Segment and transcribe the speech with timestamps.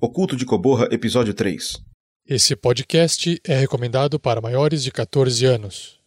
[0.00, 1.82] Oculto de Coborra, Episódio 3.
[2.24, 5.98] Esse podcast é recomendado para maiores de 14 anos.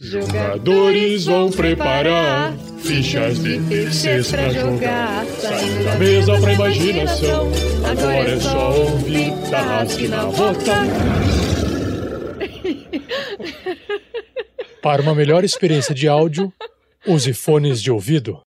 [0.00, 5.24] Jogadores vão preparar fichas de terceiros pra jogar.
[5.26, 7.48] Saindo da mesa pra imaginação.
[7.88, 10.74] Agora é só ouvir Tarrasque na bota.
[14.82, 16.52] Para uma melhor experiência de áudio,
[17.06, 18.40] use fones de ouvido.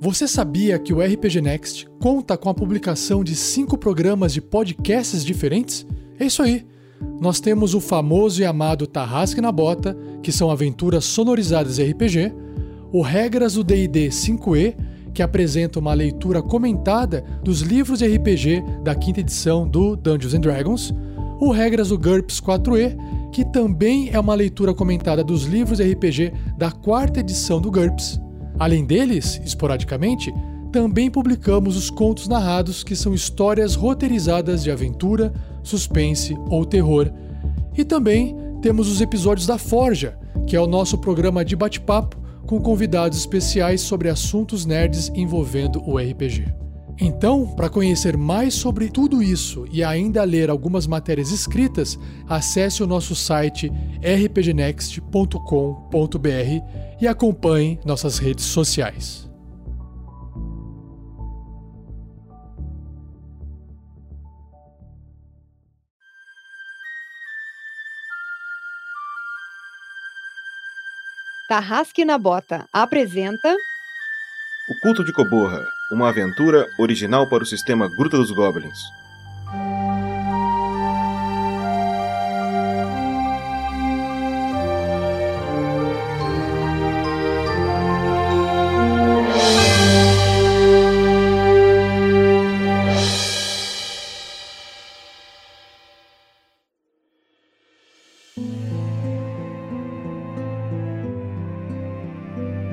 [0.00, 5.24] Você sabia que o RPG Next conta com a publicação de cinco programas de podcasts
[5.24, 5.84] diferentes?
[6.20, 6.64] É isso aí!
[7.20, 12.32] Nós temos o famoso e amado Tarrasque na Bota, que são aventuras sonorizadas RPG,
[12.92, 14.76] o Regras do D&D 5e,
[15.12, 20.40] que apresenta uma leitura comentada dos livros de RPG da quinta edição do Dungeons and
[20.40, 20.94] Dragons,
[21.40, 22.96] o Regras do GURPS 4e,
[23.32, 28.20] que também é uma leitura comentada dos livros de RPG da quarta edição do GURPS,
[28.58, 30.34] Além deles, esporadicamente,
[30.72, 37.10] também publicamos os contos narrados, que são histórias roteirizadas de aventura, suspense ou terror.
[37.76, 42.60] E também temos os episódios da Forja, que é o nosso programa de bate-papo com
[42.60, 46.67] convidados especiais sobre assuntos nerds envolvendo o RPG.
[47.00, 52.86] Então, para conhecer mais sobre tudo isso e ainda ler algumas matérias escritas, acesse o
[52.86, 53.70] nosso site
[54.02, 59.28] rpgnext.com.br e acompanhe nossas redes sociais.
[71.48, 73.56] Tarrasque na Bota apresenta
[74.68, 78.78] O Culto de Coborra, uma aventura original para o sistema Gruta dos Goblins.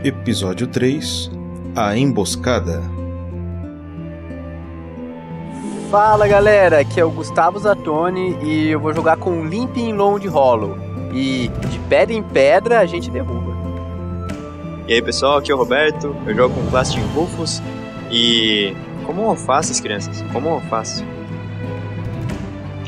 [0.04, 1.32] Episódio 3
[1.76, 3.05] A Emboscada
[5.90, 10.78] Fala galera, aqui é o Gustavo Zatoni e eu vou jogar com Limping Lounge Hollow.
[11.14, 13.56] E de pedra em pedra a gente derruba.
[14.88, 17.62] E aí pessoal, aqui é o Roberto, eu jogo com Plastic Rufus
[18.12, 18.76] e.
[19.06, 20.24] Como alfaces, crianças?
[20.34, 21.06] Como alface?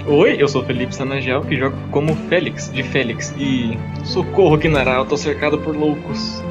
[0.08, 3.34] Oi, eu sou Felipe Sanangel, que joga como Félix, de Félix.
[3.38, 6.42] E socorro, Kinara, eu tô cercado por loucos.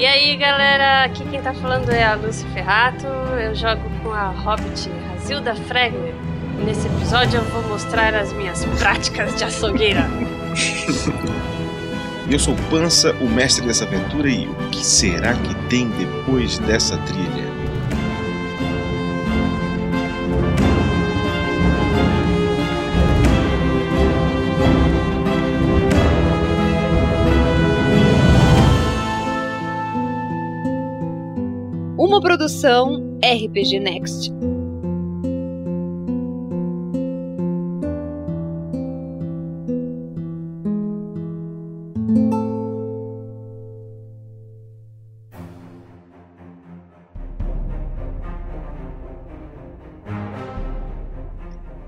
[0.00, 4.30] E aí galera, aqui quem tá falando é a Lucy Ferrato, eu jogo com a
[4.30, 6.14] Hobbit Razilda Fregner.
[6.58, 10.08] E nesse episódio eu vou mostrar as minhas práticas de açougueira.
[12.30, 16.96] Eu sou Pança, o mestre dessa aventura, e o que será que tem depois dessa
[16.98, 17.49] trilha?
[32.20, 34.30] Produção RPG Next.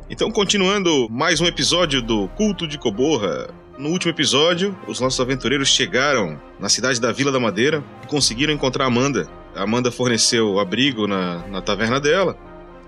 [0.08, 3.48] Então, continuando mais um episódio do Culto de Coborra.
[3.78, 8.52] No último episódio, os nossos aventureiros chegaram na cidade da Vila da Madeira e conseguiram
[8.52, 9.41] encontrar Amanda.
[9.54, 12.36] Amanda forneceu abrigo na, na taverna dela.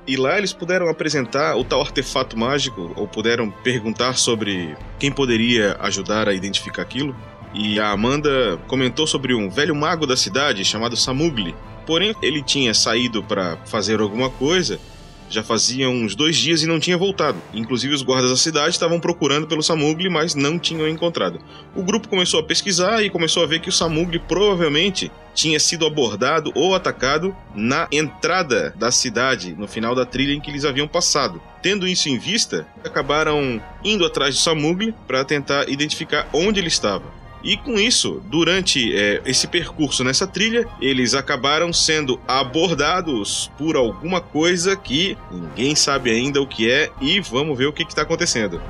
[0.07, 5.77] E lá eles puderam apresentar o tal artefato mágico, ou puderam perguntar sobre quem poderia
[5.81, 7.17] ajudar a identificar aquilo.
[7.55, 11.55] E a Amanda comentou sobre um velho mago da cidade chamado Samugli.
[11.87, 14.79] Porém, ele tinha saído para fazer alguma coisa
[15.35, 17.37] já fazia uns dois dias e não tinha voltado.
[17.53, 21.41] Inclusive, os guardas da cidade estavam procurando pelo Samugli, mas não tinham encontrado.
[21.75, 25.85] O grupo começou a pesquisar e começou a ver que o Samugli provavelmente tinha sido
[25.85, 30.87] abordado ou atacado na entrada da cidade, no final da trilha em que eles haviam
[30.87, 31.43] passado.
[31.61, 37.24] Tendo isso em vista, acabaram indo atrás do Samugli para tentar identificar onde ele estava.
[37.45, 44.19] E com isso, durante é, esse percurso nessa trilha, eles acabaram sendo abordados por alguma
[44.19, 48.63] coisa que ninguém sabe ainda o que é e vamos ver o que está acontecendo.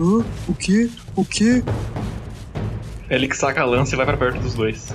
[0.00, 0.24] Hã?
[0.48, 0.88] O quê?
[1.14, 1.62] O quê?
[3.06, 4.94] Félix saca a lança e vai pra perto dos dois.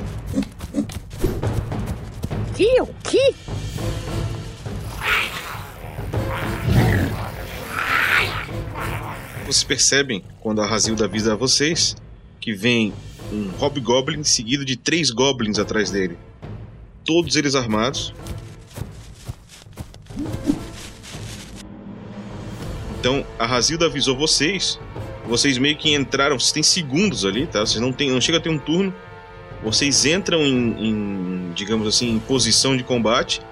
[2.56, 2.82] Que?
[2.82, 3.36] O que?
[9.46, 11.96] Vocês percebem, quando a Razilda avisa vocês,
[12.42, 12.92] que vem
[13.32, 16.18] um Hobgoblin seguido de três Goblins atrás dele.
[17.04, 18.12] Todos eles armados.
[23.06, 24.80] Então, a Razilda avisou vocês.
[25.28, 27.60] Vocês meio que entraram, vocês têm segundos ali, tá?
[27.60, 28.92] Vocês não, tem, não chega a ter um turno.
[29.64, 33.44] Vocês entram em, em, digamos assim, em posição de combate.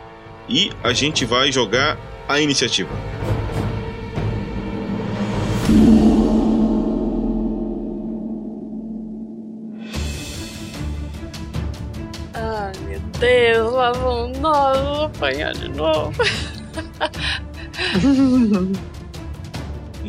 [0.49, 2.89] E a gente vai jogar a iniciativa.
[12.33, 16.11] Ai, meu Deus, lá vão nós vamos apanhar de novo.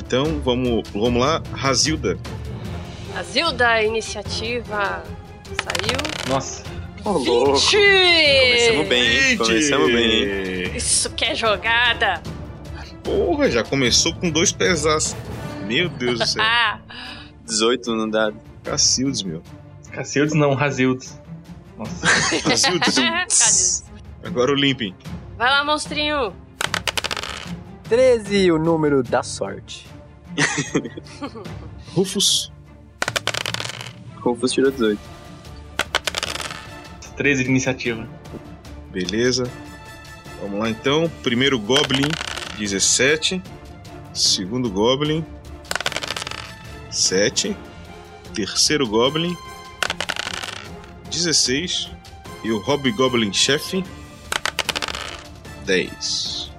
[0.06, 1.42] Então, vamos, vamos lá.
[1.52, 2.18] Razilda,
[3.16, 5.02] A Zilda, iniciativa
[5.62, 5.98] saiu.
[6.28, 6.62] Nossa,
[7.04, 7.54] louco.
[7.56, 7.70] 20!
[7.72, 9.36] Começamos bem, hein?
[9.38, 10.76] Começamos bem, hein?
[10.76, 12.22] Isso que é jogada!
[13.02, 15.16] Porra, já começou com dois pesaços.
[15.66, 16.42] Meu Deus do céu.
[16.44, 16.78] Ah!
[17.44, 18.36] 18 no dado.
[18.62, 19.42] Cacildes, meu.
[19.92, 21.20] Cacildes não, Razildes.
[21.76, 22.06] Nossa.
[24.24, 24.94] Agora o Limping.
[25.36, 26.32] Vai lá, monstrinho!
[27.88, 29.86] 13, o número da sorte.
[31.94, 32.52] Rufus.
[34.16, 35.00] Rufus tirou 18.
[37.16, 38.08] 13 de iniciativa.
[38.90, 39.50] Beleza.
[40.40, 41.10] Vamos lá então.
[41.22, 42.08] Primeiro Goblin,
[42.58, 43.42] 17.
[44.12, 45.24] Segundo Goblin,
[46.90, 47.56] 7.
[48.34, 49.36] Terceiro Goblin,
[51.10, 51.90] 16.
[52.42, 53.82] E o Hobgoblin chefe,
[55.64, 56.53] 10.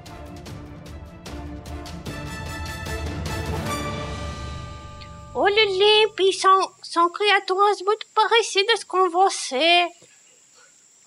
[6.25, 9.87] Limp, são, são criaturas muito parecidas com você.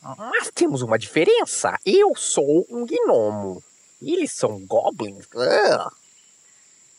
[0.02, 1.76] Mas temos uma diferença.
[1.84, 3.62] Eu sou um gnomo.
[4.00, 5.26] Eles são goblins.
[5.36, 5.90] Ah.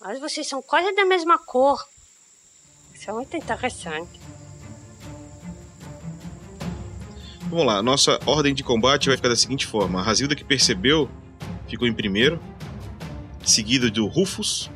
[0.02, 1.84] Mas vocês são quase da mesma cor.
[2.94, 4.20] Isso é muito interessante.
[7.50, 11.10] Vamos lá, nossa ordem de combate vai ficar da seguinte forma: a Razilda que percebeu
[11.68, 12.40] ficou em primeiro,
[13.44, 14.70] seguido do Rufus,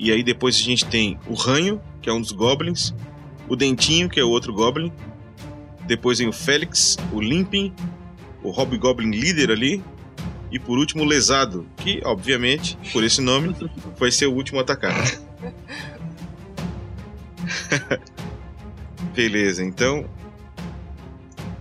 [0.00, 2.94] e aí depois a gente tem o Ranho, que é um dos Goblins,
[3.46, 4.90] o Dentinho, que é o outro Goblin,
[5.86, 7.70] depois vem o Félix, o Limping,
[8.42, 9.84] o Hobgoblin líder ali,
[10.50, 13.54] e por último o Lesado, que obviamente, por esse nome,
[13.98, 15.20] vai ser o último atacado.
[19.14, 20.08] Beleza, então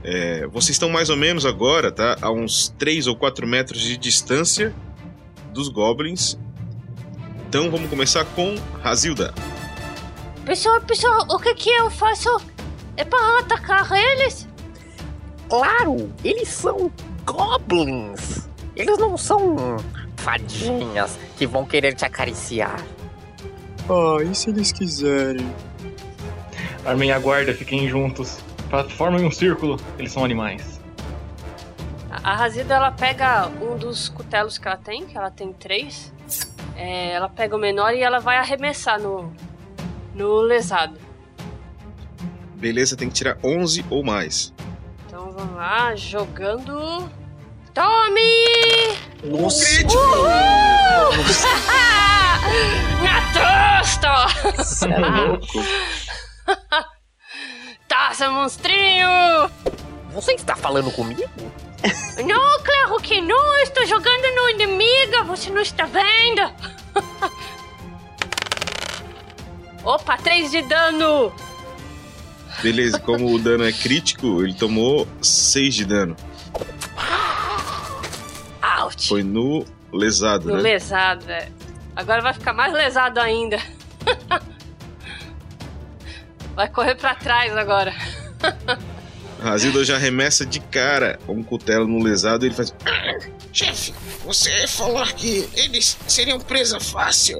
[0.01, 2.15] é, vocês estão mais ou menos agora, tá?
[2.21, 4.73] A uns 3 ou 4 metros de distância
[5.53, 6.39] dos goblins.
[7.49, 8.53] Então vamos começar com
[8.83, 9.33] Razilda.
[10.45, 12.29] Pessoal, pessoal, o que que eu faço?
[12.95, 14.47] É para atacar eles?
[15.49, 16.91] Claro, eles são
[17.25, 18.47] goblins.
[18.75, 19.77] Eles não são
[20.17, 22.85] fadinhas que vão querer te acariciar.
[23.89, 25.51] Ah, e se eles quiserem?
[26.85, 28.37] Armem a guarda, fiquem juntos.
[28.95, 30.79] Formem um círculo, eles são animais.
[32.11, 36.13] A a Razida, ela pega um dos cutelos que ela tem, que ela tem três.
[36.81, 39.33] É, ela pega o menor e ela vai arremessar no,
[40.15, 40.97] no lesado.
[42.55, 44.53] Beleza, tem que tirar 11 ou mais.
[45.05, 47.11] Então vamos lá, jogando.
[47.73, 48.21] Tome!
[49.25, 49.83] Nossa,
[53.03, 54.53] Na tosta!
[54.63, 55.59] Você é louco.
[57.89, 59.07] Taça, monstrinho!
[60.13, 61.23] você está falando comigo?
[62.25, 63.55] Não, claro que não!
[63.57, 66.51] eu Estou jogando no inimigo, você não está vendo?
[69.83, 71.33] Opa, 3 de dano!
[72.61, 76.15] Beleza, como o dano é crítico, ele tomou 6 de dano.
[78.81, 79.07] Ouch!
[79.07, 80.61] Foi no lesado, No né?
[80.61, 81.49] lesado, é.
[81.95, 83.57] Agora vai ficar mais lesado ainda.
[86.55, 87.93] Vai correr pra trás agora.
[89.41, 92.73] Razilda já arremessa de cara um cutelo no lesado e ele faz.
[93.53, 93.93] Chefe,
[94.23, 97.39] você falar que eles seriam presa fácil.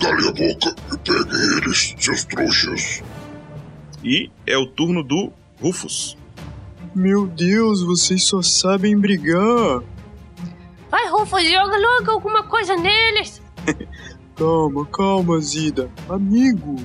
[0.00, 3.02] Cale a boca e peguem eles, seus trouxas.
[4.02, 6.16] E é o turno do Rufus.
[6.94, 9.82] Meu Deus, vocês só sabem brigar.
[10.90, 13.42] Vai, Rufus, joga logo alguma coisa neles.
[14.36, 15.90] Calma, calma, Zida.
[16.10, 16.76] Amigo.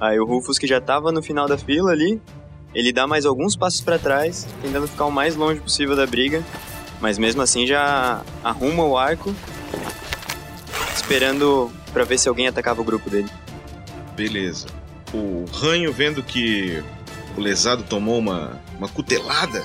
[0.00, 2.20] Aí o Rufus, que já tava no final da fila ali,
[2.78, 6.44] ele dá mais alguns passos pra trás, tentando ficar o mais longe possível da briga.
[7.00, 9.34] Mas mesmo assim já arruma o arco,
[10.94, 13.28] esperando pra ver se alguém atacava o grupo dele.
[14.14, 14.66] Beleza.
[15.12, 16.82] O ranho, vendo que
[17.36, 19.64] o lesado tomou uma, uma cutelada,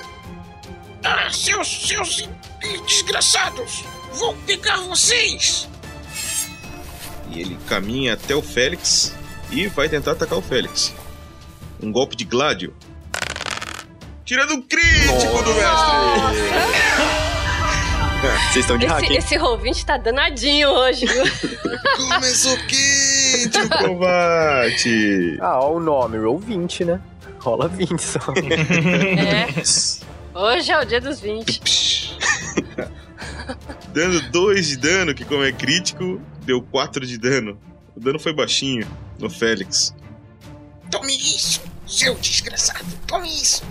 [1.04, 2.28] Ah, seus, seus
[2.86, 3.84] desgraçados!
[4.12, 5.68] Vou pegar vocês!
[7.34, 9.14] e ele caminha até o Félix
[9.50, 10.92] e vai tentar atacar o Félix.
[11.82, 12.74] Um golpe de Gládio.
[14.32, 15.92] Tirando um crítico do mestre!
[18.50, 19.18] Vocês estão de hack, Esse, hein?
[19.18, 21.24] esse ouvinte tá danadinho hoje, viu?
[22.08, 25.36] Começou quente o combate!
[25.38, 26.98] Ah, ó o nome, roll 20, né?
[27.40, 28.20] Rola 20 só.
[29.28, 29.48] É.
[30.34, 32.16] Hoje é o dia dos 20.
[33.92, 37.60] Dando 2 de dano, que como é crítico, deu 4 de dano.
[37.94, 39.94] O dano foi baixinho no Félix.
[40.90, 42.86] Tome isso, seu desgraçado!
[43.06, 43.62] Tome isso!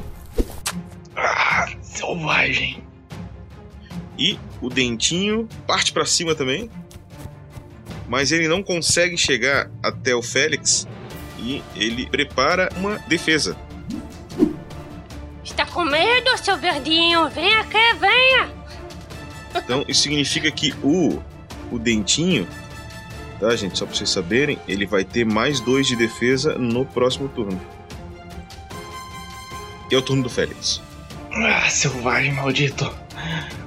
[1.24, 2.84] Ah, selvagem.
[4.18, 6.70] E o dentinho parte pra cima também.
[8.08, 10.88] Mas ele não consegue chegar até o Félix.
[11.40, 13.58] E ele prepara uma defesa.
[15.44, 17.30] Está com medo, seu verdinho?
[17.30, 18.50] Vem aqui, venha!
[19.56, 21.22] Então isso significa que o,
[21.72, 22.48] o dentinho,
[23.40, 23.78] tá gente?
[23.78, 27.60] Só pra vocês saberem, ele vai ter mais dois de defesa no próximo turno.
[29.90, 30.82] E é o turno do Félix.
[31.34, 32.92] Ah, selvagem maldito.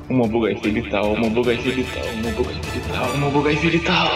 [0.09, 4.09] Uma buga infelital, uma buga infelital, uma buga infelital, uma buga infelital.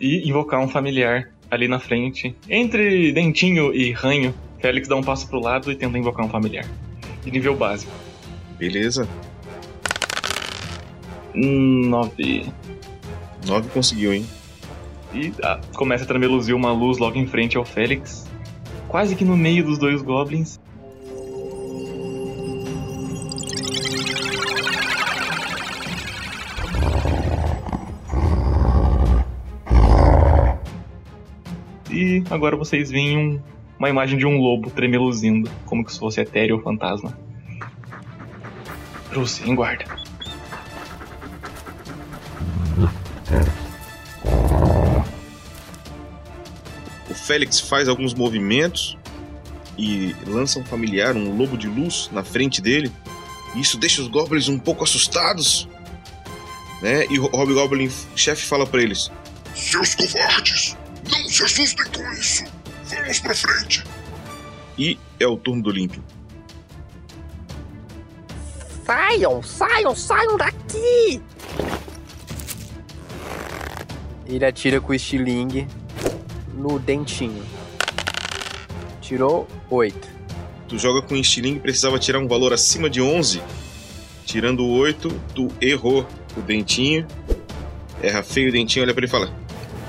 [0.00, 2.34] E invocar um familiar ali na frente.
[2.48, 6.64] Entre dentinho e ranho, Félix dá um passo pro lado e tenta invocar um familiar.
[7.22, 7.92] De nível básico.
[8.58, 9.06] Beleza?
[11.34, 12.46] Nove.
[13.46, 14.26] 9 conseguiu, hein?
[15.12, 18.19] E ah, começa a tremeluzir uma luz logo em frente ao Félix.
[18.90, 20.58] Quase que no meio dos dois goblins.
[31.90, 33.40] E agora vocês veem um-
[33.78, 37.16] uma imagem de um lobo tremeluzindo, como se fosse etéreo ou fantasma.
[39.10, 39.84] Bruce, em guarda.
[47.30, 48.98] Félix faz alguns movimentos
[49.78, 52.90] e lança um familiar, um lobo de luz, na frente dele.
[53.54, 55.68] Isso deixa os goblins um pouco assustados.
[56.82, 57.06] Né?
[57.08, 59.12] E o Hobgoblin chefe fala pra eles:
[59.54, 60.76] Seus covardes!
[61.08, 62.42] Não se assustem com isso!
[62.86, 63.84] Vamos pra frente!
[64.76, 66.02] E é o turno do Limpio.
[68.84, 71.22] Saiam, saiam, saiam daqui!
[74.26, 75.68] Ele atira com o estilingue
[76.60, 77.42] no dentinho.
[79.00, 80.08] Tirou 8.
[80.68, 83.42] Tu joga com estilingue e precisava tirar um valor acima de 11.
[84.24, 87.06] Tirando o 8, tu errou o dentinho.
[88.02, 89.34] Erra feio o dentinho, olha pra ele e fala: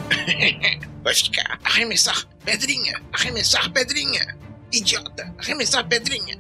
[1.04, 3.02] Vai ficar arremessar pedrinha!
[3.14, 4.36] Arremessar pedrinha!
[4.72, 5.34] Idiota!
[5.38, 6.38] Arremessar pedrinha!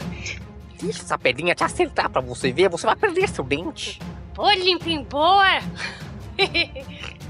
[0.81, 3.99] Deixa essa pedrinha te acertar pra você ver, você vai perder seu dente.
[4.33, 5.61] Pô, limpinho boa!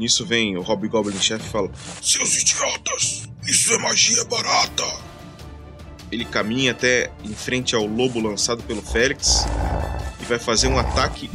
[0.00, 3.28] Nisso vem o Hobgoblin chefe e fala: Seus idiotas!
[3.46, 4.82] Isso é magia barata!
[6.10, 9.44] Ele caminha até em frente ao lobo lançado pelo Félix
[10.18, 11.30] e vai fazer um ataque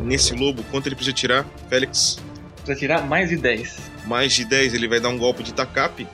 [0.00, 0.62] nesse lobo.
[0.70, 1.44] Quanto ele precisa tirar?
[1.68, 2.20] Félix,
[2.58, 3.76] Precisa tirar mais de 10.
[4.06, 6.06] mais de 10, ele vai dar um golpe de tacape.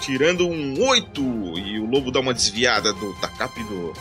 [0.00, 1.20] Tirando um 8
[1.58, 3.92] e o lobo dá uma desviada do tacape do,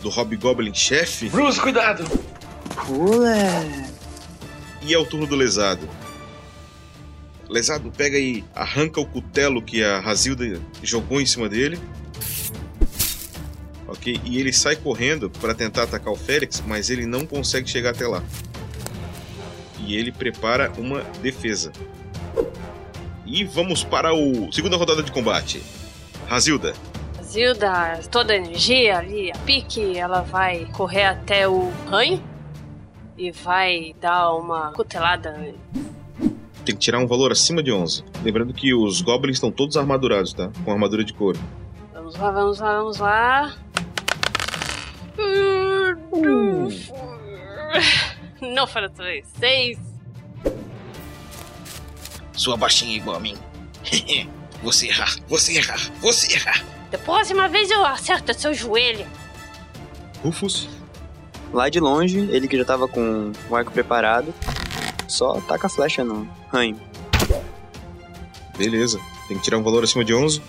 [0.00, 1.28] do Hobgoblin chefe.
[1.28, 2.04] Bruce, cuidado!
[4.84, 5.88] E é o turno do lesado.
[7.48, 11.78] Lesado pega e arranca o cutelo que a Razilda jogou em cima dele.
[13.86, 14.20] Ok?
[14.24, 18.06] E ele sai correndo para tentar atacar o Félix, mas ele não consegue chegar até
[18.06, 18.22] lá.
[19.86, 21.72] E ele prepara uma defesa.
[23.26, 25.62] E vamos para o segunda rodada de combate.
[26.26, 26.74] Razilda,
[27.32, 32.22] Zilda, toda a energia ali, a pique, ela vai correr até o ranho
[33.16, 35.54] e vai dar uma cutelada.
[36.64, 38.04] tem que tirar um valor acima de 11.
[38.22, 40.50] Lembrando que os goblins estão todos armadurados, tá?
[40.64, 41.38] Com armadura de couro.
[41.92, 43.54] Vamos lá, vamos lá, vamos lá.
[48.40, 49.78] Não foram três, seis.
[52.32, 53.36] Sua baixinha igual a mim.
[54.62, 56.64] você errar, você errar, você errar!
[56.90, 59.06] Da próxima vez eu acerto seu joelho.
[60.22, 60.68] Rufus,
[61.52, 64.32] Lá de longe, ele que já tava com o arco preparado,
[65.06, 66.76] só taca a flecha no ranho.
[68.56, 68.98] beleza.
[69.28, 70.40] Tem que tirar um valor acima de 11.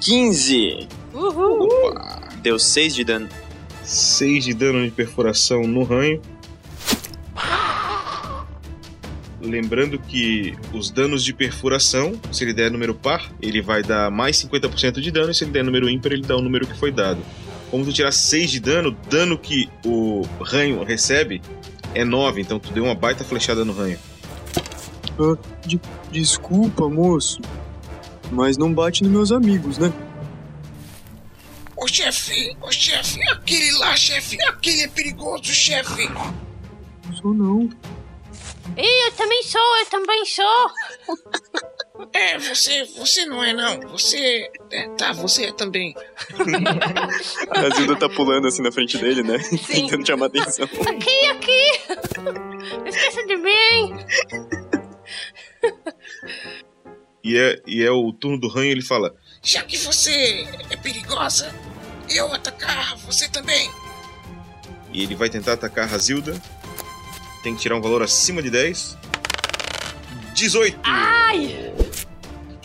[0.00, 0.88] 15.
[1.14, 1.68] Uhul.
[2.42, 3.28] Deu 6 de dano.
[3.82, 6.20] 6 de dano de perfuração no ranho.
[9.40, 14.36] Lembrando que os danos de perfuração, se ele der número par, ele vai dar mais
[14.36, 16.90] 50% de dano, e se ele der número ímpar, ele dá o número que foi
[16.90, 17.22] dado.
[17.70, 21.42] Como tu tirar 6 de dano, dano que o ranho recebe
[21.94, 23.98] é 9, então tu deu uma baita flechada no ranho.
[26.10, 27.40] Desculpa, moço.
[28.30, 29.92] Mas não bate nos meus amigos, né?
[31.76, 36.08] Ô chefe, ô chefe, aquele lá, chefe, aquele é perigoso, chefe.
[37.20, 37.68] Sou não.
[38.76, 40.70] Ih, eu também sou, eu também sou.
[42.12, 45.94] É, você, você não é não, você, é, tá, você é também.
[47.50, 49.38] A Zilda tá pulando assim na frente dele, né?
[49.66, 50.64] Tentando chamar atenção.
[50.64, 52.20] Aqui, aqui.
[52.78, 53.96] Não esqueça de mim.
[57.24, 61.52] E é, e é o turno do ranho, ele fala: Já que você é perigosa,
[62.08, 63.70] eu atacar você também.
[64.92, 66.40] E ele vai tentar atacar a Razilda.
[67.42, 68.96] Tem que tirar um valor acima de 10.
[70.34, 70.78] 18!
[70.84, 71.74] Ai!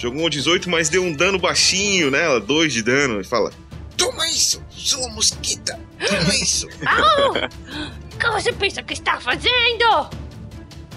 [0.03, 3.13] Jogou um 18, mas deu um dano baixinho nela, 2 de dano.
[3.15, 3.53] Ele fala:
[3.95, 5.79] Toma isso, sua mosquita.
[6.05, 6.67] Toma isso.
[6.85, 7.31] Au!
[7.31, 10.09] O que você pensa que está fazendo?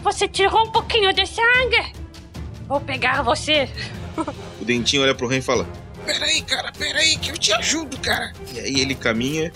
[0.02, 1.92] Você tirou um pouquinho de sangue.
[2.66, 3.70] Vou pegar você.
[4.60, 5.68] O dentinho olha pro ranho e fala:
[6.04, 8.32] Peraí, cara, peraí, que eu te ajudo, cara.
[8.52, 9.52] E aí ele caminha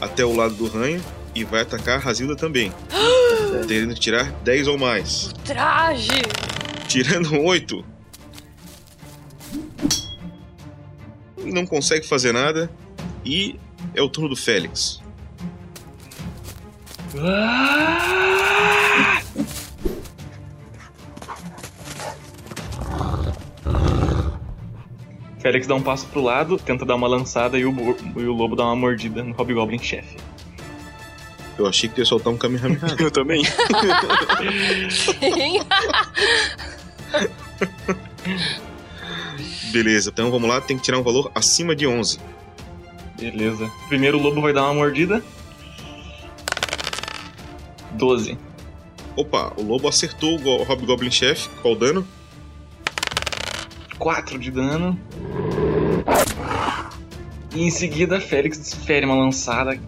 [0.00, 1.00] até o lado do ranho
[1.32, 2.72] e vai atacar a Razilda também.
[3.68, 5.32] Tendo que tirar 10 ou mais.
[5.44, 6.22] Traje.
[6.88, 7.99] Tirando um 8.
[11.44, 12.70] Não consegue fazer nada.
[13.24, 13.58] E
[13.94, 15.00] é o turno do Félix.
[25.40, 28.54] Félix dá um passo pro lado, tenta dar uma lançada e o, e o lobo
[28.54, 30.16] dá uma mordida no Hobgoblin chefe.
[31.58, 32.80] Eu achei que ia soltar um Kamehameha.
[32.98, 33.42] Eu também.
[34.90, 35.60] Sim.
[39.70, 40.60] Beleza, então vamos lá.
[40.60, 42.18] Tem que tirar um valor acima de 11.
[43.18, 43.70] Beleza.
[43.88, 45.22] Primeiro o lobo vai dar uma mordida.
[47.92, 48.38] 12.
[49.16, 51.48] Opa, o lobo acertou o Go- Hobgoblin Chef.
[51.60, 52.06] Qual o dano?
[53.98, 54.98] 4 de dano.
[57.54, 59.78] E em seguida, Félix desfere uma lançada.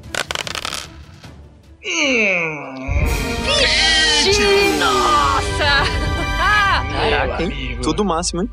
[4.79, 5.85] Nossa!
[6.93, 7.79] Caraca, hein?
[7.83, 8.51] Tudo máximo, hein?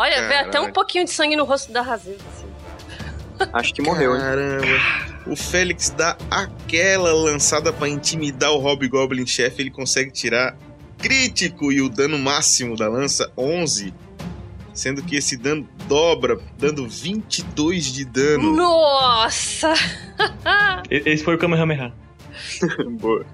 [0.00, 2.22] Olha, vê até um pouquinho de sangue no rosto da Razilda.
[2.32, 3.50] Assim.
[3.52, 4.20] Acho que morreu, hein?
[4.20, 4.66] Caramba.
[5.26, 9.58] O Félix dá aquela lançada pra intimidar o Hobgoblin Chef.
[9.58, 10.56] Ele consegue tirar
[10.98, 13.92] crítico e o dano máximo da lança 11.
[14.72, 18.54] Sendo que esse dano dobra, dando 22 de dano.
[18.54, 19.74] Nossa!
[20.88, 21.92] E- Esse foi o Kamehameha.
[23.00, 23.26] Boa.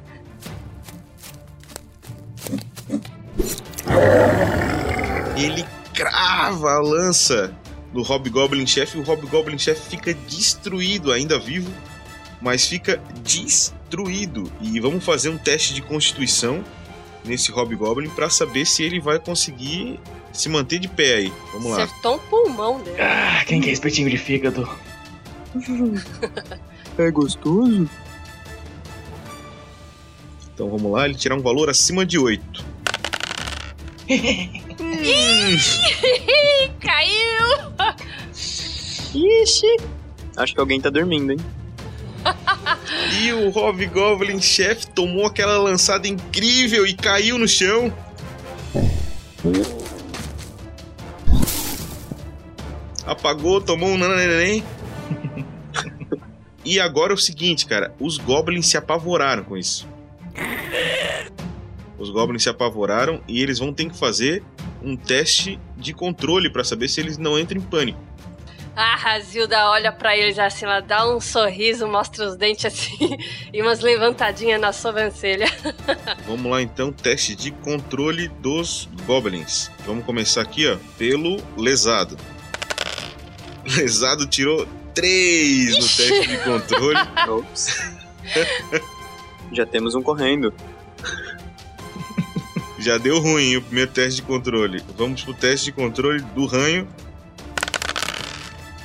[5.37, 7.55] Ele crava a lança
[7.93, 11.73] do Hobgoblin Chef e o Hobgoblin Chef fica destruído, ainda vivo,
[12.43, 14.51] mas fica destruído.
[14.61, 16.65] E vamos fazer um teste de constituição
[17.25, 20.01] nesse Hobgoblin para saber se ele vai conseguir
[20.33, 21.33] se manter de pé aí.
[21.53, 21.85] Vamos lá.
[21.85, 23.01] Acertou um pulmão dele.
[23.01, 24.69] Ah, quem quer espetinho de fígado?
[26.97, 27.91] É gostoso?
[30.55, 32.65] Então vamos lá, ele tirar um valor acima de 8.
[36.81, 37.73] Caiu!
[39.15, 39.77] Ixi.
[40.37, 41.39] Acho que alguém tá dormindo, hein?
[43.23, 47.93] E o Hobgoblin Chef tomou aquela lançada incrível e caiu no chão.
[53.07, 54.65] Apagou, tomou um nananeném.
[56.67, 57.95] E agora é o seguinte, cara.
[58.01, 59.87] Os goblins se apavoraram com isso.
[61.99, 64.43] Os goblins se apavoraram e eles vão ter que fazer
[64.83, 68.01] um teste de controle pra saber se eles não entram em pânico.
[68.77, 73.17] A Razilda olha pra eles assim, ela dá um sorriso, mostra os dentes assim
[73.53, 75.47] e umas levantadinhas na sobrancelha.
[76.27, 79.71] Vamos lá então, teste de controle dos goblins.
[79.87, 82.17] Vamos começar aqui, ó, pelo lesado.
[83.77, 86.99] Lesado tirou 3 no teste de controle.
[87.29, 87.95] Ops.
[89.53, 90.53] Já temos um correndo.
[92.85, 94.83] Já deu ruim o primeiro teste de controle.
[94.95, 96.87] Vamos pro teste de controle do ranho.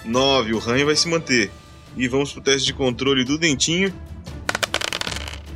[0.05, 1.51] 9, o ranho vai se manter.
[1.97, 3.93] E vamos pro teste de controle do dentinho.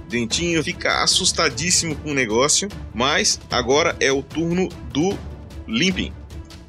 [0.10, 5.18] Dentinho fica assustadíssimo com o negócio, mas agora é o turno do
[5.66, 6.12] Limping.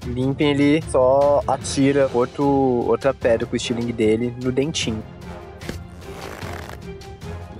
[0.07, 5.03] Limpem ele só atira outro, outra pedra com o estilingue dele no dentinho.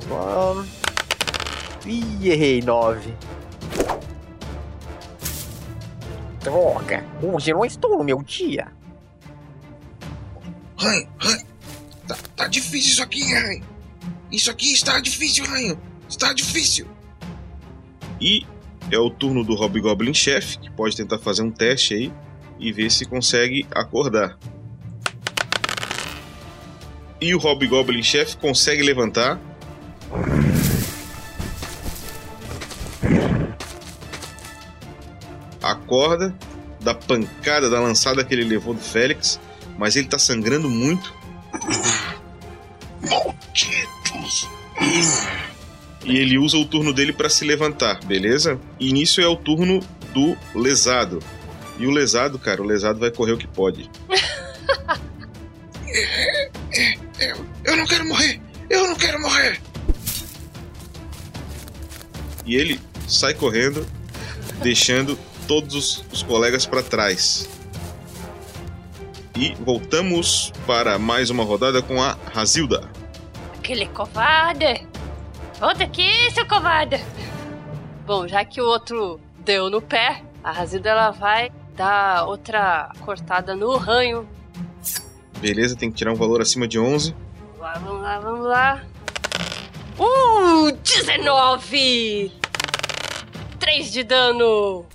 [0.09, 0.65] Lá.
[1.85, 3.13] Ih, errei, nove.
[6.45, 8.71] Droga, hoje eu não estou no meu dia.
[10.77, 11.47] Ranho, ranho.
[12.07, 13.65] Tá, tá difícil isso aqui, ranho.
[14.31, 15.81] Isso aqui está difícil, ranho.
[16.07, 16.87] Está difícil.
[18.21, 18.47] E
[18.91, 22.13] é o turno do Hobgoblin Chef, que pode tentar fazer um teste aí
[22.59, 24.39] e ver se consegue acordar.
[27.23, 29.41] E o Hobgoblin Chef consegue levantar.
[35.71, 36.35] Acorda
[36.81, 39.41] da pancada, da lançada que ele levou do Félix,
[39.79, 41.13] mas ele tá sangrando muito.
[43.09, 44.49] Malditos.
[46.05, 48.61] E ele usa o turno dele para se levantar, beleza?
[48.79, 49.81] E nisso é o turno
[50.13, 51.21] do lesado.
[51.79, 53.91] E o lesado, cara, o lesado vai correr o que pode.
[57.65, 58.41] Eu não quero morrer.
[58.69, 59.61] Eu não quero morrer.
[62.45, 63.87] E ele sai correndo,
[64.63, 67.49] deixando todos os, os colegas para trás.
[69.37, 72.89] E voltamos para mais uma rodada com a Razilda.
[73.59, 74.87] Aquele covarde!
[75.59, 77.05] Volta aqui, seu covarde!
[78.07, 83.57] Bom, já que o outro deu no pé, a Razilda ela vai dar outra cortada
[83.57, 84.29] no ranho.
[85.39, 87.15] Beleza, tem que tirar um valor acima de 11.
[87.39, 88.85] Vamos lá, vamos lá, vamos lá.
[89.99, 92.33] Uh, 19!
[93.59, 94.87] 3 de dano!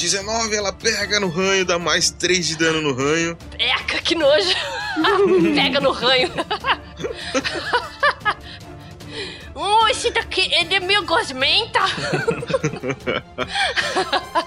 [0.00, 3.36] 19, ela pega no ranho, dá mais 3 de dano no ranho.
[3.58, 4.48] Eca, que nojo!
[5.54, 6.30] Pega no ranho!
[9.52, 11.80] Uh, esse daqui, ele é meio gosmenta!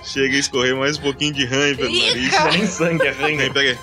[0.04, 2.32] Chega a escorrer mais um pouquinho de ranho pelo Ih, nariz.
[2.58, 3.42] Nem sangue, é ranho.
[3.42, 3.78] Aí pega.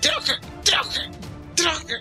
[0.00, 1.10] Troca, troca,
[1.56, 2.00] troca.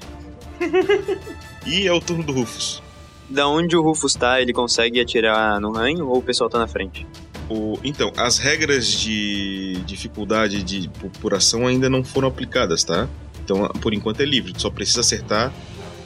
[1.66, 2.84] E é o turno do Rufus.
[3.30, 6.68] Da onde o Rufus tá, ele consegue atirar no ranho ou o pessoal tá na
[6.68, 7.08] frente?
[7.50, 13.08] O, então, as regras de dificuldade de população ainda não foram aplicadas, tá?
[13.44, 14.54] Então, por enquanto é livre.
[14.54, 15.52] Tu só precisa acertar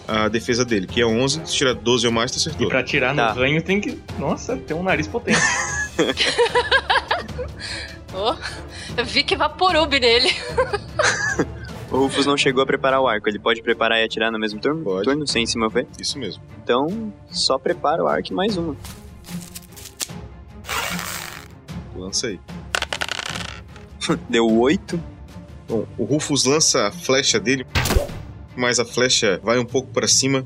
[0.08, 1.42] a defesa dele, que é 11.
[1.46, 2.68] Se tirar 12 ou mais, tu E acertou.
[2.70, 3.34] pra atirar Tá.
[3.34, 4.00] no ranho tem que.
[4.18, 5.40] Nossa, tem um nariz potente.
[8.18, 8.34] Oh,
[8.98, 10.30] eu vi que vaporub nele.
[11.92, 14.60] O Rufus não chegou a preparar o arco, ele pode preparar e atirar no mesmo
[14.60, 14.84] turno?
[14.84, 15.06] Pode.
[15.06, 15.86] Turno sem se mover?
[16.00, 16.42] Isso mesmo.
[16.62, 18.76] Então, só prepara o arco e mais uma.
[21.96, 22.40] Lança aí.
[24.30, 25.02] Deu 8.
[25.68, 27.66] Bom, o Rufus lança a flecha dele,
[28.56, 30.46] mas a flecha vai um pouco pra cima.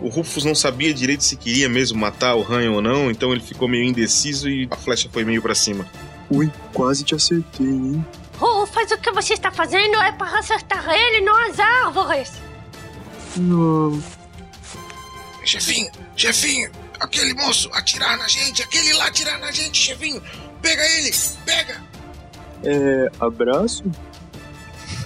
[0.00, 3.40] O Rufus não sabia direito se queria mesmo matar o Ranho ou não, então ele
[3.40, 5.86] ficou meio indeciso e a flecha foi meio pra cima.
[6.30, 8.06] Ui, quase te acertei, hein?
[8.40, 12.32] Oh, faz o que você está fazendo é para acertar ele, não as árvores.
[13.36, 14.02] Não.
[15.44, 16.70] Chefinho, chefinho.
[16.98, 18.62] Aquele moço atirar na gente.
[18.62, 20.22] Aquele lá atirar na gente, chefinho.
[20.62, 21.10] Pega ele,
[21.44, 21.82] pega.
[22.62, 23.10] É.
[23.18, 23.84] Abraço?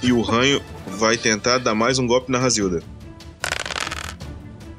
[0.02, 2.82] E o Ranho vai tentar dar mais um golpe na Razilda.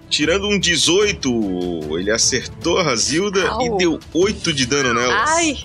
[0.09, 3.61] Tirando um 18, ele acertou a Razilda Au.
[3.61, 5.25] e deu 8 de dano nela.
[5.27, 5.57] Ai!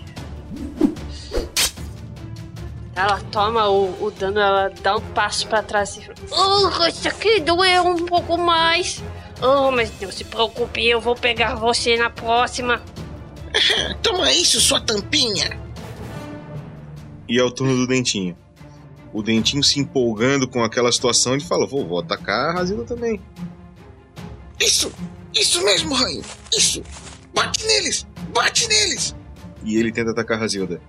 [2.94, 7.09] Ela toma o, o dano, ela dá um passo pra trás e fala: Oh, isso
[7.09, 9.03] aqui doeu um pouco mais.
[9.40, 12.83] Oh, mas não se preocupe, eu vou pegar você na próxima.
[14.03, 15.59] Toma isso, sua tampinha.
[17.29, 18.37] E é o turno do Dentinho.
[19.12, 23.20] O Dentinho se empolgando com aquela situação, ele fala: Vou, vou atacar a Razilda também.
[24.61, 24.92] Isso,
[25.35, 26.23] isso mesmo, Ranho.
[26.53, 26.83] Isso.
[27.35, 29.14] Bate neles, bate neles.
[29.64, 30.81] E ele tenta atacar a Razilda.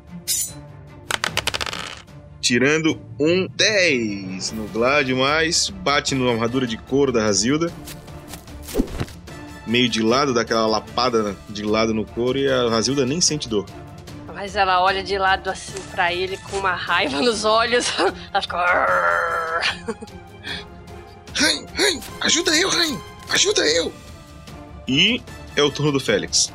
[2.40, 7.72] Tirando um 10 no Glad, mas bate na armadura de couro da Razilda.
[9.72, 13.48] Meio de lado, dá aquela lapada de lado no couro e a Razilda nem sente
[13.48, 13.66] dor.
[14.34, 17.86] Mas ela olha de lado assim pra ele com uma raiva nos olhos.
[18.34, 18.58] Ela fica.
[21.34, 23.02] Ranho, Ranho, ajuda eu, Ranho.
[23.30, 23.94] Ajuda eu.
[24.86, 25.22] E
[25.56, 26.52] é o turno do Félix.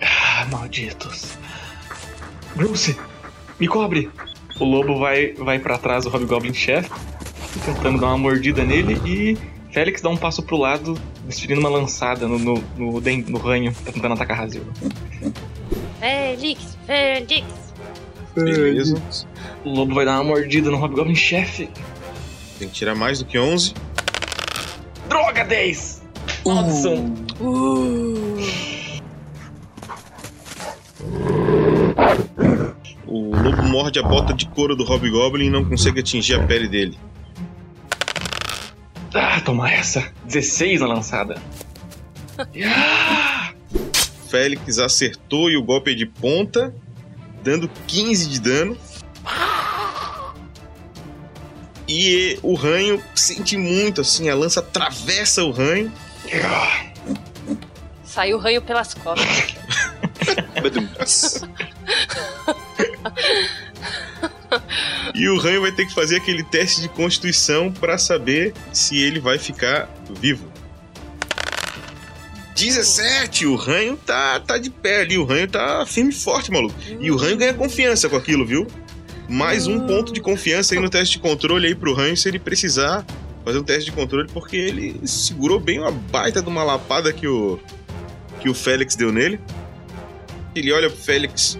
[0.00, 1.36] Ah, malditos.
[2.54, 2.96] Bruce,
[3.58, 4.08] me cobre.
[4.60, 6.88] O lobo vai, vai para trás do Hobgoblin Chef,
[7.64, 9.36] tentando dar uma mordida nele e
[9.72, 13.74] Félix dá um passo pro lado, desferindo uma lançada no, no, no, den- no ranho,
[13.84, 14.70] tá tentando atacar a Razilda.
[16.00, 17.44] Felix, Felix.
[18.34, 19.02] Beleza.
[19.64, 21.68] O lobo vai dar uma mordida no Hobgoblin Chef.
[22.58, 23.74] Tem que tirar mais do que 11.
[25.08, 26.02] Droga, 10!
[26.44, 27.14] Maldição.
[27.40, 28.36] Uh.
[33.06, 36.68] O lobo morde a bota de couro do Hobgoblin e não consegue atingir a pele
[36.68, 36.98] dele.
[39.46, 40.12] Ah, toma essa.
[40.24, 41.40] 16 na lançada.
[42.36, 43.52] Ah!
[44.28, 46.74] Félix acertou e o golpe é de ponta,
[47.44, 48.76] dando 15 de dano.
[51.88, 55.92] E o ranho sente muito, assim, a lança atravessa o ranho.
[58.02, 59.54] Saiu o ranho pelas costas.
[65.16, 69.18] E o ranho vai ter que fazer aquele teste de constituição pra saber se ele
[69.18, 69.88] vai ficar
[70.20, 70.46] vivo.
[72.54, 76.74] 17, o ranho tá, tá de pé ali, o ranho tá firme e forte, maluco.
[77.00, 78.66] E o ranho ganha confiança com aquilo, viu?
[79.26, 82.38] Mais um ponto de confiança aí no teste de controle aí pro ranho se ele
[82.38, 83.02] precisar
[83.42, 87.26] fazer um teste de controle, porque ele segurou bem uma baita de uma lapada que
[87.26, 87.58] o,
[88.38, 89.40] que o Félix deu nele.
[90.54, 91.58] Ele olha pro Félix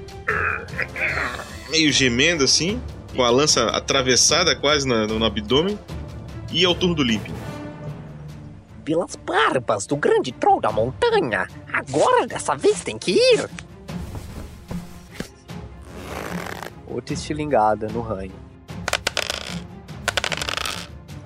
[1.70, 2.80] meio gemendo assim,
[3.16, 5.78] com a lança atravessada quase na- no, abdômen.
[6.52, 7.34] E é o turno do Limping.
[8.84, 11.48] Pelas barbas do grande troll da montanha.
[11.72, 13.48] Agora dessa vez tem que ir.
[16.86, 18.32] Outra estilingada no ranho.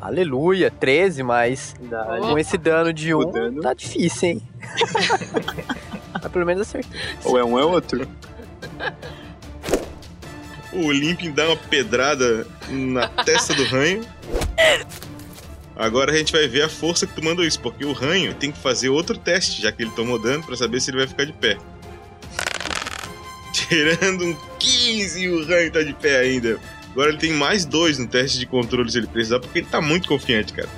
[0.00, 1.74] Aleluia, 13, mas
[2.22, 4.42] com esse dano de um, tá difícil, hein?
[6.22, 6.98] mas pelo menos acertei.
[7.22, 8.08] Ou é um é outro.
[10.72, 14.04] O Limping dá uma pedrada na testa do ranho.
[15.76, 18.52] Agora a gente vai ver a força que tu mandou isso, porque o ranho tem
[18.52, 21.24] que fazer outro teste, já que ele tomou dano, pra saber se ele vai ficar
[21.24, 21.56] de pé.
[23.52, 26.60] Tirando um 15 e o ranho tá de pé ainda.
[26.92, 29.80] Agora ele tem mais dois no teste de controle se ele precisar, porque ele tá
[29.80, 30.68] muito confiante, cara.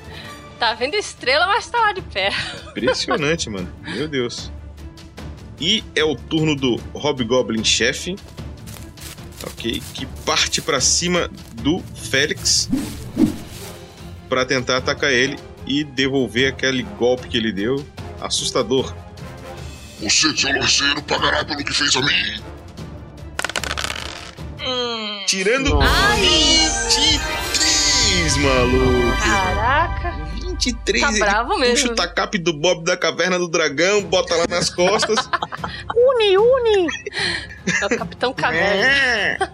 [0.59, 2.31] Tá vendo estrela, mas tá lá de pé.
[2.69, 3.69] Impressionante, mano.
[3.83, 4.53] Meu Deus.
[5.61, 8.15] E é o turno do Hobgoblin chefe.
[9.45, 12.69] Ok, que parte pra cima do Félix
[14.29, 17.87] pra tentar atacar ele e devolver aquele golpe que ele deu.
[18.21, 18.93] Assustador.
[20.01, 22.43] Você, seu lanceiro, pagará pelo que fez a mim.
[25.27, 29.17] Tirando 23, maluco.
[29.23, 30.13] Caraca.
[30.53, 31.03] 23.
[31.03, 31.75] Tá bravo mesmo.
[31.75, 35.19] Puxa o tacape do Bob da Caverna do Dragão, bota lá nas costas.
[35.97, 36.87] Uni, uni.
[37.81, 39.53] É o Capitão Caverna.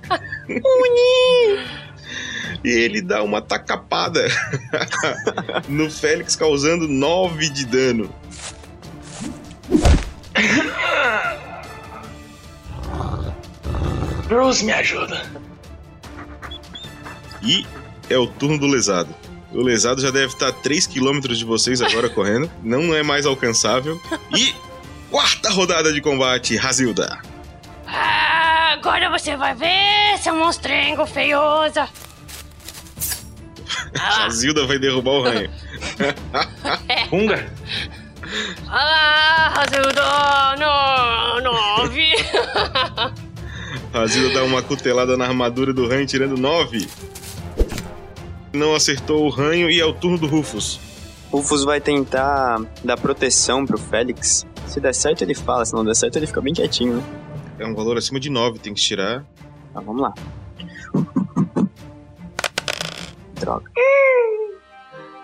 [0.49, 1.89] Uni!
[2.65, 4.27] E ele dá uma tacapada
[5.69, 8.15] no Félix, causando 9 de dano.
[14.27, 15.23] Bruce, me ajuda.
[17.43, 17.65] E
[18.11, 19.15] é o turno do lesado.
[19.53, 22.51] O lesado já deve estar a 3km de vocês agora correndo.
[22.63, 24.01] Não é mais alcançável.
[24.37, 24.55] E
[25.11, 27.19] quarta rodada de combate, Razilda.
[27.87, 31.89] Ah, agora você vai ver, seu monstrengo feiosa.
[33.97, 35.51] Razilda vai derrubar o ranho.
[37.11, 37.51] Runga.
[38.69, 42.13] Ah, Razilda, não, nove.
[43.93, 46.87] Razilda dá uma cutelada na armadura do ranho, tirando 9.
[48.53, 50.81] Não acertou o ranho e é o turno do Rufus.
[51.31, 54.47] Rufus vai tentar dar proteção pro Félix.
[54.67, 55.65] Se der certo, ele fala.
[55.65, 57.03] Se não der certo, ele fica bem quietinho, né?
[57.59, 59.25] É um valor acima de 9, tem que tirar.
[59.75, 60.15] Tá, vamos lá.
[63.35, 63.71] Droga.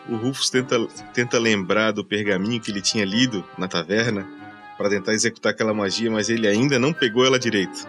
[0.09, 0.77] O Rufus tenta,
[1.15, 4.27] tenta lembrar do pergaminho que ele tinha lido na taverna
[4.77, 7.89] para tentar executar aquela magia, mas ele ainda não pegou ela direito.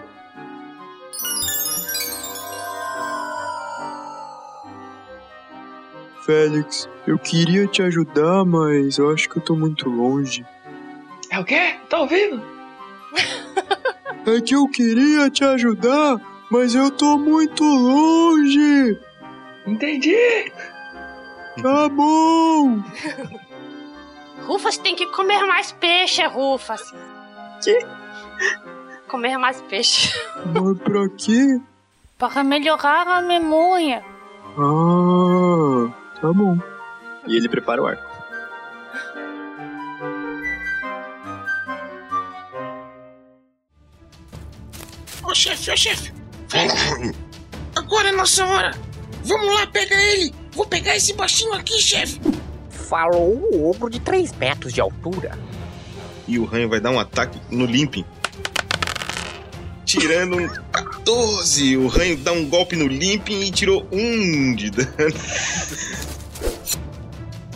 [6.26, 10.44] Félix, eu queria te ajudar, mas eu acho que eu tô muito longe.
[11.30, 11.76] É o quê?
[11.90, 12.42] Tá ouvindo?
[14.28, 19.00] É que eu queria te ajudar, mas eu tô muito longe.
[19.68, 20.52] Entendi.
[21.62, 22.82] Tá bom.
[24.48, 26.82] Rufas tem que comer mais peixe, Rufas.
[27.64, 27.86] Que?
[29.08, 30.12] Comer mais peixe.
[30.52, 31.62] Mas pra quê?
[32.18, 34.04] Para melhorar a memória.
[34.58, 35.88] Ah,
[36.22, 36.58] tá bom.
[37.28, 38.04] E ele prepara o arco.
[45.24, 46.14] Ô chefe, ô chefe.
[47.76, 48.72] Agora é nossa hora.
[49.24, 50.34] Vamos lá, pega ele.
[50.52, 52.20] Vou pegar esse baixinho aqui, chefe.
[52.70, 55.38] Falou o ogro de 3 metros de altura.
[56.28, 58.06] E o ranho vai dar um ataque no Limping.
[60.00, 61.78] Tirando um 14.
[61.78, 64.90] O ranho dá um golpe no Limping e tirou 1 de dano.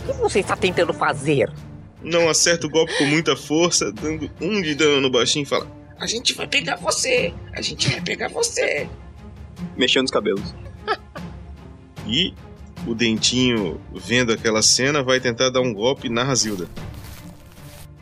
[0.08, 1.52] O que você está tentando fazer?
[2.02, 5.68] Não acerta o golpe com muita força, dando 1 de dano no baixinho e fala:
[6.00, 7.34] A gente vai pegar você.
[7.54, 8.88] A gente vai pegar você.
[9.78, 10.54] mexendo nos cabelos.
[12.08, 12.34] E
[12.88, 16.68] o Dentinho, vendo aquela cena, vai tentar dar um golpe na Razilda.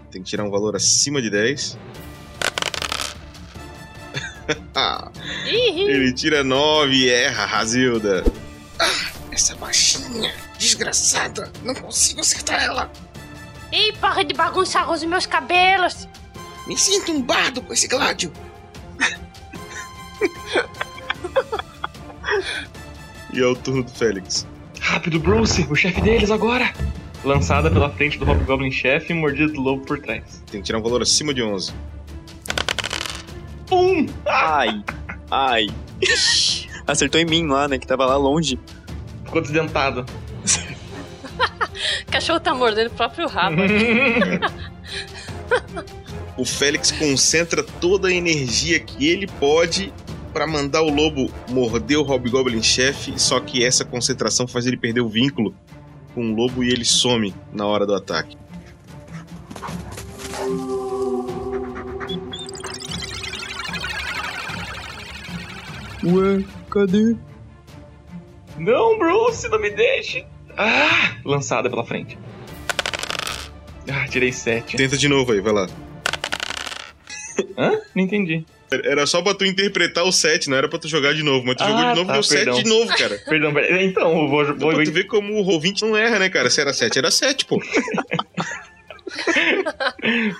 [0.10, 1.78] Tem que tirar um valor acima de 10.
[5.45, 8.23] Ele tira 9 e erra, Razilda.
[9.31, 11.51] Essa baixinha, desgraçada.
[11.63, 12.91] Não consigo acertar ela.
[13.71, 16.07] Ih, para de bagunçar os meus cabelos.
[16.65, 18.31] Me sinto um bardo com esse gládio.
[23.33, 24.47] E é o turno do Félix.
[24.79, 26.73] Rápido, Bruce, o chefe deles agora.
[27.23, 30.41] Lançada pela frente do Hobgoblin chefe e mordida do lobo por trás.
[30.49, 31.73] Tem que tirar um valor acima de 11.
[33.71, 34.06] Um!
[34.25, 34.84] Ai,
[35.30, 35.67] ai.
[36.88, 37.77] Acertou em mim lá, né?
[37.77, 38.60] Que tava lá longe.
[39.25, 40.06] Ficou desdentado.
[42.08, 43.58] O cachorro tá mordendo o próprio rabo.
[46.38, 49.91] O Félix concentra toda a energia que ele pode
[50.32, 55.01] pra mandar o lobo morder o Hobgoblin chefe, só que essa concentração faz ele perder
[55.01, 55.56] o vínculo
[56.13, 58.38] com o lobo e ele some na hora do ataque.
[66.03, 67.15] Ué, cadê?
[68.57, 70.25] Não, Bruce, não me deixe.
[70.57, 71.15] Ah!
[71.25, 72.17] Lançada pela frente.
[73.91, 74.77] Ah, tirei sete.
[74.77, 75.67] Tenta de novo aí, vai lá.
[77.57, 77.71] Hã?
[77.95, 78.45] Não entendi.
[78.69, 81.55] Era só pra tu interpretar o 7, não era pra tu jogar de novo, mas
[81.55, 82.62] tu Ah, jogou de novo tá, e deu 7 perdão.
[82.63, 83.17] de novo, cara.
[83.29, 83.81] Perdão, perdão.
[83.81, 84.43] Então, eu vou.
[84.43, 84.75] Então, vou...
[84.75, 86.49] pra tu ver como o ouvinte não erra, né, cara?
[86.49, 87.62] Se era 7, era 7, pô.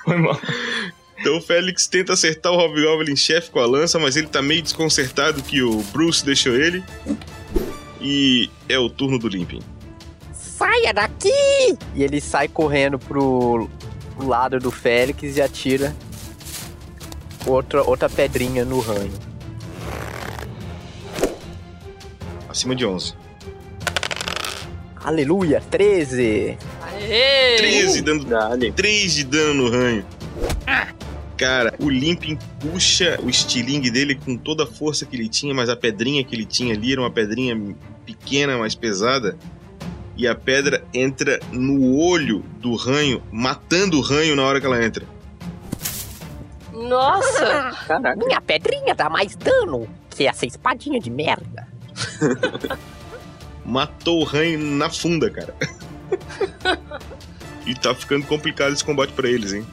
[0.04, 0.38] Foi mal.
[1.20, 4.62] Então o Félix tenta acertar o Hobgoblin chefe com a lança, mas ele tá meio
[4.62, 6.84] desconcertado que o Bruce deixou ele.
[8.00, 9.62] E é o turno do Limping.
[10.32, 11.78] Saia daqui!
[11.96, 13.68] E ele sai correndo pro,
[14.16, 15.96] pro lado do Félix e atira
[17.46, 19.14] outra, outra pedrinha no ranho.
[22.48, 23.14] Acima de 11.
[25.04, 26.58] Aleluia, 13!
[26.82, 27.56] Aê!
[27.58, 28.72] 13 dando Dale.
[28.72, 30.06] 3 de dano no ranho.
[31.38, 35.70] Cara, o Limping puxa o estilingue dele com toda a força que ele tinha, mas
[35.70, 37.56] a pedrinha que ele tinha ali era uma pedrinha
[38.04, 39.38] pequena, mais pesada.
[40.16, 44.84] E a pedra entra no olho do ranho, matando o ranho na hora que ela
[44.84, 45.06] entra.
[46.74, 47.72] Nossa!
[47.88, 48.16] Caraca.
[48.16, 51.68] Minha pedrinha dá mais dano que essa espadinha de merda.
[53.64, 55.54] Matou o ranho na funda, cara.
[57.64, 59.68] e tá ficando complicado esse combate pra eles, hein?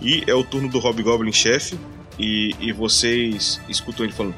[0.00, 1.78] E é o turno do Hobgoblin chefe.
[2.18, 4.34] E, e vocês escutam ele falando: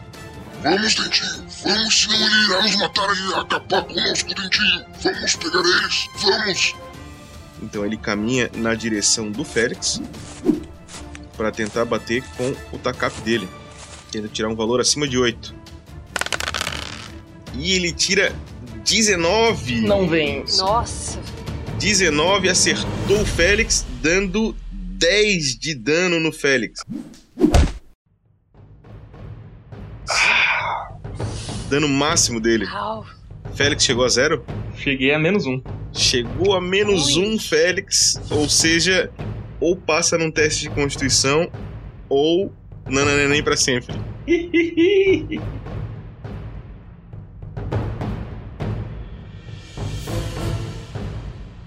[0.62, 1.46] Vamos, Dentinho.
[1.64, 4.84] Vamos, senão ele irá nos matar e acabar conosco, Dentinho.
[5.02, 6.08] Vamos pegar eles.
[6.16, 6.74] Vamos.
[7.62, 10.00] Então ele caminha na direção do Félix
[11.36, 13.48] para tentar bater com o Takap dele.
[14.10, 15.54] Tenta tirar um valor acima de 8.
[17.54, 18.34] E ele tira
[18.84, 19.80] 19.
[19.82, 20.44] Não vem.
[20.58, 21.18] Nossa!
[21.78, 24.54] 19 acertou o Félix, dando
[25.00, 26.84] 10 de dano no Félix.
[31.70, 32.66] Dano máximo dele.
[33.54, 34.44] Félix chegou a zero?
[34.76, 35.62] Cheguei a menos um.
[35.94, 37.24] Chegou a menos Ui.
[37.24, 39.10] um Félix, ou seja,
[39.58, 41.50] ou passa num teste de constituição,
[42.06, 42.52] ou
[42.86, 43.94] nananeném pra sempre.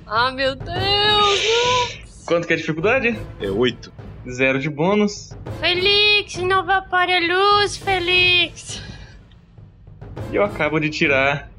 [0.05, 0.73] Ah, meu Deus!
[1.97, 2.02] não.
[2.25, 3.19] Quanto que é a dificuldade?
[3.41, 3.91] É 8.
[4.29, 5.35] Zero de bônus.
[5.59, 8.81] Felix, não evapore a luz, Felix!
[10.31, 11.49] E eu acabo de tirar.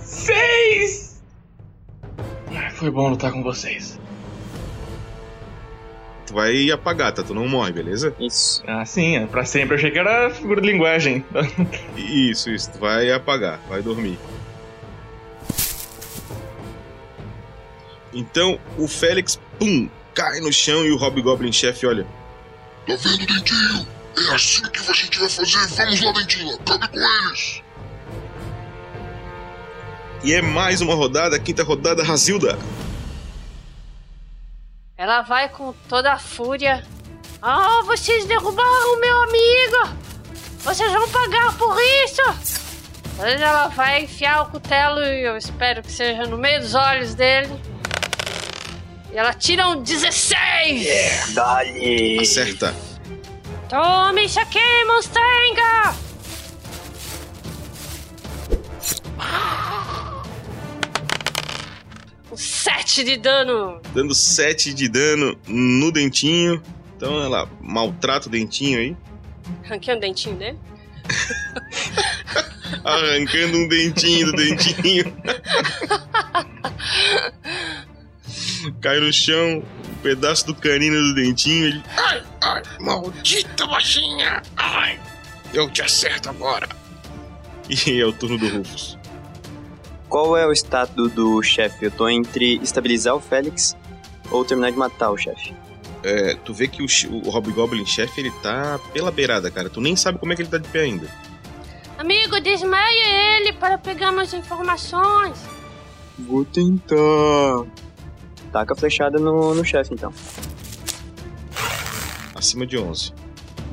[0.00, 1.22] Seis!
[2.56, 4.00] Ah, Foi bom lutar com vocês.
[6.26, 7.22] Tu vai apagar, tá?
[7.22, 8.14] Tu não morre, beleza?
[8.18, 8.62] Isso.
[8.66, 9.74] Ah, sim, é pra sempre.
[9.74, 11.24] Eu achei que era figura de linguagem.
[11.96, 12.72] Isso, isso.
[12.72, 14.18] Tu vai apagar, vai dormir.
[18.14, 22.06] Então o Félix, pum, cai no chão e o Hobgoblin chefe olha.
[22.86, 23.86] Tá vendo, Dentinho?
[24.16, 25.66] É assim que a gente vai fazer.
[25.66, 26.54] Vamos lá, Dentinho.
[26.54, 27.62] Acabe com eles.
[30.22, 32.58] E é mais uma rodada, a quinta rodada, Razilda.
[34.96, 36.82] Ela vai com toda a fúria.
[37.42, 40.04] Ah, vocês derrubaram o meu amigo!
[40.60, 42.22] Vocês vão pagar por isso!
[43.18, 47.52] Ela vai enfiar o cutelo e eu espero que seja no meio dos olhos dele.
[49.14, 51.34] E ela tira um 16!
[51.34, 52.18] Dali!
[52.18, 52.74] Acerta.
[53.68, 55.94] Tome aqui, Mustanga!
[62.32, 63.80] Um 7 de dano!
[63.94, 66.60] Dando 7 de dano no dentinho.
[66.96, 68.96] Então ela maltrata o dentinho aí.
[69.62, 70.58] Ranquei o dentinho dele.
[72.82, 75.16] Arrancando um dentinho do dentinho.
[78.80, 81.66] Cai no chão, um pedaço do canino do dentinho.
[81.66, 81.82] Ele...
[81.96, 84.42] Ai, ai, maldita baixinha!
[84.56, 85.00] Ai,
[85.52, 86.68] eu te acerto agora.
[87.68, 88.98] E é o turno do Rufus.
[90.08, 91.86] Qual é o status do chefe?
[91.86, 93.76] Eu tô entre estabilizar o Félix
[94.30, 95.54] ou terminar de matar o chefe.
[96.02, 99.70] É, tu vê que o, o Hobgoblin chefe ele tá pela beirada, cara.
[99.70, 101.08] Tu nem sabe como é que ele tá de pé ainda.
[101.98, 105.38] Amigo, desmaia ele para pegar mais informações.
[106.18, 107.64] Vou tentar.
[108.54, 110.14] Taca a flechada no, no chefe, então.
[112.36, 113.12] Acima de 11.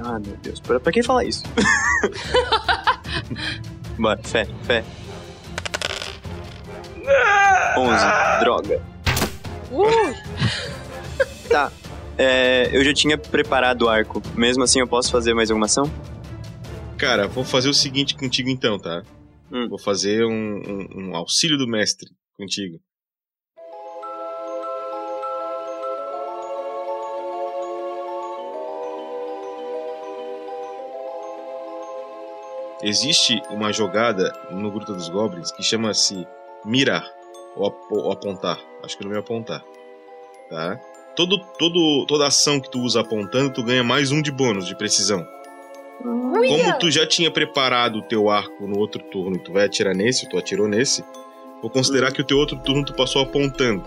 [0.03, 0.59] Ah, meu Deus.
[0.59, 1.43] Pra, pra quem falar isso?
[3.95, 4.83] Bora, fé, fé.
[7.77, 8.81] 11, droga.
[9.69, 10.15] Ui!
[11.47, 11.71] Tá.
[12.17, 14.19] É, eu já tinha preparado o arco.
[14.33, 15.91] Mesmo assim, eu posso fazer mais alguma ação?
[16.97, 19.03] Cara, vou fazer o seguinte contigo então, tá?
[19.51, 19.67] Hum.
[19.69, 22.79] Vou fazer um, um- um auxílio do mestre contigo.
[32.83, 36.27] Existe uma jogada no Gruta dos Goblins que chama-se
[36.65, 37.05] mirar
[37.55, 38.59] ou, ap- ou apontar.
[38.83, 39.63] Acho que o nome é apontar.
[40.49, 40.79] Tá?
[41.15, 44.75] Todo, todo, toda ação que tu usa apontando, tu ganha mais um de bônus de
[44.75, 45.25] precisão.
[46.01, 49.93] Como tu já tinha preparado o teu arco no outro turno e tu vai atirar
[49.93, 51.03] nesse, tu atirou nesse,
[51.61, 53.85] vou considerar que o teu outro turno tu passou apontando.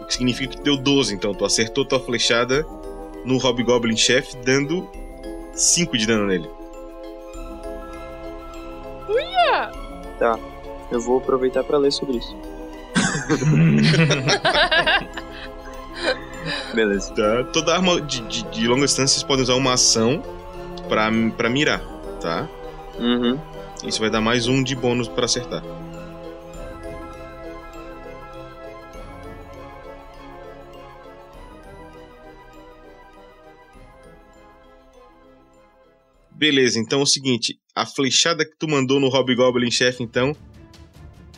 [0.00, 2.66] O que significa que tu deu 12, então tu acertou tua flechada
[3.24, 4.86] no Hobgoblin Chef, dando
[5.54, 6.50] 5 de dano nele.
[10.20, 10.38] Tá.
[10.90, 12.36] Eu vou aproveitar pra ler sobre isso.
[16.74, 17.14] Beleza.
[17.14, 17.44] Tá?
[17.52, 20.22] Toda arma de, de, de longa distância vocês podem usar uma ação
[20.88, 21.80] pra, pra mirar,
[22.20, 22.46] tá?
[22.98, 23.38] Uhum.
[23.84, 25.62] Isso vai dar mais um de bônus pra acertar.
[36.40, 40.34] Beleza, então é o seguinte, a flechada que tu mandou no Hobgoblin Chef, então,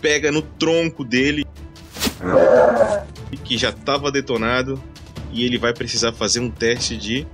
[0.01, 1.45] pega no tronco dele,
[3.45, 4.81] que já tava detonado,
[5.33, 7.27] e ele vai precisar fazer um teste de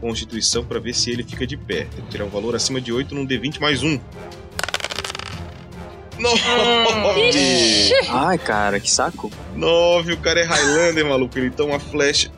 [0.00, 1.88] constituição pra ver se ele fica de pé.
[1.92, 3.98] Tem que tirar um valor acima de 8 num D20 mais um.
[6.20, 6.40] Nove!
[8.10, 9.28] Ai, cara, que saco.
[9.56, 11.36] 9, o cara é Highlander, maluco.
[11.36, 12.30] Ele toma uma flecha.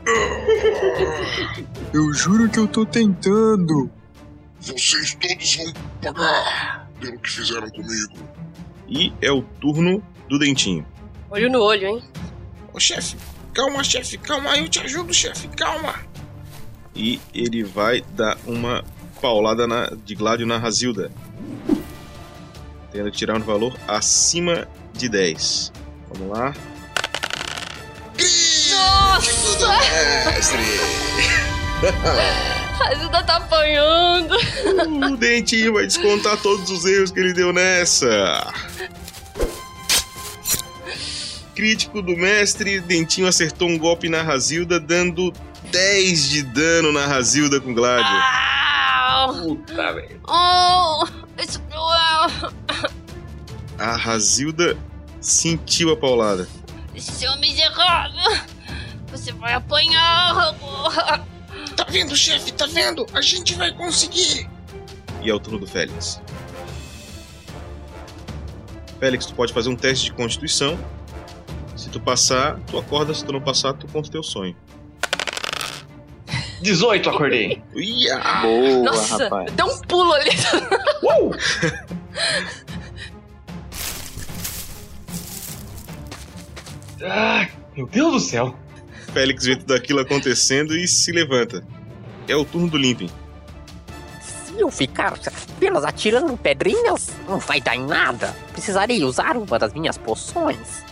[1.93, 4.00] Eu juro que eu tô tentando.
[4.61, 8.13] Vocês todos vão pagar pelo que fizeram comigo.
[8.87, 10.85] E é o turno do Dentinho.
[11.31, 12.03] Olho no olho, hein?
[12.71, 13.17] Ô chefe,
[13.53, 15.95] calma, chefe, calma, eu te ajudo, chefe, calma.
[16.95, 18.83] E ele vai dar uma
[19.19, 21.11] paulada na, de Gládio na Razilda.
[22.91, 25.71] Tendo que tirar um valor acima de 10.
[26.13, 26.53] Vamos lá.
[28.69, 29.31] Nossa!
[32.81, 34.35] A tá apanhando.
[35.13, 38.53] O Dentinho vai descontar todos os erros que ele deu nessa.
[41.55, 45.31] Crítico do mestre, Dentinho acertou um golpe na Razilda, dando
[45.71, 48.17] 10 de dano na Razilda com Gládio.
[49.07, 49.33] Au!
[49.35, 50.19] Puta, velho.
[50.27, 51.05] Oh,
[51.39, 52.51] isso doeu.
[53.77, 54.77] A Razilda
[55.19, 56.47] sentiu a paulada.
[56.97, 58.41] Seu miserável.
[59.11, 60.55] Você vai apanhar
[61.75, 63.05] Tá vendo, chefe, tá vendo?
[63.13, 64.49] A gente vai conseguir.
[65.21, 66.21] E é o turno do Félix.
[68.99, 70.77] Félix, tu pode fazer um teste de constituição.
[71.75, 73.13] Se tu passar, tu acorda.
[73.13, 74.55] Se tu não passar, tu conta o teu sonho.
[76.61, 77.61] 18, acordei.
[77.75, 78.19] Ia!
[78.41, 79.51] Boa, Nossa, rapaz.
[79.53, 80.29] deu um pulo ali.
[81.01, 81.31] Uou!
[87.03, 88.55] Ah, meu Deus do céu.
[89.13, 91.63] Félix vê tudo aquilo acontecendo e se levanta.
[92.27, 93.09] É o turno do Limping.
[94.21, 98.35] Se eu ficar apenas atirando pedrinhas, não vai dar em nada.
[98.53, 100.83] Precisarei usar uma das minhas poções.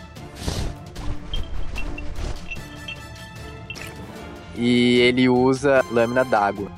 [4.55, 6.69] E ele usa lâmina d'água.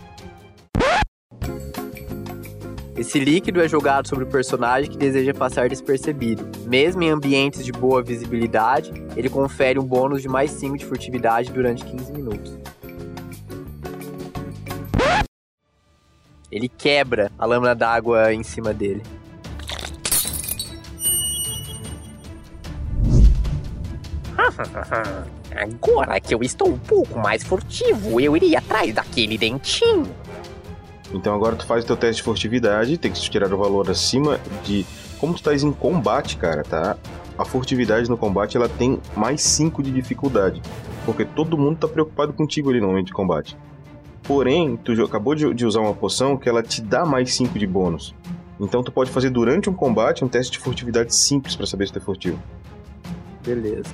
[3.02, 6.48] Esse líquido é jogado sobre o personagem que deseja passar despercebido.
[6.68, 11.52] Mesmo em ambientes de boa visibilidade, ele confere um bônus de mais 5 de furtividade
[11.52, 12.56] durante 15 minutos.
[16.52, 19.02] Ele quebra a lâmina d'água em cima dele.
[25.56, 30.21] Agora que eu estou um pouco mais furtivo, eu iria atrás daquele dentinho.
[31.14, 34.40] Então agora tu faz o teu teste de furtividade, tem que tirar o valor acima
[34.64, 34.86] de
[35.20, 36.98] Como tu estás em combate, cara, tá?
[37.38, 40.62] A furtividade no combate ela tem mais 5 de dificuldade.
[41.06, 43.58] Porque todo mundo tá preocupado contigo ali no momento de combate.
[44.24, 48.16] Porém, tu acabou de, usar uma poção que ela te dá mais 5 de bônus.
[48.60, 51.94] Então tu pode fazer durante um combate um teste de furtividade simples pra saber se
[51.94, 52.40] tu é furtivo.
[53.44, 53.90] Beleza.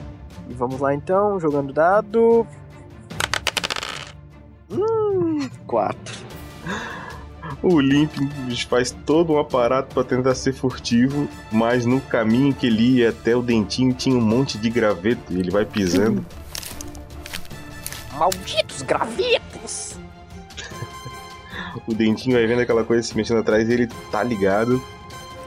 [0.50, 2.46] E vamos lá então, jogando dado.
[4.70, 6.26] Hum, 4.
[7.62, 8.14] O Limp
[8.70, 13.36] faz todo um aparato pra tentar ser furtivo, mas no caminho que ele ia até
[13.36, 16.26] o dentinho tinha um monte de graveto e ele vai pisando.
[18.14, 19.98] Malditos gravetos!
[21.86, 24.82] O dentinho vai vendo aquela coisa se mexendo atrás e ele tá ligado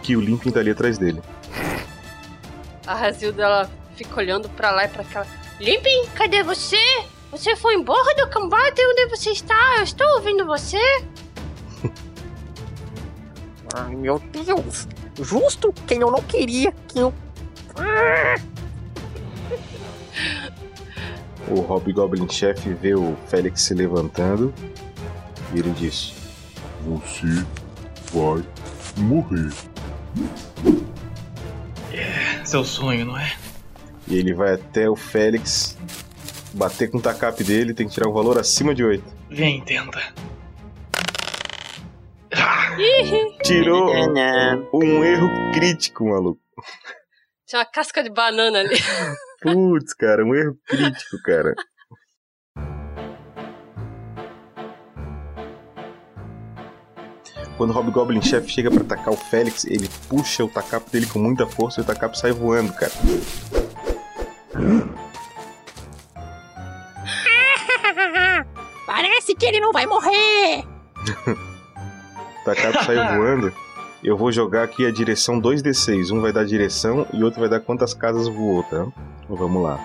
[0.02, 1.20] que o Limping tá ali atrás dele.
[2.86, 5.26] A Razilda ela fica olhando pra lá e pra cá.
[5.60, 6.78] Limpin, cadê você?
[7.30, 8.80] Você foi embora do combate?
[8.80, 9.76] Onde você está?
[9.76, 10.78] Eu estou ouvindo você.
[13.74, 14.88] Ai, meu Deus!
[15.20, 17.12] Justo quem eu não queria que eu.
[21.48, 24.52] O Hobgoblin chefe vê o Félix se levantando
[25.54, 26.12] e ele diz:
[26.86, 27.44] Você
[28.12, 28.44] vai
[28.98, 29.52] morrer.
[32.44, 33.32] Seu sonho, não é?
[34.08, 35.76] E ele vai até o Félix
[36.52, 39.04] bater com o tacape dele, tem que tirar um valor acima de 8.
[39.30, 40.02] Vem, tenta.
[42.78, 43.90] Ih, Tirou
[44.72, 46.40] um erro crítico, maluco.
[47.46, 48.76] tinha uma casca de banana ali.
[49.42, 51.54] Putz, cara, um erro crítico, cara.
[57.56, 61.18] Quando o Hobgoblin chefe chega pra atacar o Félix, ele puxa o tacape dele com
[61.18, 62.92] muita força e o tacape sai voando, cara.
[68.86, 70.64] Parece que ele não vai morrer!
[72.44, 73.52] Takato saiu voando.
[74.02, 76.10] Eu vou jogar aqui a direção 2d6.
[76.10, 78.86] Um vai dar direção e outro vai dar quantas casas voou, tá?
[79.24, 79.78] Então, vamos lá.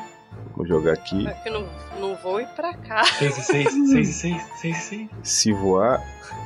[0.56, 1.28] Vou jogar aqui.
[1.28, 1.68] É que não,
[2.00, 3.04] não vou ir pra cá.
[3.04, 5.10] 6 e 6, 6 e 6, 6 e 6.
[5.22, 6.02] Se voar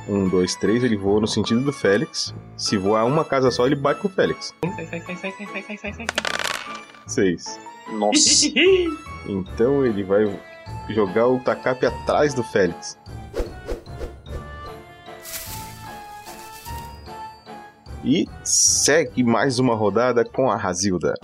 [0.08, 2.34] 1, 2, 3, ele voa no sentido do Félix.
[2.56, 4.52] Se voar uma casa só, ele bate com o Félix.
[7.06, 7.60] 6.
[7.92, 8.46] Nossa.
[9.28, 10.26] então ele vai
[10.88, 12.98] jogar o Takap atrás do Félix.
[18.04, 21.14] E segue mais uma rodada com a Razilda.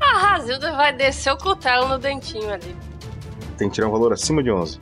[0.00, 2.74] A Razilda vai descer o cutelo no dentinho ali.
[3.58, 4.78] Tem que tirar um valor acima de 11.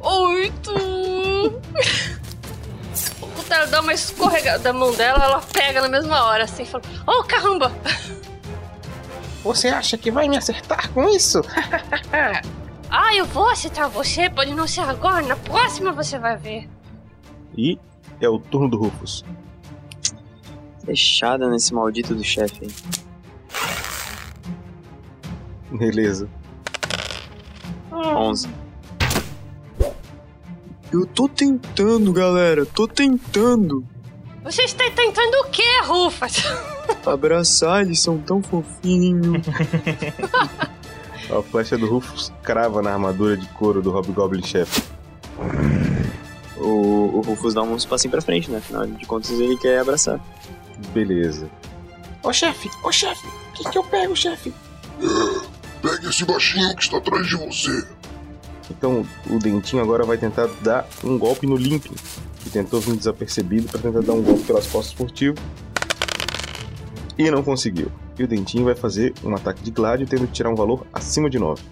[0.00, 0.72] Oito!
[3.20, 6.84] o cutelo dá uma escorregada da mão dela, ela pega na mesma hora, assim, fala:
[7.06, 7.72] Oh, caramba!
[9.42, 11.42] Você acha que vai me acertar com isso?
[12.96, 16.68] Ah, eu vou acertar você, pode não ser agora, na próxima você vai ver.
[17.56, 17.78] E
[18.20, 19.24] é o turno do Rufus.
[20.84, 22.66] Fechada nesse maldito do chefe.
[25.70, 26.28] Beleza.
[27.90, 28.48] 11.
[30.92, 32.64] Eu tô tentando, galera.
[32.64, 33.84] Tô tentando.
[34.44, 36.44] Você está tentando o quê, Rufas?
[37.06, 39.42] Abraçar, eles são tão fofinhos.
[41.30, 44.82] A flecha do Rufus crava na armadura de couro do Hobgoblin chefe.
[46.64, 48.58] O, o Rufus dá uns passinhos pra frente, né?
[48.58, 50.18] Afinal de contas, ele quer abraçar.
[50.92, 51.48] Beleza.
[52.22, 54.52] Ô chefe, ô chefe, o que, que eu pego, chefe?
[55.82, 57.86] Pegue esse baixinho que está atrás de você.
[58.70, 61.94] Então o Dentinho agora vai tentar dar um golpe no Limping,
[62.40, 65.36] que tentou vir desapercebido para tentar dar um golpe pelas costas furtivo.
[67.18, 67.92] E não conseguiu.
[68.18, 71.28] E o Dentinho vai fazer um ataque de Gládio, tendo que tirar um valor acima
[71.28, 71.62] de 9.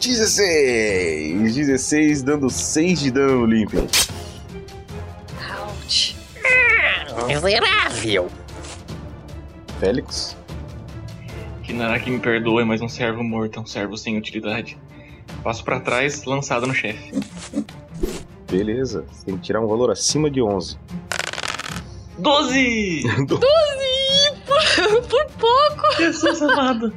[0.00, 1.54] 16!
[1.54, 3.88] 16, dando 6 de dano no Limping.
[5.60, 6.16] Ouch.
[7.26, 8.28] Miserável!
[9.80, 10.36] Félix?
[11.62, 14.78] Que Naraki me perdoe, mas um servo morto é um servo sem utilidade.
[15.42, 17.12] Passo pra trás, lançado no chefe.
[18.50, 20.78] Beleza, tem que tirar um valor acima de 11.
[22.18, 23.02] 12!
[24.46, 25.96] Por, por pouco!
[25.98, 26.92] Jesus amado!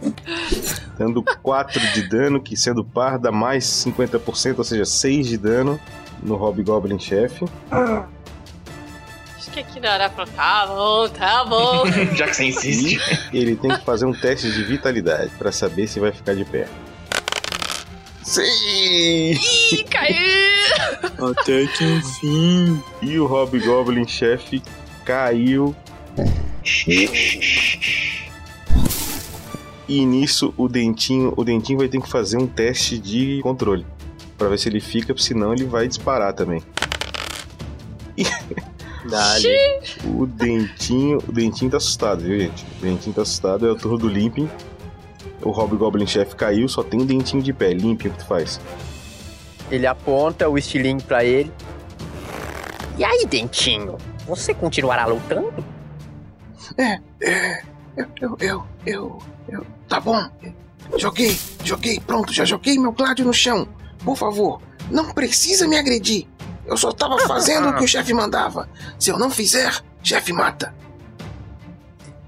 [0.98, 5.80] Dando 4 de dano, que sendo par dá mais 50%, ou seja, 6 de dano
[6.22, 7.44] no Hobgoblin chefe.
[7.70, 11.86] Acho que aqui na área falou: tá bom, tá bom.
[12.14, 13.00] Já que você insiste.
[13.32, 16.44] E ele tem que fazer um teste de vitalidade para saber se vai ficar de
[16.44, 16.68] pé.
[18.22, 18.42] Sim!
[19.72, 21.30] Ih, caiu!
[21.30, 22.82] Até que enfim.
[23.02, 24.62] E o Hobgoblin chefe
[25.04, 25.76] caiu.
[29.86, 33.84] E nisso o dentinho, o dentinho vai ter que fazer um teste de controle
[34.38, 36.62] para ver se ele fica, senão ele vai disparar também.
[39.08, 39.48] Dali.
[40.04, 41.18] O Dentinho.
[41.28, 42.64] O Dentinho tá assustado, viu, gente?
[42.78, 44.48] O Dentinho tá assustado, é o turno do Limping.
[45.42, 47.72] O Hobgoblin Chef caiu, só tem o Dentinho de pé.
[47.72, 48.60] Limping, o que tu faz?
[49.70, 51.52] Ele aponta o estilingue pra ele.
[52.96, 53.98] E aí, Dentinho?
[54.26, 55.52] Você continuará lutando?
[56.78, 57.62] É, é.
[57.96, 59.18] Eu, eu, eu,
[59.48, 59.66] eu.
[59.88, 60.28] Tá bom.
[60.98, 63.66] Joguei, joguei, pronto, já joguei meu gládio no chão.
[64.04, 64.60] Por favor,
[64.90, 66.26] não precisa me agredir.
[66.66, 68.68] Eu só tava fazendo o que o chefe mandava.
[68.98, 69.72] Se eu não fizer,
[70.02, 70.74] chefe mata.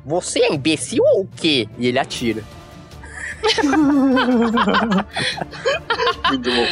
[0.05, 1.69] Você é imbecil ou o quê?
[1.79, 2.43] E ele atira.
[6.31, 6.67] Muito bom.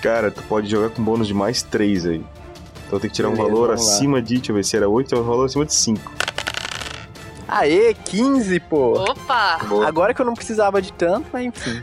[0.00, 2.24] Cara, tu pode jogar com bônus de mais 3 aí.
[2.86, 3.92] Então tem que tirar um Beleza, valor vamos lá.
[3.94, 4.36] acima de.
[4.36, 6.12] Deixa eu ver se era 8, é um valor acima de 5.
[7.50, 8.92] Aê, 15, pô.
[9.02, 9.58] Opa!
[9.68, 9.88] Boa.
[9.88, 11.82] Agora que eu não precisava de tanto, mas enfim.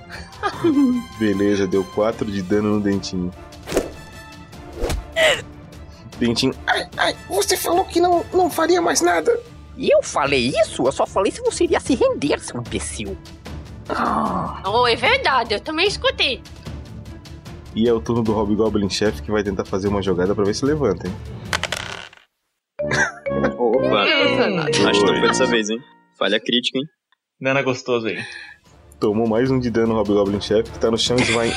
[1.20, 3.32] Beleza, deu 4 de dano no dentinho.
[6.18, 6.54] Dentinho.
[6.66, 9.38] Ai, ai, você falou que não, não faria mais nada.
[9.76, 10.88] E eu falei isso?
[10.88, 13.18] Eu só falei se você iria se render, seu imbecil.
[13.90, 16.42] Ah, Oh, é verdade, eu também escutei.
[17.76, 20.56] E é o turno do Hobgoblin Chef que vai tentar fazer uma jogada pra ver
[20.56, 21.14] se levanta, hein?
[25.28, 25.84] Dessa vez, hein?
[26.18, 26.86] Falha crítica, hein?
[27.38, 28.18] Nana gostoso aí.
[28.98, 31.52] Tomou mais um de dano o Hobgoblin Chef que tá no chão esvai...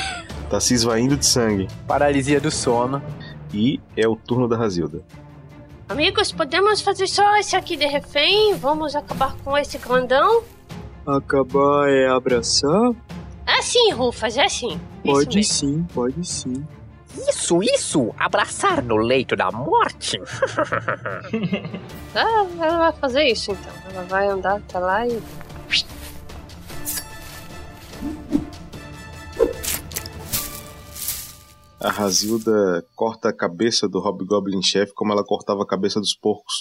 [0.49, 1.69] tá se esvaindo de sangue.
[1.87, 3.01] Paralisia do sono.
[3.53, 5.01] E é o turno da Razilda.
[5.87, 8.53] Amigos, podemos fazer só esse aqui de refém?
[8.55, 10.43] Vamos acabar com esse grandão?
[11.07, 12.91] Acabar é abraçar?
[13.47, 14.81] É sim, Rufas, é sim.
[15.01, 16.67] Pode sim, pode sim.
[17.27, 18.13] Isso, isso!
[18.17, 20.19] Abraçar no leito da morte?
[22.13, 23.73] Ah, ela vai fazer isso então.
[23.89, 25.21] Ela vai andar até lá e.
[31.79, 36.55] A Razilda corta a cabeça do Hobgoblin Chef como ela cortava a cabeça dos porcos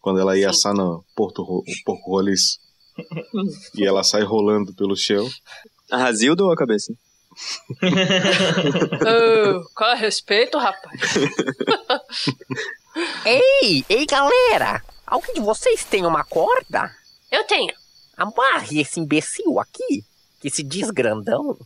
[0.00, 2.58] quando ela ia assar no porto, ro- o porco roliço.
[3.74, 5.26] e ela sai rolando pelo chão.
[5.90, 6.92] A Razilda ou a cabeça?
[9.06, 11.00] Oh, qual é respeito, rapaz?
[13.24, 14.82] ei, ei, galera!
[15.06, 16.90] Alguém de vocês tem uma corda?
[17.30, 17.72] Eu tenho.
[18.16, 20.04] Amarre esse imbecil aqui,
[20.40, 21.56] que se diz grandão.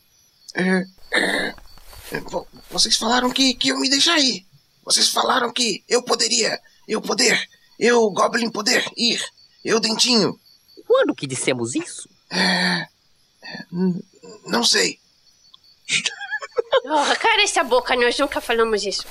[0.55, 1.55] é, é,
[2.21, 4.47] vo- vocês falaram que, que eu me deixar ir.
[4.85, 7.41] Vocês falaram que eu poderia, eu poder,
[7.79, 9.21] eu, Goblin, poder ir.
[9.65, 10.39] Eu, Dentinho.
[10.87, 12.09] Quando que dissemos isso?
[12.31, 12.87] É,
[14.47, 14.99] não sei.
[16.85, 19.07] Oh, cara, essa boca, nós nunca falamos isso.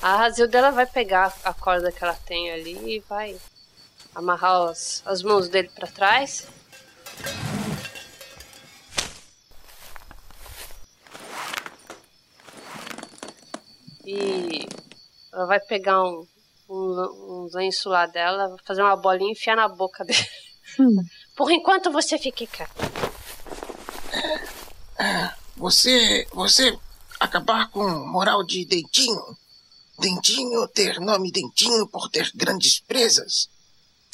[0.00, 3.36] A Razilda ela vai pegar a corda que ela tem ali e vai
[4.14, 6.48] amarrar as, as mãos dele pra trás.
[14.04, 14.66] E
[15.32, 16.26] ela vai pegar um,
[16.68, 20.26] um, um lenço lá dela, fazer uma bolinha e enfiar na boca dele.
[21.36, 23.09] Por enquanto você fique quieto.
[25.60, 26.74] Você, você
[27.20, 29.36] acabar com moral de Dentinho.
[29.98, 33.50] Dentinho ter nome Dentinho por ter grandes presas.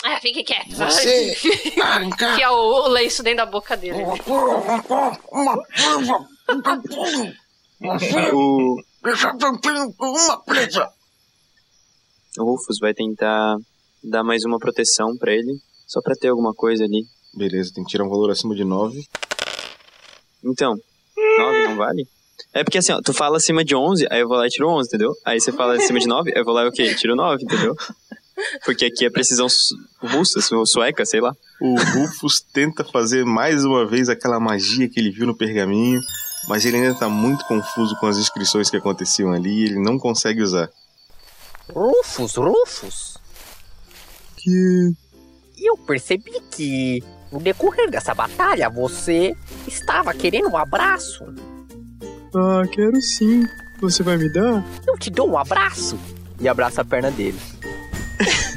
[0.02, 0.74] Ah, fique quieto.
[0.74, 1.36] Você
[1.80, 4.02] arrancar Enfia o, o lenço dentro da boca dele.
[5.30, 6.26] uma presa.
[8.34, 8.82] O,
[10.00, 10.92] uma presa.
[12.38, 13.56] o Rufus vai tentar
[14.02, 17.06] dar mais uma proteção pra ele, só pra ter alguma coisa ali.
[17.32, 19.00] Beleza, tem que tirar um valor acima de 9.
[20.44, 20.76] Então,
[21.38, 22.06] 9 não vale?
[22.52, 24.68] É porque assim, ó, tu fala acima de 11, aí eu vou lá e tiro
[24.68, 25.12] 11, entendeu?
[25.24, 26.94] Aí você fala acima de 9, aí eu vou lá e o quê?
[26.94, 27.74] Tiro 9, entendeu?
[28.64, 29.46] Porque aqui é precisão
[29.98, 31.34] russa, su- sueca, sei lá.
[31.60, 36.00] O Rufus tenta fazer mais uma vez aquela magia que ele viu no pergaminho,
[36.48, 39.98] mas ele ainda tá muito confuso com as inscrições que aconteciam ali e ele não
[39.98, 40.68] consegue usar.
[41.72, 43.16] Rufus, Rufus.
[44.36, 44.92] Que...
[45.58, 47.02] Eu percebi que
[47.36, 49.36] no decorrer dessa batalha você
[49.68, 51.24] estava querendo um abraço.
[52.34, 53.46] Ah, quero sim.
[53.80, 54.64] Você vai me dar?
[54.86, 55.98] Eu te dou um abraço.
[56.40, 57.38] E abraça a perna dele.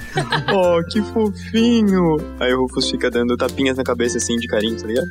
[0.51, 2.17] Oh, que fofinho.
[2.39, 5.07] Aí o Rufus fica dando tapinhas na cabeça assim de carinho, tá ligado?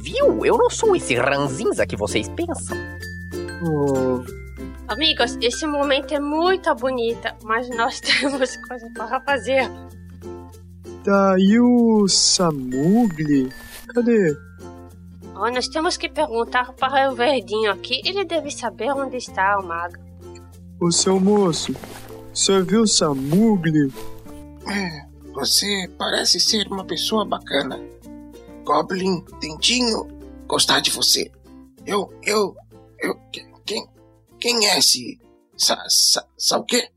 [0.00, 0.46] Viu?
[0.46, 2.78] Eu não sou esse ranzinza que vocês pensam.
[3.66, 4.22] Oh,
[4.86, 9.68] Amigos, esse momento é muito bonita, mas nós temos coisa para fazer.
[11.04, 11.34] Tá.
[11.38, 13.50] E o Samugli?
[13.94, 14.34] Cadê?
[15.36, 18.00] Oh, nós temos que perguntar para o verdinho aqui.
[18.04, 19.96] Ele deve saber onde está o mago.
[20.80, 21.74] O seu moço.
[22.32, 23.92] Você viu o Samugli?
[24.68, 27.80] É, você parece ser uma pessoa bacana.
[28.64, 30.06] Goblin, Dentinho,
[30.46, 31.30] gostar de você.
[31.86, 32.54] Eu, eu,
[32.98, 33.86] eu, que- quem,
[34.40, 35.18] quem é esse?
[35.56, 36.88] Sa, sa, sa o quê?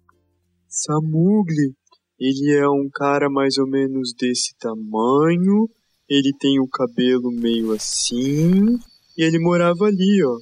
[0.69, 1.75] Samugli.
[2.20, 5.70] Ele é um cara mais ou menos desse tamanho.
[6.09, 8.80] Ele tem o cabelo meio assim.
[9.18, 10.38] E ele morava ali, ó.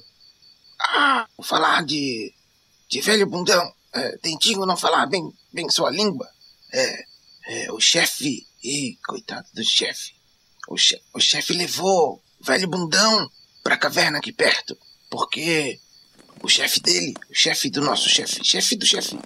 [0.80, 2.32] Ah, falar de.
[2.88, 3.72] de velho bundão.
[3.92, 6.28] É, dentinho não falar bem, bem sua língua.
[6.72, 7.04] É,
[7.48, 8.46] é o chefe.
[8.62, 10.12] Ih, coitado do chefe.
[10.68, 13.30] O, che, o chefe levou o velho bundão
[13.62, 14.76] pra caverna aqui perto.
[15.10, 15.78] Porque
[16.42, 19.18] o chefe dele, o chefe do nosso chefe, chefe do chefe.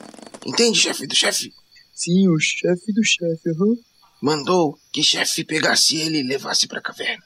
[0.44, 1.52] Entende, chefe do chefe?
[2.00, 3.76] Sim, o chefe do chefe, aham.
[4.22, 7.22] Mandou que chefe pegasse ele e levasse pra caverna.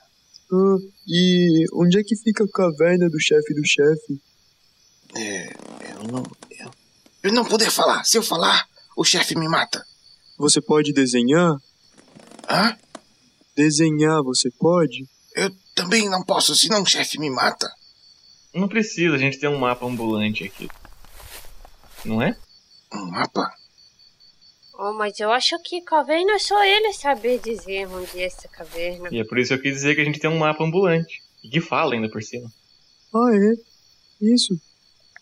[0.50, 4.20] Ah, e onde é que fica a caverna do chefe do chefe?
[5.14, 5.46] É,
[5.92, 6.24] eu não.
[6.50, 6.70] Eu,
[7.22, 8.02] eu não poder falar.
[8.02, 9.86] Se eu falar, o chefe me mata.
[10.36, 11.56] Você pode desenhar?
[12.48, 12.76] Hã?
[13.56, 15.06] Desenhar você pode?
[15.36, 17.70] Eu também não posso, senão o chefe me mata.
[18.52, 20.68] Não precisa, a gente tem um mapa ambulante aqui.
[22.04, 22.36] Não é?
[22.92, 23.52] Um mapa?
[24.76, 29.08] Oh, mas eu acho que caverna é só ele saber dizer onde é essa caverna.
[29.12, 31.22] E é por isso que eu quis dizer que a gente tem um mapa ambulante.
[31.42, 32.50] E que fala ainda por cima.
[33.14, 33.54] Ah, é?
[34.20, 34.58] Isso.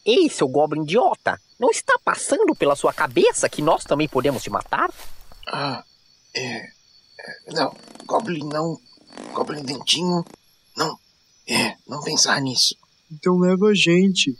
[0.04, 1.38] Ei, seu Goblin idiota!
[1.60, 4.90] Não está passando pela sua cabeça que nós também podemos te matar?
[5.46, 5.84] Ah,
[6.34, 6.56] é.
[6.56, 7.76] é não,
[8.06, 8.80] Goblin não.
[9.34, 10.24] Goblin dentinho.
[10.76, 10.98] Não.
[11.46, 12.74] É, não pensar nisso.
[13.10, 14.34] Então leva a gente.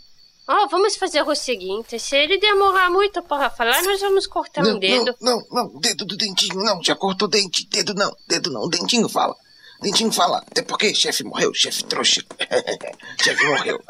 [0.54, 4.76] Oh, vamos fazer o seguinte: se ele demorar muito para falar, nós vamos cortar não,
[4.76, 5.14] um dedo.
[5.18, 6.82] Não, não, não, dedo do dentinho, não.
[6.82, 7.66] Já cortou dente.
[7.68, 8.68] Dedo não, dedo não.
[8.68, 9.34] Dentinho fala.
[9.80, 10.38] Dentinho fala.
[10.38, 12.22] Até porque chefe morreu, chefe trouxa.
[13.22, 13.80] chefe morreu.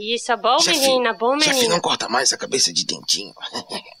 [0.00, 1.74] Isso, bom Chefe, menina, bom Chefe menina.
[1.74, 3.32] não corta mais a cabeça de dentinho.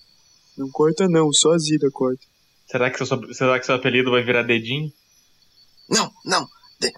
[0.58, 2.26] Não corta não, só a Zida corta.
[2.66, 4.92] Será que, seu, será que seu apelido vai virar dedinho?
[5.88, 6.48] Não, não.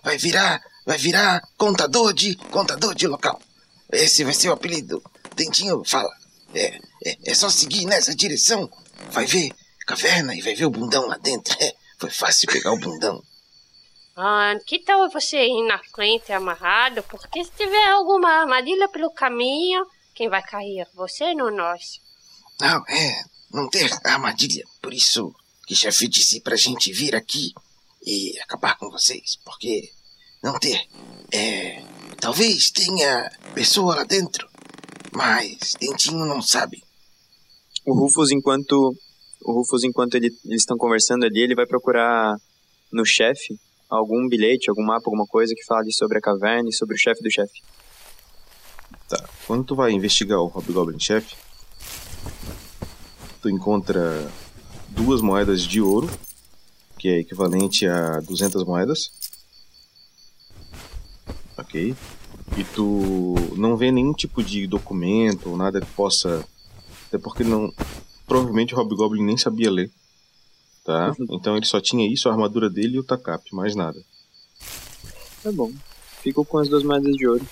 [0.03, 0.63] Vai virar.
[0.87, 2.37] Vai virar contador de.
[2.37, 3.39] contador de local.
[3.93, 5.03] Esse vai ser o apelido.
[5.35, 6.11] Dentinho fala.
[6.55, 8.71] É, é, é só seguir nessa direção.
[9.13, 9.53] Vai ver
[9.87, 11.57] caverna e vai ver o bundão lá dentro.
[11.61, 13.23] É, foi fácil pegar o bundão.
[14.17, 17.03] Ah, que tal você ir na frente amarrado?
[17.05, 19.85] Porque se tiver alguma armadilha pelo caminho,
[20.15, 20.87] quem vai cair?
[20.95, 22.01] Você ou nós?
[22.61, 23.23] Não, é.
[23.53, 24.65] Não ter armadilha.
[24.81, 25.35] Por isso
[25.67, 27.53] que chefe disse pra gente vir aqui
[28.05, 29.37] e acabar com vocês.
[29.45, 29.91] Porque
[30.43, 30.87] não ter.
[31.33, 31.83] É.
[32.21, 34.49] Talvez tenha pessoa lá dentro.
[35.13, 36.83] Mas Dentinho não sabe.
[37.87, 38.95] O Rufus, enquanto.
[39.43, 42.37] O Rufus, enquanto ele- eles estão conversando ali, ele vai procurar
[42.93, 43.59] no chefe
[43.89, 47.23] algum bilhete, algum mapa, alguma coisa que fale sobre a caverna e sobre o chefe
[47.23, 47.61] do chefe.
[49.09, 49.29] Tá.
[49.47, 51.33] Quando tu vai investigar o Hobgoblin Chef,
[53.41, 54.31] tu encontra
[54.91, 56.09] duas moedas de ouro,
[56.99, 59.11] que é equivalente a 200 moedas.
[61.61, 61.95] Ok.
[62.57, 66.45] E tu não vê nenhum tipo de documento ou nada que possa.
[67.07, 67.73] Até porque não.
[68.27, 69.91] Provavelmente o Hobgoblin nem sabia ler.
[70.85, 71.15] Tá?
[71.31, 74.03] Então ele só tinha isso, a armadura dele e o tacape, mais nada.
[75.43, 75.73] Tá bom.
[76.23, 77.47] Fico com as duas moedas de ouro.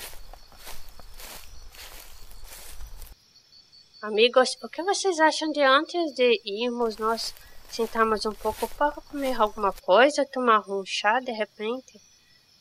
[4.00, 7.34] Amigos, o que vocês acham de antes de irmos nós
[7.68, 12.00] sentarmos um pouco para comer alguma coisa, tomar um chá de repente?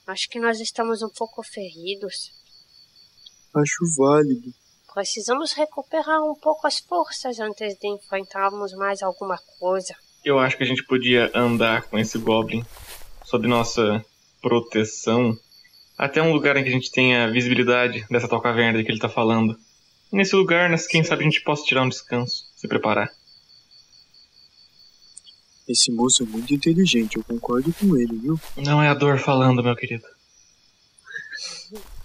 [0.08, 2.32] Acho que nós estamos um pouco feridos.
[3.54, 4.54] Acho válido.
[4.94, 9.94] Precisamos recuperar um pouco as forças antes de enfrentarmos mais alguma coisa.
[10.24, 12.66] Eu acho que a gente podia andar com esse Goblin
[13.26, 14.04] sob nossa
[14.42, 15.38] proteção
[15.98, 19.10] até um lugar em que a gente tenha visibilidade dessa tal caverna que ele tá
[19.10, 19.60] falando.
[20.10, 23.12] Nesse lugar, né, quem sabe a gente possa tirar um descanso, se preparar.
[25.68, 28.40] Esse moço é muito inteligente, eu concordo com ele, viu?
[28.56, 30.06] Não é a dor falando, meu querido.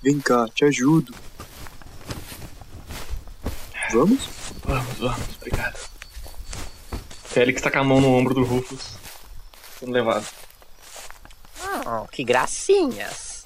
[0.02, 1.14] Vem cá, te ajudo.
[3.92, 4.28] Vamos?
[4.64, 5.78] Vamos, vamos, obrigado.
[7.24, 8.96] Félix tá com a mão no ombro do Rufus.
[9.78, 10.26] Sendo levado.
[11.86, 13.44] Oh, que gracinhas.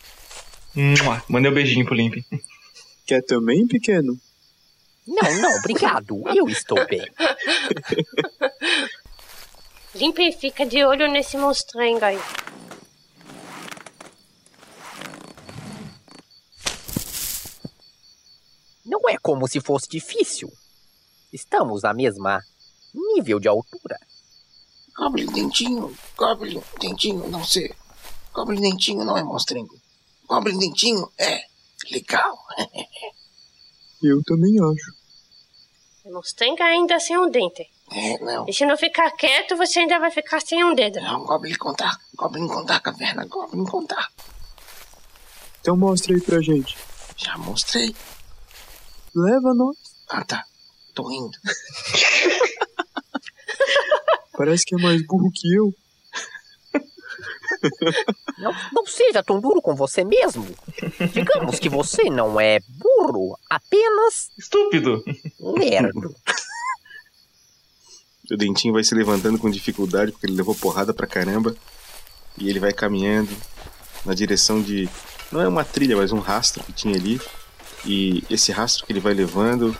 [0.74, 2.14] Mua, Mandei um beijinho pro Limp.
[3.06, 4.18] Quer também, pequeno?
[5.06, 6.22] Não, não, obrigado.
[6.34, 7.06] Eu estou bem.
[9.96, 12.18] Limpe e fica de olho nesse monstrengo aí.
[18.84, 20.52] Não é como se fosse difícil.
[21.32, 22.42] Estamos na mesma
[23.14, 23.98] nível de altura.
[24.94, 27.74] Goblin Dentinho, Goblin Dentinho, não sei.
[28.34, 29.80] Goblin Dentinho não é monstrengo.
[30.28, 31.40] Goblin Dentinho é
[31.90, 32.38] legal.
[34.02, 36.12] Eu também acho.
[36.12, 37.75] Monstrengo ainda sem um dente.
[37.92, 38.46] É, não.
[38.48, 41.00] E se não ficar quieto, você ainda vai ficar sem um dedo.
[41.00, 41.96] Não, Goblin contar.
[42.16, 43.24] Goblin contar caverna.
[43.26, 44.08] Goblin contar.
[45.60, 46.76] Então mostra aí pra gente.
[47.16, 47.94] Já mostrei.
[49.14, 49.76] Leva nós.
[50.08, 50.44] Ah, tá.
[50.94, 51.36] Tô indo.
[54.36, 55.72] Parece que é mais burro que eu.
[58.38, 60.46] Não, não seja tão duro com você mesmo.
[61.12, 65.02] Digamos que você não é burro, apenas Estúpido.
[65.40, 66.14] lerdo.
[68.30, 71.54] O dentinho vai se levantando com dificuldade porque ele levou porrada pra caramba.
[72.38, 73.30] E ele vai caminhando
[74.04, 74.88] na direção de.
[75.32, 77.20] Não é uma trilha, mas um rastro que tinha ali.
[77.84, 79.76] E esse rastro que ele vai levando,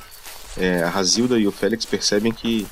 [0.57, 2.67] é, a Razilda e o Félix percebem que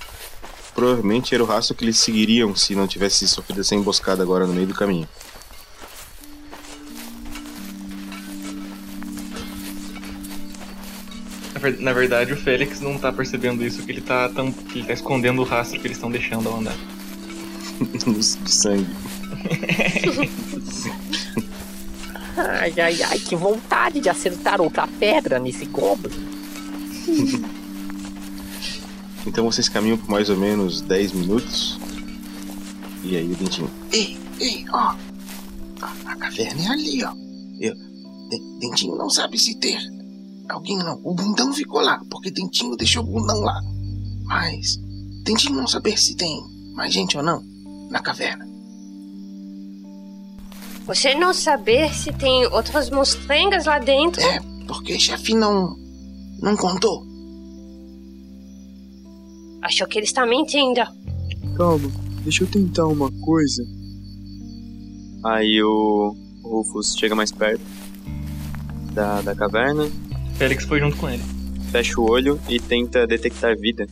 [0.75, 4.53] provavelmente era o rastro que eles seguiriam se não tivesse sofrido essa emboscada agora no
[4.53, 5.09] meio do caminho.
[11.65, 14.87] Ver- Na verdade, o Félix não tá percebendo isso, que ele tá, tão, que ele
[14.87, 16.77] tá escondendo o rastro que eles estão deixando ao andar.
[18.07, 18.87] Luz de sangue.
[22.37, 26.13] Ai, ai, ai, que vontade de acertar outra pedra nesse goblin.
[29.27, 31.81] Então vocês caminham por mais ou menos 10 minutos.
[33.03, 33.71] E aí o dentinho.
[33.91, 34.95] Ei, ei, ó.
[35.81, 37.11] A, a caverna é ali, ó.
[37.59, 39.79] Eu, De- Dentinho não sabe se ter.
[40.49, 41.01] Alguém não.
[41.03, 43.61] O bundão ficou lá, porque Dentinho deixou o bundão lá.
[44.25, 44.77] Mas
[45.25, 46.43] Dentinho não saber se tem
[46.75, 47.43] mais gente ou não
[47.91, 48.47] na caverna.
[50.87, 54.21] Você não saber se tem outras mostrengas lá dentro?
[54.21, 55.77] É, porque chefe não.
[56.43, 57.03] não contou.
[59.63, 60.83] Achou que ele está mentindo.
[61.57, 61.91] Calma,
[62.23, 63.65] deixa eu tentar uma coisa.
[65.25, 67.65] Aí o Rufus chega mais perto
[68.93, 69.91] da, da caverna,
[70.37, 71.23] Félix foi junto com ele.
[71.71, 73.87] fecha o olho e tenta detectar vida.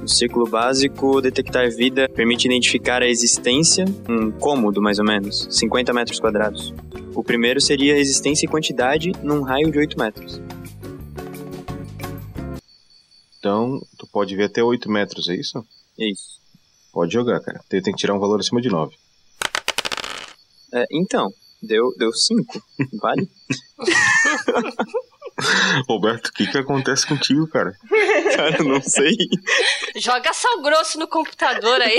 [0.00, 5.92] No círculo básico, detectar vida permite identificar a existência, um cômodo mais ou menos, 50
[5.92, 6.72] metros quadrados.
[7.14, 10.40] O primeiro seria a existência e quantidade num raio de 8 metros.
[13.38, 15.64] Então, tu pode ver até 8 metros, é isso?
[15.98, 16.38] Isso.
[16.92, 17.60] Pode jogar, cara.
[17.68, 18.94] Tem que tirar um valor acima de 9.
[20.72, 21.30] É, então,
[21.62, 21.98] deu 5.
[21.98, 22.62] Deu cinco.
[23.00, 23.28] vale?
[25.88, 27.76] Roberto, o que que acontece contigo, cara?
[28.34, 29.16] Cara, não sei.
[29.96, 31.98] Joga sal grosso no computador aí.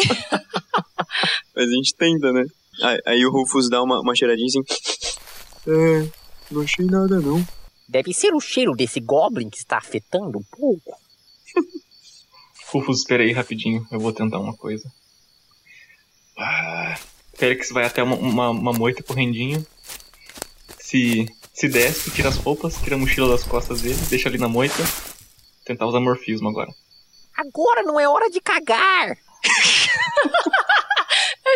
[1.55, 2.43] Mas a gente tenta, né?
[2.81, 4.63] Aí, aí o Rufus dá uma, uma cheiradinha assim.
[5.67, 6.07] É,
[6.51, 7.45] não achei nada não.
[7.87, 10.97] Deve ser o cheiro desse goblin que está afetando um pouco.
[12.67, 14.91] Rufus, espera aí rapidinho, eu vou tentar uma coisa.
[16.37, 16.97] Ah,
[17.39, 19.65] Félix vai até uma, uma, uma moita correndinho.
[20.77, 24.47] Se, se desce, tira as roupas, tira a mochila das costas dele, deixa ali na
[24.49, 24.75] moita.
[25.65, 26.69] Tentar usar morfismo agora.
[27.37, 29.09] Agora não é hora de cagar.
[29.11, 29.15] É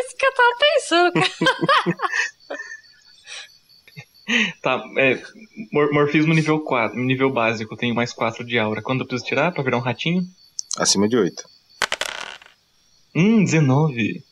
[0.05, 1.31] isso que eu tava pensando, cara.
[4.61, 5.21] Tá, é.
[5.71, 8.81] mor- morfismo nível 4, nível básico, tenho mais 4 de aura.
[8.81, 10.23] Quando eu preciso tirar pra virar um ratinho?
[10.77, 11.43] Acima de 8.
[13.13, 14.23] Hum, 19.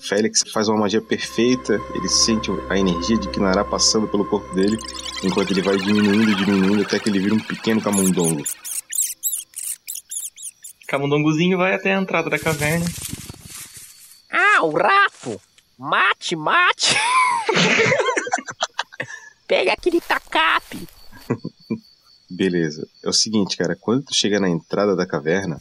[0.00, 4.76] Félix faz uma magia perfeita, ele sente a energia de Kinará passando pelo corpo dele,
[5.24, 8.42] enquanto ele vai diminuindo, diminuindo, até que ele vira um pequeno camundongo.
[10.86, 12.84] Camundongozinho vai até a entrada da caverna.
[14.30, 15.40] Ah, o rato!
[15.78, 16.94] Mate, mate!
[19.48, 20.86] Pega aquele tacape!
[22.34, 22.86] Beleza.
[23.04, 25.58] É o seguinte, cara, quando tu chega na entrada da caverna,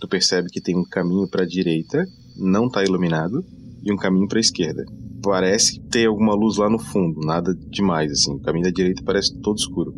[0.00, 2.04] tu percebe que tem um caminho pra direita,
[2.36, 3.44] não tá iluminado,
[3.84, 4.84] e um caminho pra esquerda.
[5.22, 8.34] Parece ter alguma luz lá no fundo, nada demais assim.
[8.34, 9.94] O caminho da direita parece todo escuro.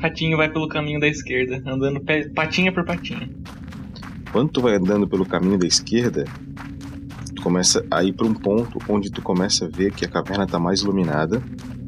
[0.00, 2.00] Ratinho vai pelo caminho da esquerda, andando
[2.34, 3.28] patinha por patinha.
[4.30, 6.24] Quando tu vai andando pelo caminho da esquerda,
[7.34, 10.46] tu começa a ir pra um ponto onde tu começa a ver que a caverna
[10.46, 11.42] tá mais iluminada.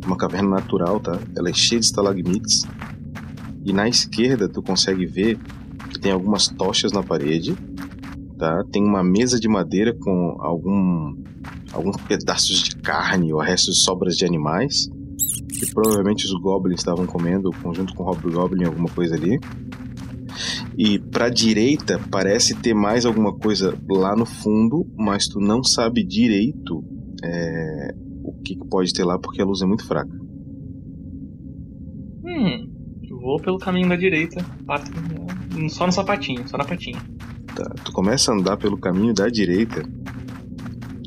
[0.07, 1.19] Uma caverna natural, tá?
[1.37, 2.63] Ela é cheia de estalagmites.
[3.65, 5.39] E na esquerda tu consegue ver
[5.91, 7.57] que tem algumas tochas na parede,
[8.39, 8.63] tá?
[8.71, 11.17] Tem uma mesa de madeira com algum
[11.73, 14.89] alguns pedaços de carne ou restos de sobras de animais
[15.59, 19.39] que provavelmente os goblins estavam comendo junto com o hobgoblin alguma coisa ali.
[20.77, 26.05] E pra direita parece ter mais alguma coisa lá no fundo, mas tu não sabe
[26.05, 26.85] direito
[27.25, 27.95] é,
[28.47, 30.13] que, que pode ter lá porque a luz é muito fraca.
[32.25, 32.71] Hum,
[33.03, 34.45] eu vou pelo caminho da direita,
[35.69, 37.01] só no sapatinho, só na patinha.
[37.55, 39.83] Tá, tu começa a andar pelo caminho da direita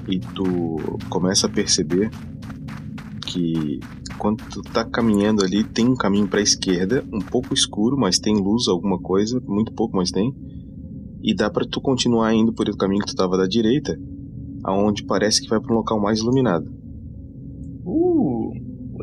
[0.07, 0.77] e tu
[1.09, 2.09] começa a perceber
[3.25, 3.79] que
[4.17, 8.35] quando tu tá caminhando ali tem um caminho pra esquerda, um pouco escuro, mas tem
[8.35, 10.35] luz, alguma coisa, muito pouco, mas tem.
[11.21, 13.97] E dá pra tu continuar indo por o caminho que tu tava da direita,
[14.63, 16.79] aonde parece que vai pra um local mais iluminado.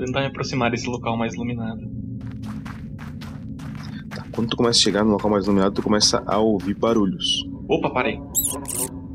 [0.07, 1.81] Tentar me aproximar desse local mais iluminado.
[4.09, 7.45] Tá, quando tu começa a chegar no local mais iluminado, tu começa a ouvir barulhos.
[7.69, 8.21] Opa, parei.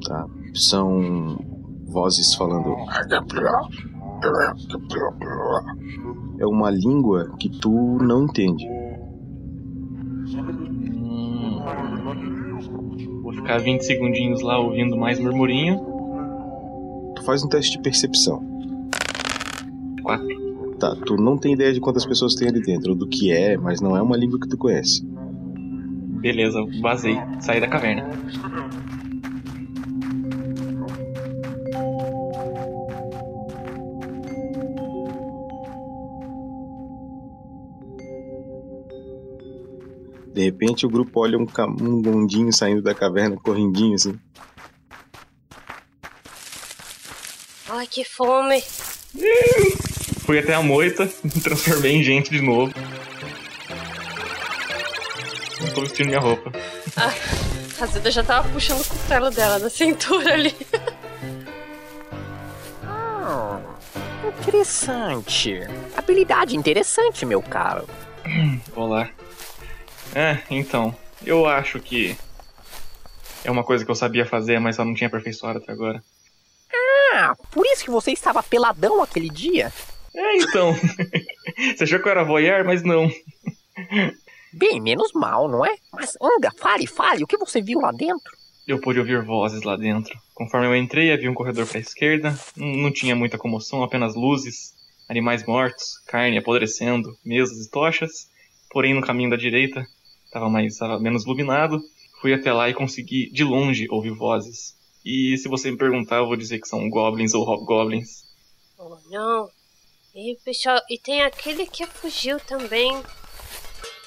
[0.05, 0.27] Tá?
[0.53, 1.39] São
[1.85, 2.75] vozes falando.
[6.37, 7.71] É uma língua que tu
[8.01, 8.67] não entende.
[10.99, 11.63] Hum,
[13.23, 15.79] vou ficar 20 segundinhos lá ouvindo mais murmurinho.
[17.15, 18.50] Tu faz um teste de percepção.
[20.81, 23.55] Tá, tu não tem ideia de quantas pessoas tem ali dentro, ou do que é,
[23.55, 25.05] mas não é uma língua que tu conhece.
[25.05, 27.15] Beleza, vazei.
[27.39, 28.09] Saí da caverna.
[40.33, 41.45] De repente o grupo olha um,
[41.79, 44.19] um gondinho saindo da caverna, correndinho assim.
[47.69, 48.63] Ai, que fome.
[50.25, 52.73] Fui até a moita, me transformei em gente de novo.
[55.73, 56.51] Tô vestindo minha roupa.
[56.97, 57.13] Ah,
[57.81, 60.55] a Zilda já tava puxando o cutelo dela da cintura ali.
[62.83, 63.59] Ah,
[64.37, 65.61] interessante.
[65.95, 67.87] Habilidade interessante, meu caro.
[68.75, 69.09] Vou lá.
[70.13, 70.95] É, então.
[71.25, 72.17] Eu acho que.
[73.43, 76.03] É uma coisa que eu sabia fazer, mas só não tinha aperfeiçoado até agora.
[77.13, 79.71] Ah, por isso que você estava peladão aquele dia?
[80.13, 80.73] É, então.
[81.75, 83.09] Você achou que eu era voyeur, mas não.
[84.53, 85.75] Bem, menos mal, não é?
[85.93, 88.35] Mas anda, fale, fale, o que você viu lá dentro?
[88.67, 90.17] Eu pude ouvir vozes lá dentro.
[90.33, 92.37] Conforme eu entrei, havia um corredor para a esquerda.
[92.55, 94.73] Não tinha muita comoção, apenas luzes,
[95.09, 98.29] animais mortos, carne apodrecendo, mesas e tochas.
[98.69, 99.85] Porém, no caminho da direita,
[100.25, 101.81] estava mais estava menos iluminado.
[102.21, 104.75] Fui até lá e consegui, de longe, ouvir vozes.
[105.03, 108.23] E se você me perguntar, eu vou dizer que são goblins ou hobgoblins.
[108.77, 109.49] Oh, não.
[110.13, 113.01] E, pessoal, e tem aquele que fugiu também.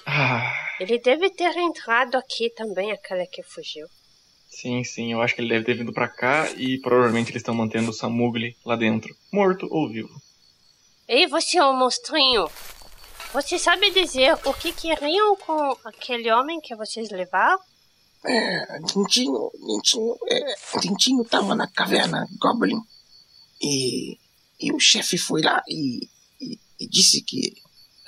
[0.07, 3.87] Ah, Ele deve ter entrado aqui também, aquele que fugiu.
[4.49, 7.55] sim, sim, eu acho que ele deve ter vindo pra cá e provavelmente eles estão
[7.55, 10.15] mantendo o Samugli lá dentro, morto ou vivo.
[11.09, 12.49] Ei, você, ô monstrinho.
[13.33, 17.59] Você sabe dizer o que queriam com aquele homem que vocês levaram?
[18.25, 22.81] É, Dentinho, Dentinho, é, Dentinho tava na caverna Goblin
[23.61, 24.17] e,
[24.67, 26.09] e o chefe foi lá e,
[26.41, 27.55] e, e disse que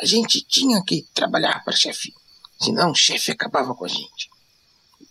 [0.00, 2.12] a gente tinha que trabalhar para chefe,
[2.61, 4.28] senão o chefe acabava com a gente.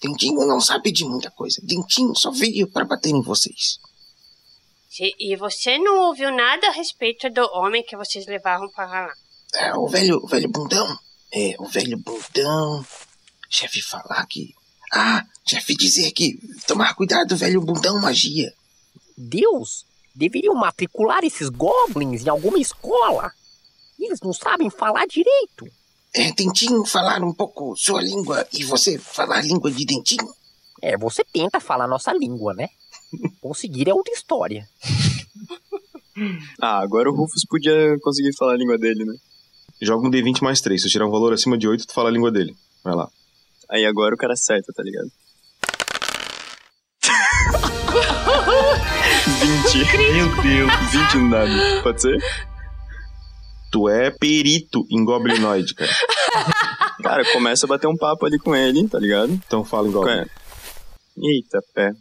[0.01, 1.59] Dentinho não sabe de muita coisa.
[1.63, 3.79] Dentinho só veio para bater em vocês.
[4.89, 9.13] Se- E você não ouviu nada a respeito do homem que vocês levaram para lá?
[9.55, 10.99] É, o velho, o velho bundão,
[11.33, 12.85] é, o velho bundão,
[13.49, 14.53] chefe falar que,
[14.93, 16.37] ah, chefe dizer que
[16.67, 18.53] tomar cuidado, velho bundão magia.
[19.17, 19.85] Deus,
[20.15, 23.31] deveriam matricular esses goblins em alguma escola.
[23.99, 25.67] Eles não sabem falar direito.
[26.13, 30.33] É, Dentinho falar um pouco sua língua e você falar a língua de Dentinho.
[30.81, 32.69] É, você tenta falar nossa língua, né?
[33.41, 34.67] Conseguir é outra história.
[36.61, 39.15] Ah, agora o Rufus podia conseguir falar a língua dele, né?
[39.81, 40.81] Joga um D20 mais 3.
[40.81, 42.55] Se eu tirar um valor acima de 8, tu fala a língua dele.
[42.81, 43.09] Vai lá.
[43.69, 45.11] Aí agora o cara acerta, tá ligado?
[49.29, 49.97] 20.
[50.13, 50.71] Meu Deus.
[50.91, 51.83] 20 no dado.
[51.83, 52.17] Pode ser?
[53.71, 55.91] Tu é perito em Goblinoid, cara.
[57.03, 59.31] Cara, começa a bater um papo ali com ele, tá ligado?
[59.31, 60.13] Então fala em Goblin.
[60.13, 60.25] É.
[61.17, 61.91] Eita, pé.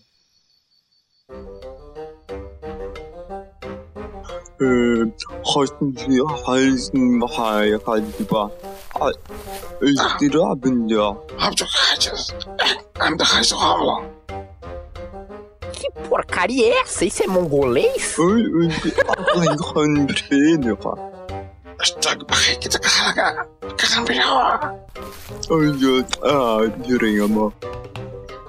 [15.84, 17.04] Que porcaria é essa?
[17.04, 18.16] Isso é mongolês?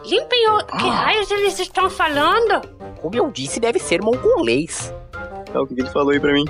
[0.06, 0.66] Limpem o...
[0.78, 2.62] Que raios eles estão falando?
[3.02, 4.94] Como eu disse, deve ser mongolês.
[5.52, 6.46] Tá, o que que ele falou aí pra mim?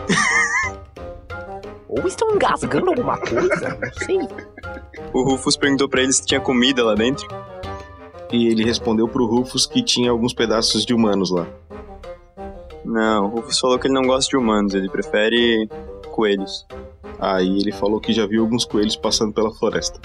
[1.89, 3.79] Ou estão engasgando alguma coisa?
[3.81, 4.19] Não sei.
[5.13, 7.27] O Rufus perguntou pra ele se tinha comida lá dentro.
[8.31, 11.47] E ele respondeu pro Rufus que tinha alguns pedaços de humanos lá.
[12.83, 15.67] Não, o Rufus falou que ele não gosta de humanos, ele prefere
[16.11, 16.65] coelhos.
[17.19, 19.99] Aí ele falou que já viu alguns coelhos passando pela floresta.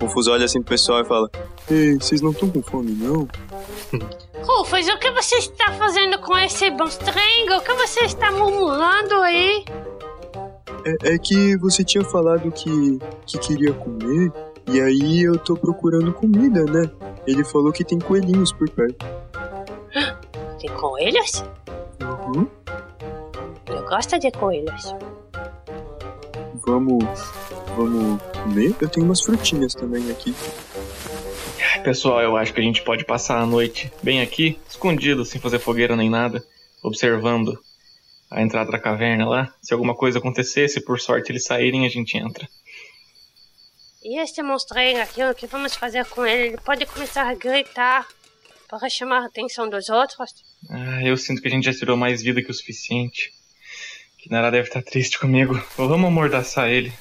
[0.00, 1.30] O Rufus olha assim pro pessoal e fala:
[1.70, 3.28] Ei, vocês não estão com fome, não?
[4.42, 7.54] Rufus, o que você está fazendo com esse monstrengo?
[7.56, 9.64] O que você está murmurando aí?
[10.84, 14.32] É, é que você tinha falado que, que queria comer,
[14.66, 16.90] e aí eu tô procurando comida, né?
[17.26, 19.04] Ele falou que tem coelhinhos por perto.
[20.58, 21.44] Tem coelhos?
[22.00, 22.46] Uhum.
[23.66, 24.94] Eu gosta de coelhos.
[26.64, 27.04] Vamos.
[27.76, 28.74] Vamos comer?
[28.80, 30.32] Eu tenho umas frutinhas também aqui.
[31.82, 35.58] Pessoal, eu acho que a gente pode passar a noite bem aqui, escondido, sem fazer
[35.58, 36.44] fogueira nem nada,
[36.82, 37.58] observando
[38.30, 39.54] a entrada da caverna lá.
[39.60, 42.48] Se alguma coisa acontecesse, por sorte eles saírem, a gente entra.
[44.04, 46.48] E este monstrinho aqui, o que vamos fazer com ele?
[46.48, 48.04] Ele pode começar a gritar
[48.68, 50.34] para chamar a atenção dos outros.
[50.68, 53.32] Ah, eu sinto que a gente já tirou mais vida que o suficiente.
[54.18, 55.54] Que Nara deve estar triste comigo.
[55.76, 56.92] Vamos amordaçar ele.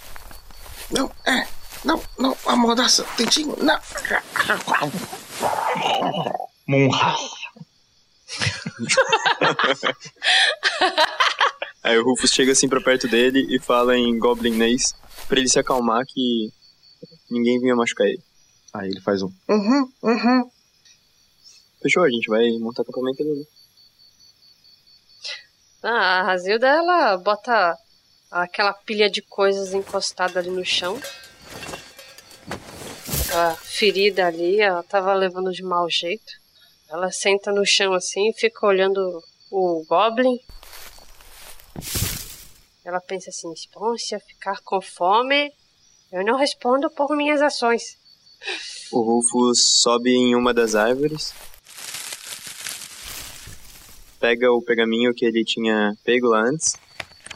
[0.91, 1.47] Não, é.
[1.83, 3.79] Não, não, amordaça, dentinho, não.
[6.67, 7.15] Monra.
[11.81, 14.93] Aí o Rufus chega assim pra perto dele e fala em goblinês
[15.27, 16.51] pra ele se acalmar que
[17.31, 18.21] ninguém vinha machucar ele.
[18.73, 19.31] Aí ele faz um.
[19.49, 20.51] Uhum, uhum.
[21.81, 23.47] Fechou, a gente vai montar acampamento ali.
[25.83, 27.75] Ah, a Razilda, ela bota
[28.29, 30.99] aquela pilha de coisas encostada ali no chão.
[33.33, 36.33] A ferida ali, ela tava levando de mau jeito.
[36.87, 40.37] Ela senta no chão assim e fica olhando o Goblin.
[42.83, 45.51] Ela pensa assim: bom, se eu ficar com fome,
[46.11, 47.97] eu não respondo por minhas ações.
[48.91, 51.33] O Rufus sobe em uma das árvores,
[54.19, 56.75] pega o pergaminho que ele tinha pego lá antes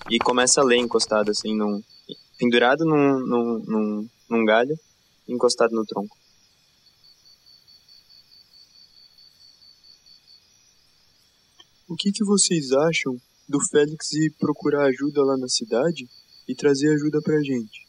[0.09, 1.81] e começa a ler encostado assim, num,
[2.37, 4.77] pendurado num, num, num, num galho,
[5.27, 6.15] encostado no tronco.
[11.87, 13.15] O que, que vocês acham
[13.47, 16.07] do Félix ir procurar ajuda lá na cidade
[16.47, 17.84] e trazer ajuda pra gente?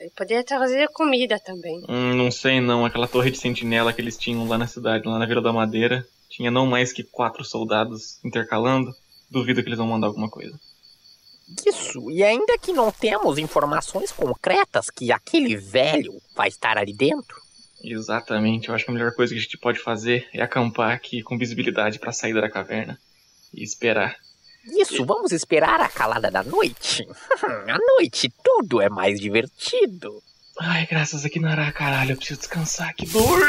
[0.00, 1.84] Ele poderia trazer comida também.
[1.86, 5.18] Hum, não sei não, aquela torre de sentinela que eles tinham lá na cidade, lá
[5.18, 8.94] na Vila da Madeira, tinha não mais que quatro soldados intercalando.
[9.30, 10.58] Duvido que eles vão mandar alguma coisa.
[11.66, 17.36] Isso, e ainda que não temos informações concretas que aquele velho vai estar ali dentro.
[17.82, 21.22] Exatamente, eu acho que a melhor coisa que a gente pode fazer é acampar aqui
[21.22, 22.98] com visibilidade para a saída da caverna
[23.52, 24.16] e esperar.
[24.64, 27.06] Isso, vamos esperar a calada da noite.
[27.68, 30.22] à noite tudo é mais divertido.
[30.58, 33.40] Ai, graças a Kinara, caralho, eu preciso descansar, que dor!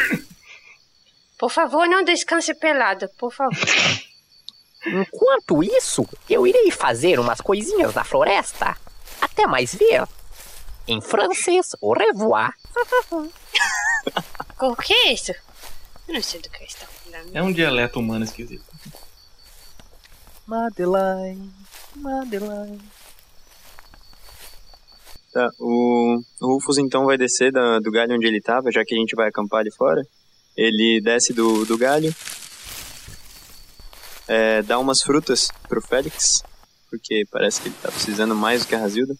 [1.37, 3.57] Por favor, não descanse pelado, por favor.
[4.85, 8.77] Enquanto isso, eu irei fazer umas coisinhas na floresta.
[9.19, 10.07] Até mais ver.
[10.87, 12.53] Em francês, au revoir.
[14.59, 15.31] O que é isso?
[16.07, 17.35] Eu não sei do que está falando.
[17.35, 18.63] É um dialeto humano esquisito.
[20.51, 21.49] Madeline,
[21.95, 22.81] Madeline.
[25.31, 28.97] Tá, o, Rufus então vai descer da- do galho onde ele tava, já que a
[28.97, 30.01] gente vai acampar ali fora.
[30.57, 32.13] Ele desce do, do galho,
[34.27, 36.43] é, dá umas frutas pro Félix,
[36.89, 39.15] porque parece que ele tá precisando mais do que a Razilda.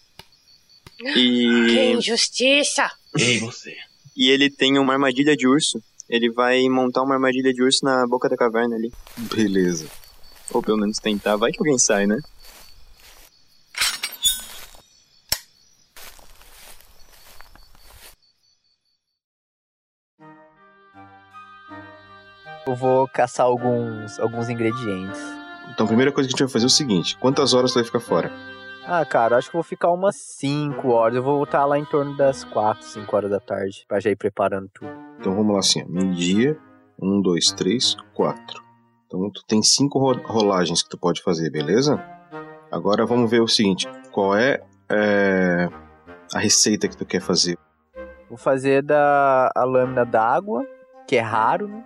[1.13, 2.91] Que E, injustiça!
[3.17, 3.73] Ei, você.
[4.17, 5.81] e ele tem uma armadilha de urso.
[6.09, 8.91] Ele vai montar uma armadilha de urso na boca da caverna ali.
[9.33, 9.87] Beleza.
[10.53, 11.35] Ou pelo menos tentar.
[11.35, 12.17] Vai que alguém sai, né?
[22.67, 25.19] Eu vou caçar alguns, alguns ingredientes.
[25.73, 27.75] Então a primeira coisa que a gente vai fazer é o seguinte: quantas horas tu
[27.75, 28.31] vai ficar fora?
[28.85, 31.15] Ah, cara, acho que vou ficar umas 5 horas.
[31.15, 33.85] Eu vou voltar lá em torno das 4, 5 horas da tarde.
[33.87, 34.91] Pra já ir preparando tudo.
[35.19, 36.57] Então vamos lá assim, meio-dia,
[36.99, 38.70] um, dois, três, quatro.
[39.13, 42.01] Então tu tem cinco ro- rolagens que tu pode fazer, beleza?
[42.71, 45.67] Agora vamos ver o seguinte: qual é, é,
[46.33, 47.57] a receita que tu quer fazer?
[48.29, 50.65] Vou fazer da a lâmina d'água,
[51.05, 51.83] que é raro, né?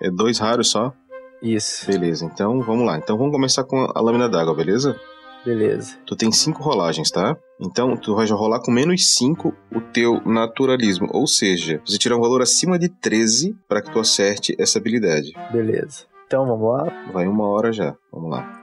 [0.00, 0.94] É dois raros só?
[1.42, 1.86] Isso.
[1.86, 2.96] Beleza, então vamos lá.
[2.96, 4.98] Então vamos começar com a lâmina d'água, beleza?
[5.44, 5.98] Beleza.
[6.06, 7.36] Tu tem cinco rolagens, tá?
[7.60, 11.06] Então tu vai rolar com menos 5 o teu naturalismo.
[11.12, 15.34] Ou seja, você tirar um valor acima de 13 para que tu acerte essa habilidade.
[15.52, 16.06] Beleza.
[16.34, 17.12] Então vamos lá.
[17.12, 17.94] Vai uma hora já.
[18.12, 18.60] Vamos lá.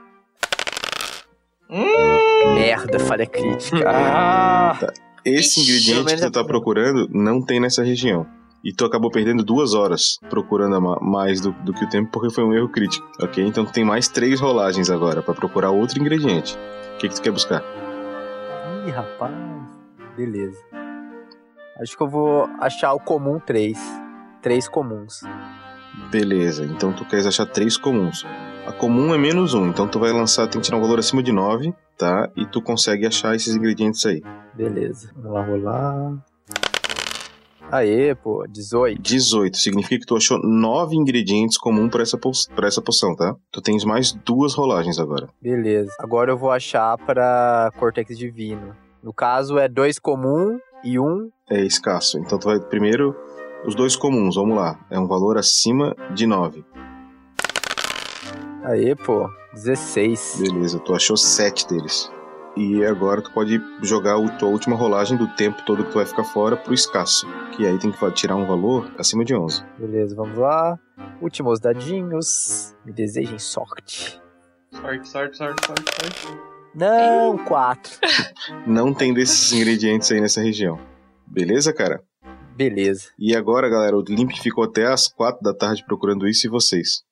[2.54, 3.82] Merda, falha crítica.
[3.88, 4.76] Ah!
[5.24, 8.26] Esse Ixi, ingrediente que tu tá procurando não tem nessa região.
[8.62, 12.44] E tu acabou perdendo duas horas procurando mais do, do que o tempo porque foi
[12.44, 13.42] um erro crítico, ok?
[13.42, 16.58] Então tu tem mais três rolagens agora pra procurar outro ingrediente.
[16.94, 17.64] O que, que tu quer buscar?
[18.86, 19.32] Ih, rapaz.
[20.14, 20.62] Beleza.
[21.80, 23.78] Acho que eu vou achar o comum 3.
[24.42, 25.22] Três comuns.
[26.10, 28.24] Beleza, então tu queres achar três comuns.
[28.66, 31.22] A comum é menos um, então tu vai lançar, tem que tirar um valor acima
[31.22, 32.30] de 9, tá?
[32.36, 34.22] E tu consegue achar esses ingredientes aí.
[34.54, 35.10] Beleza.
[35.16, 36.24] Vamos lá rolar.
[37.72, 39.00] Aê, pô, 18.
[39.00, 39.56] 18.
[39.56, 42.18] Significa que tu achou nove ingredientes comuns pra essa,
[42.54, 43.34] pra essa poção, tá?
[43.50, 45.28] Tu tens mais duas rolagens agora.
[45.40, 45.90] Beleza.
[45.98, 48.76] Agora eu vou achar pra Cortex Divino.
[49.02, 51.30] No caso, é dois comum e um.
[51.50, 52.18] É escasso.
[52.18, 53.16] Então tu vai primeiro
[53.64, 54.78] os dois comuns, vamos lá.
[54.90, 56.64] É um valor acima de 9.
[58.64, 60.40] Aê, pô, 16.
[60.40, 62.10] Beleza, tu achou sete deles.
[62.56, 66.04] E agora tu pode jogar a tua última rolagem do tempo todo que tu vai
[66.04, 67.26] ficar fora pro escasso.
[67.56, 69.64] Que aí tem que tirar um valor acima de 11.
[69.78, 70.78] Beleza, vamos lá.
[71.20, 72.74] Últimos dadinhos.
[72.84, 74.20] Me desejem sorte.
[74.70, 76.38] Sorte, sorte, sorte, sorte, sorte.
[76.74, 77.98] Não, 4.
[78.66, 80.78] Não tem desses ingredientes aí nessa região.
[81.26, 82.02] Beleza, cara?
[82.54, 83.10] Beleza.
[83.18, 87.02] E agora, galera, o Limp ficou até as 4 da tarde procurando isso e vocês.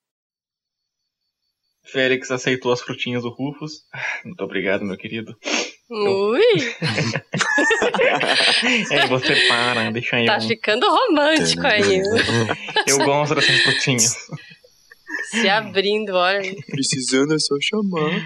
[1.83, 3.83] Félix aceitou as frutinhas do Rufus.
[4.23, 5.35] Muito obrigado, meu querido.
[5.89, 6.41] Ui,
[8.91, 10.25] É, você para, deixa eu.
[10.25, 12.01] tá ficando romântico aí.
[12.87, 14.15] Eu gosto dessas frutinhas.
[15.31, 16.55] Se abrindo, olha.
[16.67, 18.21] Precisando é só chamar.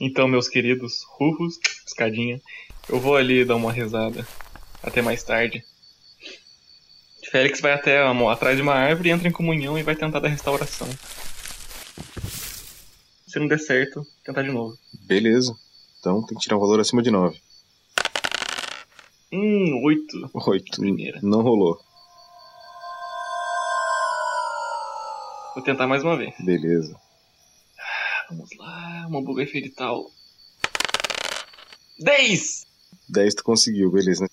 [0.00, 2.40] Então, meus queridos Rufus, escadinha,
[2.88, 4.26] eu vou ali dar uma risada.
[4.82, 5.64] Até mais tarde.
[7.30, 10.88] Félix vai até atrás de uma árvore, entra em comunhão e vai tentar dar restauração.
[13.26, 14.76] Se não der certo, tentar de novo.
[15.06, 15.54] Beleza.
[15.98, 17.38] Então tem que tirar um valor acima de 9.
[19.32, 20.30] Hum, oito.
[20.32, 20.80] 8.
[20.80, 21.18] Primeira.
[21.22, 21.78] Não rolou.
[25.54, 26.34] Vou tentar mais uma vez.
[26.38, 26.96] Beleza.
[28.28, 30.10] Vamos lá, uma buga ferital.
[31.98, 32.66] 10!
[33.08, 34.22] 10 tu conseguiu, beleza.
[34.22, 34.28] né?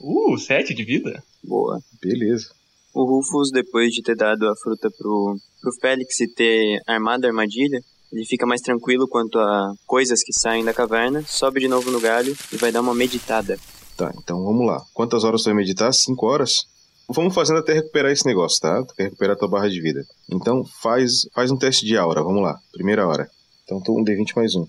[0.00, 1.22] Uh, 7 de vida?
[1.44, 1.78] Boa.
[2.00, 2.48] Beleza.
[2.92, 7.28] O Rufus, depois de ter dado a fruta pro, pro Félix e ter armado a
[7.28, 7.80] armadilha,
[8.12, 12.00] ele fica mais tranquilo quanto a coisas que saem da caverna, sobe de novo no
[12.00, 13.58] galho e vai dar uma meditada.
[13.96, 14.82] Tá, então vamos lá.
[14.92, 15.92] Quantas horas tu vai meditar?
[15.92, 16.66] 5 horas?
[17.12, 18.84] Vamos fazendo até recuperar esse negócio, tá?
[18.84, 20.04] Tu quer recuperar tua barra de vida.
[20.30, 22.56] Então faz, faz um teste de aura, vamos lá.
[22.72, 23.28] Primeira hora.
[23.64, 24.64] Então tu um D20 mais um.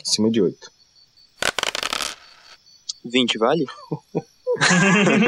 [0.00, 0.56] Acima de 8.
[3.04, 3.66] 20, vale?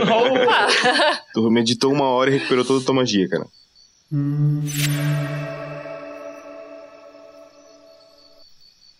[0.06, 0.68] Opa!
[1.34, 3.46] Tu meditou uma hora e recuperou toda a tua magia, cara.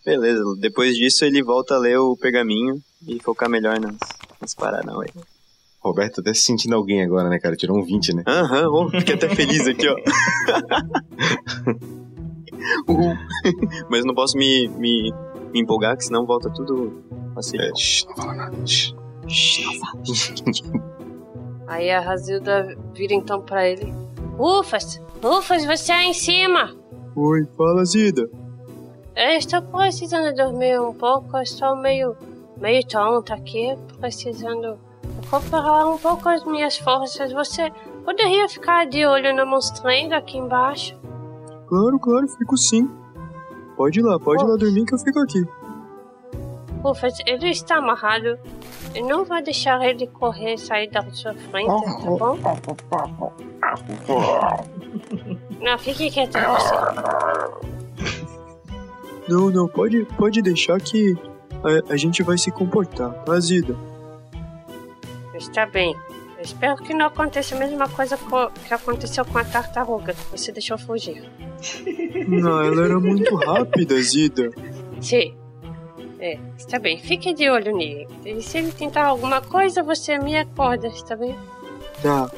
[0.05, 3.97] Beleza, depois disso ele volta a ler o pergaminho e focar melhor nas,
[4.41, 5.07] nas Paranauê.
[5.83, 7.57] Roberto até se sentindo alguém agora, né, cara?
[7.57, 8.23] Tirou um 20, né?
[8.27, 9.97] Aham, oh, fiquei até feliz aqui, ó.
[12.89, 13.15] Uhul.
[13.91, 15.13] Mas não posso me, me,
[15.53, 17.03] me empolgar, que senão volta tudo
[17.37, 17.59] assim.
[17.61, 18.67] É, shh, não fala nada.
[18.67, 18.95] shh.
[19.27, 20.93] Shh, não fala.
[21.67, 23.93] Aí a Razilda vira então pra ele.
[24.37, 26.75] Rufas, Rufas, você é em cima.
[27.17, 28.29] Oi, fala, Zida.
[29.15, 32.17] Eu estou precisando dormir um pouco, eu estou meio,
[32.57, 34.79] meio tonta aqui, precisando
[35.33, 37.33] recuperar um pouco as minhas forças.
[37.33, 37.73] Você
[38.05, 40.95] poderia ficar de olho na monstrenga aqui embaixo?
[41.67, 42.91] Claro, claro, fico sim.
[43.77, 45.43] Pode ir lá, pode ir lá dormir que eu fico aqui.
[46.83, 48.39] Rufas, ele está amarrado.
[48.95, 52.39] Eu não vou deixar ele correr e sair da sua frente, tá bom?
[55.61, 56.75] Não, fique quieto você.
[59.29, 61.17] Não, não, pode, pode deixar que
[61.63, 63.75] a, a gente vai se comportar, tá, Zida?
[65.35, 65.95] Está bem.
[66.37, 70.25] Eu espero que não aconteça a mesma coisa co- que aconteceu com a tartaruga que
[70.31, 71.23] você deixou fugir.
[72.29, 74.51] Não, ela era muito rápida, Zida.
[75.01, 75.37] Sim.
[76.19, 76.99] É, está bem.
[76.99, 78.09] Fique de olho nele.
[78.25, 81.37] E se ele tentar alguma coisa, você me acorda, está bem?
[82.03, 82.31] Tá.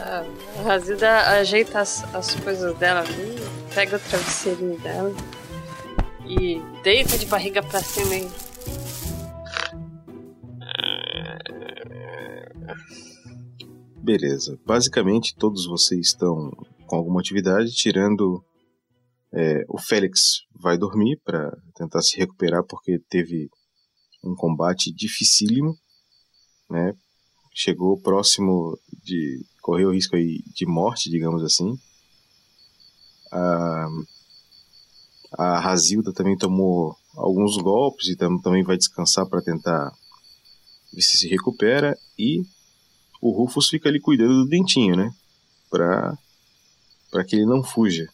[0.00, 0.24] A
[0.72, 3.36] a Zilda ajeita as, as coisas dela ali,
[3.74, 5.12] pega o travesseirinho dela
[6.26, 8.28] e deita de barriga pra cima e.
[14.02, 14.58] Beleza.
[14.64, 16.50] Basicamente, todos vocês estão
[16.86, 18.42] com alguma atividade, tirando
[19.32, 23.50] é, o Félix vai dormir para tentar se recuperar porque teve
[24.24, 25.76] um combate dificílimo,
[26.70, 26.94] né?
[27.54, 31.76] Chegou próximo de correr o risco aí de morte, digamos assim.
[33.30, 33.88] A,
[35.32, 39.90] a Razilda também tomou alguns golpes e tam, também vai descansar para tentar
[40.92, 42.42] ver se se recupera e
[43.20, 45.12] o Rufus fica ali cuidando do dentinho, né?
[45.70, 46.16] Pra,
[47.10, 48.08] pra que ele não fuja,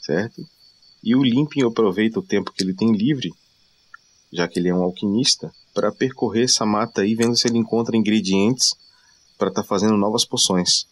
[0.00, 0.42] certo?
[1.02, 3.32] E o Limping aproveita o tempo que ele tem livre,
[4.32, 7.96] já que ele é um alquimista, para percorrer essa mata aí, vendo se ele encontra
[7.96, 8.74] ingredientes
[9.38, 10.86] para estar fazendo novas poções.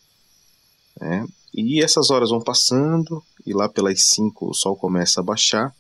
[1.01, 1.27] Né?
[1.55, 5.75] E essas horas vão passando e lá pelas 5 o sol começa a baixar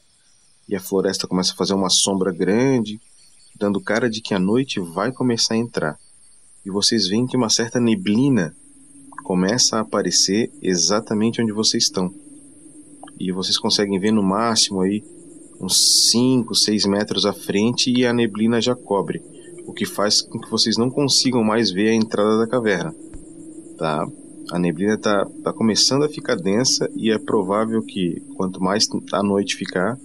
[0.68, 3.00] e a floresta começa a fazer uma sombra grande,
[3.56, 5.98] dando cara de que a noite vai começar a entrar.
[6.64, 8.54] E vocês veem que uma certa neblina
[9.24, 12.12] começa a aparecer exatamente onde vocês estão.
[13.18, 15.02] E vocês conseguem ver no máximo aí
[15.60, 19.20] uns 5, 6 metros à frente e a neblina já cobre,
[19.66, 22.94] o que faz com que vocês não consigam mais ver a entrada da caverna.
[23.76, 24.06] Tá?
[24.50, 29.22] A neblina está tá começando a ficar densa e é provável que quanto mais a
[29.22, 29.98] noite ficar,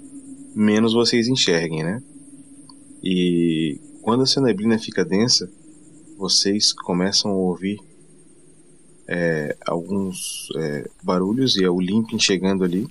[0.55, 2.01] menos vocês enxerguem, né?
[3.01, 5.49] E quando essa neblina fica densa,
[6.17, 7.79] vocês começam a ouvir
[9.07, 12.87] é, alguns é, barulhos e é o Limpin chegando ali,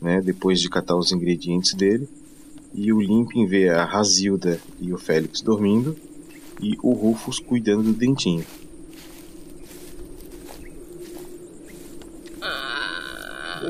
[0.00, 2.08] né, depois de catar os ingredientes dele.
[2.74, 5.96] E o Limpin vê a Razilda e o Félix dormindo
[6.60, 8.44] e o Rufus cuidando do dentinho.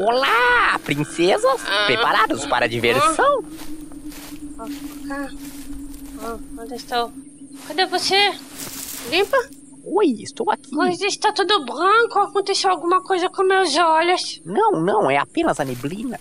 [0.05, 1.61] Olá, princesas!
[1.86, 3.44] Preparados para a diversão?
[6.19, 7.12] Ah, onde estou?
[7.66, 8.32] Cadê você?
[9.10, 9.36] Limpa?
[9.84, 10.74] Oi, estou aqui.
[10.74, 12.18] Mas está tudo branco.
[12.18, 14.40] Aconteceu alguma coisa com meus olhos.
[14.44, 16.20] Não, não, é apenas a neblina.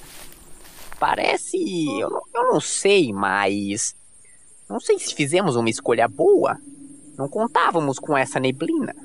[0.99, 1.57] Parece.
[1.99, 3.95] Eu não, eu não sei, mas.
[4.69, 6.57] Não sei se fizemos uma escolha boa.
[7.17, 8.95] Não contávamos com essa neblina.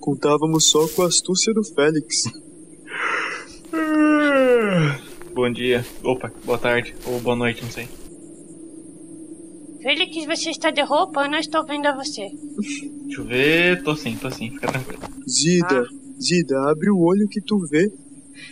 [0.00, 2.24] Contávamos só com a astúcia do Félix.
[5.34, 5.84] Bom dia.
[6.02, 6.94] Opa, boa tarde.
[7.06, 7.88] Ou boa noite, não sei.
[9.84, 11.24] Felix, você está de roupa?
[11.24, 12.30] Eu não estou vendo você.
[12.58, 13.82] Deixa eu ver.
[13.82, 14.50] Tô sim, tô sim.
[14.50, 15.02] Fica tranquilo.
[15.28, 15.86] Zida,
[16.18, 17.92] Zida, abre o olho que tu vê.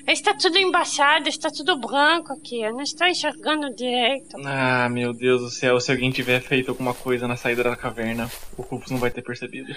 [0.06, 2.62] Está tudo embaçado, está tudo branco aqui.
[2.62, 4.36] Eu não estou enxergando direito.
[4.44, 5.80] Ah, meu Deus do céu.
[5.80, 9.22] Se alguém tiver feito alguma coisa na saída da caverna, o Rufus não vai ter
[9.22, 9.72] percebido.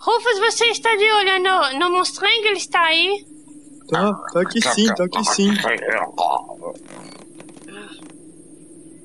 [0.00, 2.46] Rufus, você está de olho no, no monstrengo?
[2.46, 3.22] Ele está aí?
[3.86, 5.50] Tá, tá aqui sim, tá aqui sim.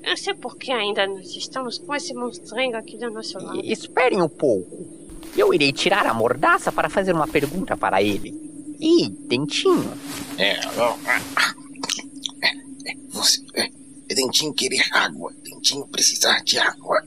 [0.07, 3.59] Eu não sei por que ainda nós estamos com esse monstrengo aqui do nosso lado.
[3.59, 4.87] Esperem um pouco.
[5.35, 8.31] Eu irei tirar a mordaça para fazer uma pergunta para ele.
[8.79, 9.91] Ih, dentinho.
[10.37, 10.61] É,
[13.09, 13.65] você, é,
[14.09, 17.03] é Dentinho querer água, Dentinho precisar de água.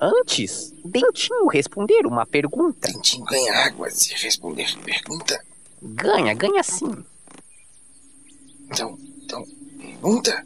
[0.00, 2.90] Antes, Dentinho responder uma pergunta.
[2.92, 5.40] Dentinho ganha água se responder pergunta.
[5.80, 6.96] Ganha, ganha sim.
[8.68, 9.46] Então, então,
[9.78, 10.44] pergunta?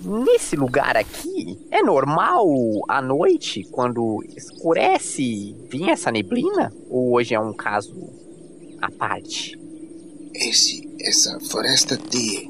[0.00, 2.46] Nesse lugar aqui, é normal
[2.88, 6.72] à noite, quando escurece, vir essa neblina?
[6.88, 7.94] Ou hoje é um caso
[8.80, 9.58] à parte?
[10.32, 12.48] Esse, essa floresta ter.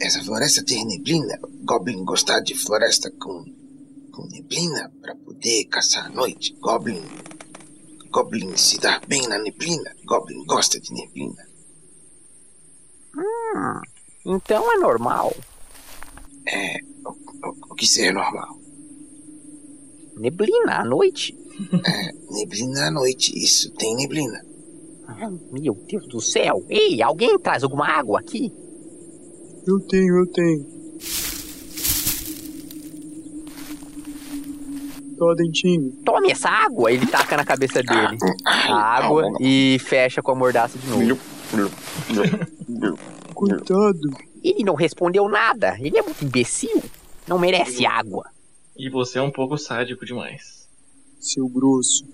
[0.00, 1.38] Essa floresta ter neblina.
[1.62, 3.44] Goblin gostar de floresta com,
[4.12, 6.56] com neblina para poder caçar à noite.
[6.58, 7.02] Goblin.
[8.10, 9.94] Goblin se dá bem na neblina.
[10.06, 11.46] Goblin gosta de neblina.
[13.14, 13.80] Hum,
[14.24, 15.34] então é normal.
[16.46, 16.78] É.
[17.04, 18.56] O, o, o que seria normal?
[20.16, 21.36] Neblina à noite?
[21.72, 24.40] É, neblina à noite, isso, tem neblina.
[25.06, 26.64] Ah, meu Deus do céu!
[26.68, 28.52] Ei, alguém traz alguma água aqui?
[29.66, 30.72] Eu tenho, eu tenho.
[35.18, 35.92] Tó, dentinho.
[36.04, 36.90] Tome essa água!
[36.90, 41.18] Ele taca na cabeça dele a água e fecha com a mordaça de novo.
[43.42, 44.08] Coitado.
[44.42, 45.76] Ele não respondeu nada.
[45.80, 46.80] Ele é muito imbecil.
[47.26, 48.24] Não merece água.
[48.76, 50.68] E você é um pouco sádico demais.
[51.18, 52.06] Seu grosso.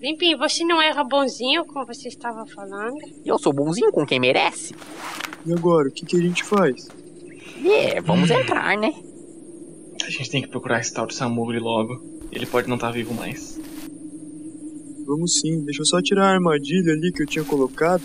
[0.00, 2.98] Limpinho, você não era bonzinho, como você estava falando?
[3.24, 4.74] Eu sou bonzinho com quem merece.
[5.46, 6.88] E agora, o que, que a gente faz?
[7.64, 8.92] É, vamos entrar, né?
[10.02, 12.02] A gente tem que procurar esse tal de Samugri logo.
[12.32, 13.60] Ele pode não estar vivo mais.
[15.06, 18.02] Vamos sim, deixa eu só tirar a armadilha ali que eu tinha colocado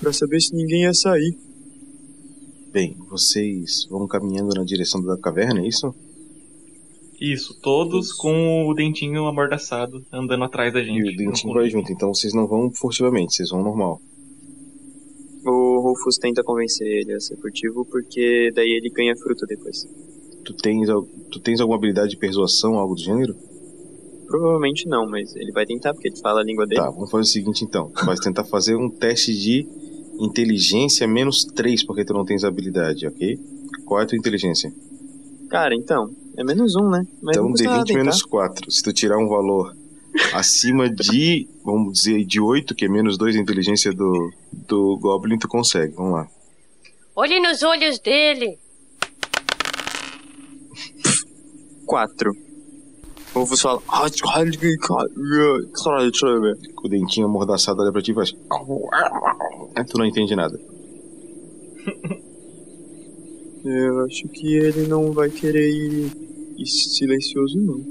[0.00, 1.36] para saber se ninguém ia sair.
[2.72, 5.94] Bem, vocês vão caminhando na direção da caverna, é isso?
[7.20, 11.00] Isso, todos com o dentinho amordaçado andando atrás da gente.
[11.00, 14.00] E o dentinho vai junto, então vocês não vão furtivamente, vocês vão normal.
[15.44, 19.86] O Rufus tenta convencer ele a ser furtivo porque daí ele ganha fruta depois.
[20.44, 20.88] Tu tens,
[21.30, 23.34] tu tens alguma habilidade de persuasão, algo do gênero?
[24.26, 26.80] Provavelmente não, mas ele vai tentar porque ele fala a língua dele.
[26.80, 27.90] Tá, vamos fazer o seguinte então.
[27.90, 29.66] Tu vai tentar fazer um teste de
[30.20, 33.38] inteligência menos 3, porque tu não tens habilidade, ok?
[33.84, 34.72] Qual é a tua inteligência?
[35.48, 37.02] Cara, então, é menos um, né?
[37.20, 37.98] Mas então não custa nada D20 tentar.
[37.98, 38.70] menos 4.
[38.70, 39.74] Se tu tirar um valor
[40.32, 45.38] acima de, vamos dizer, de 8, que é menos 2 a inteligência do, do Goblin,
[45.38, 45.94] tu consegue.
[45.94, 46.28] Vamos lá.
[47.16, 48.58] Olhe nos olhos dele.
[51.84, 52.32] Quatro.
[53.34, 53.80] O Rufus fala.
[56.74, 58.34] Com o dentinho amordaçado olha pra ti e faz.
[59.74, 60.58] Aí tu não entende nada.
[63.62, 66.10] Eu acho que ele não vai querer ir,
[66.56, 67.84] ir silencioso, não.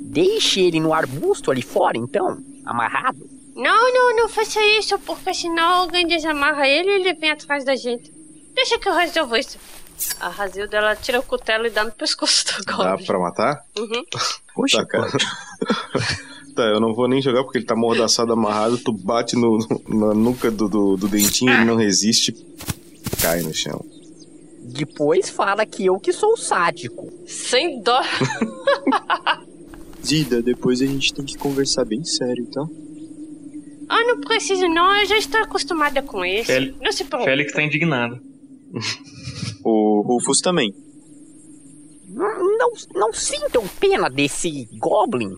[0.00, 3.30] Deixe ele no arbusto ali fora, então, amarrado.
[3.54, 7.76] Não, não, não faça isso, porque senão alguém desamarra ele e ele vem atrás da
[7.76, 8.10] gente.
[8.54, 9.58] Deixa que eu resolvo isso.
[10.20, 13.06] A Razilda, ela tira o cutelo e dá no pescoço do Dá Goblin.
[13.06, 13.64] pra matar?
[13.78, 14.04] Uhum.
[14.54, 15.10] Poxa, Tá, cara.
[16.54, 18.76] Tá, eu não vou nem jogar porque ele tá amordaçado, amarrado.
[18.76, 19.56] Tu bate no,
[19.88, 22.30] no- na nuca do, do, do dentinho, ele não resiste.
[23.22, 23.82] Cai no chão.
[24.62, 27.10] Depois fala que eu que sou o sádico.
[27.26, 27.98] Sem dó.
[30.04, 32.62] Zida, depois a gente tem que conversar bem sério, tá?
[33.88, 36.46] Ah, não precisa não, eu já estou acostumada com isso.
[36.46, 37.30] Fel- Não se preocupe.
[37.30, 38.20] Félix tá indignado.
[39.64, 40.74] O Rufus também.
[42.08, 45.34] Não, não, sintam pena desse Goblin.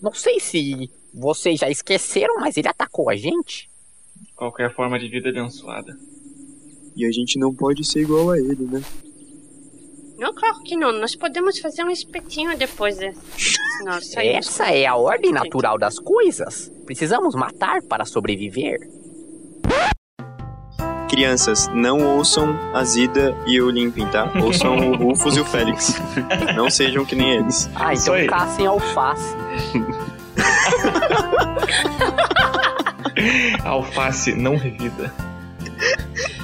[0.00, 3.68] Não sei se vocês já esqueceram, mas ele atacou a gente.
[4.34, 5.96] Qualquer forma de vida abençoada.
[6.96, 8.82] E a gente não pode ser igual a ele, né?
[10.18, 10.92] Não, claro que não.
[10.92, 12.98] Nós podemos fazer um espetinho depois
[14.02, 16.70] saímos Essa é a ordem natural das coisas.
[16.84, 18.78] Precisamos matar para sobreviver.
[21.10, 24.30] Crianças, não ouçam a Zida e o Limpin, tá?
[24.40, 26.00] Ouçam o Rufus e o Félix.
[26.54, 27.68] Não sejam que nem eles.
[27.74, 29.34] Ah, Isso então caçem alface.
[33.64, 35.12] Alface não revida.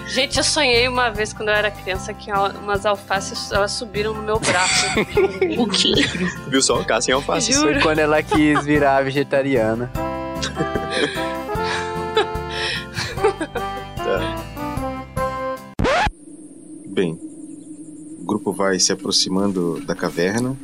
[0.08, 4.22] Gente, eu sonhei uma vez quando eu era criança que umas alfaces elas subiram no
[4.22, 4.86] meu braço.
[5.58, 5.92] O quê?
[6.48, 6.82] Viu só?
[6.84, 7.52] Caçem alface.
[7.52, 7.72] Juro.
[7.74, 9.90] Foi quando ela quis virar vegetariana.
[16.96, 20.56] Bem, o grupo vai se aproximando da caverna,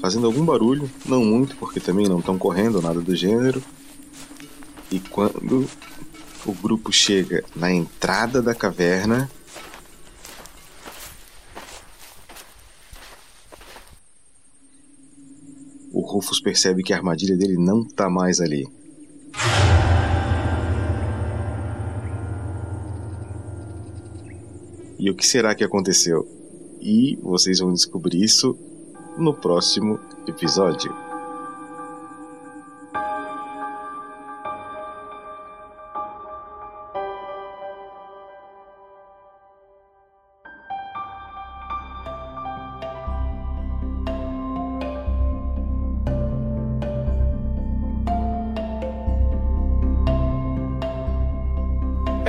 [0.00, 3.62] fazendo algum barulho, não muito, porque também não estão correndo, nada do gênero.
[4.90, 5.68] E quando
[6.46, 9.30] o grupo chega na entrada da caverna,
[15.92, 18.66] o Rufus percebe que a armadilha dele não tá mais ali.
[24.98, 26.26] E o que será que aconteceu?
[26.80, 28.56] E vocês vão descobrir isso
[29.16, 31.07] no próximo episódio.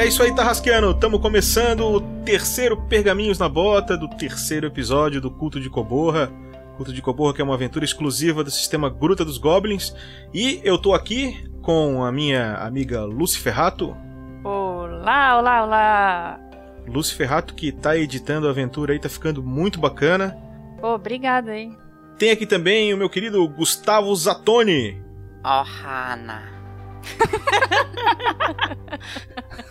[0.10, 0.90] Isso aí, Tarrasqueano.
[0.90, 6.32] Estamos começando o terceiro Pergaminhos na Bota do terceiro episódio do Culto de Coborra.
[6.76, 9.94] Culto de Coborra que é uma aventura exclusiva do sistema Gruta dos Goblins.
[10.34, 13.96] E eu tô aqui com a minha amiga Lucy Ferrato.
[14.44, 16.40] Olá, olá, olá.
[16.88, 20.36] Lucy Ferrato que tá editando a aventura aí, tá ficando muito bacana.
[20.82, 21.72] Pô, obrigada aí.
[22.18, 25.00] Tem aqui também o meu querido Gustavo Zatoni.
[25.46, 26.59] Oh, Hannah.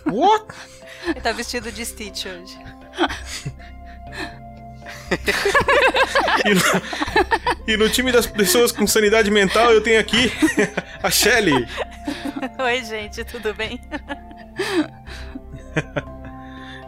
[0.07, 0.55] What?
[1.07, 2.59] Ele tá vestido de Stitch hoje.
[6.45, 6.63] E no,
[7.67, 10.31] e no time das pessoas com sanidade mental eu tenho aqui
[11.03, 11.67] a Shelly.
[12.59, 13.81] Oi, gente, tudo bem?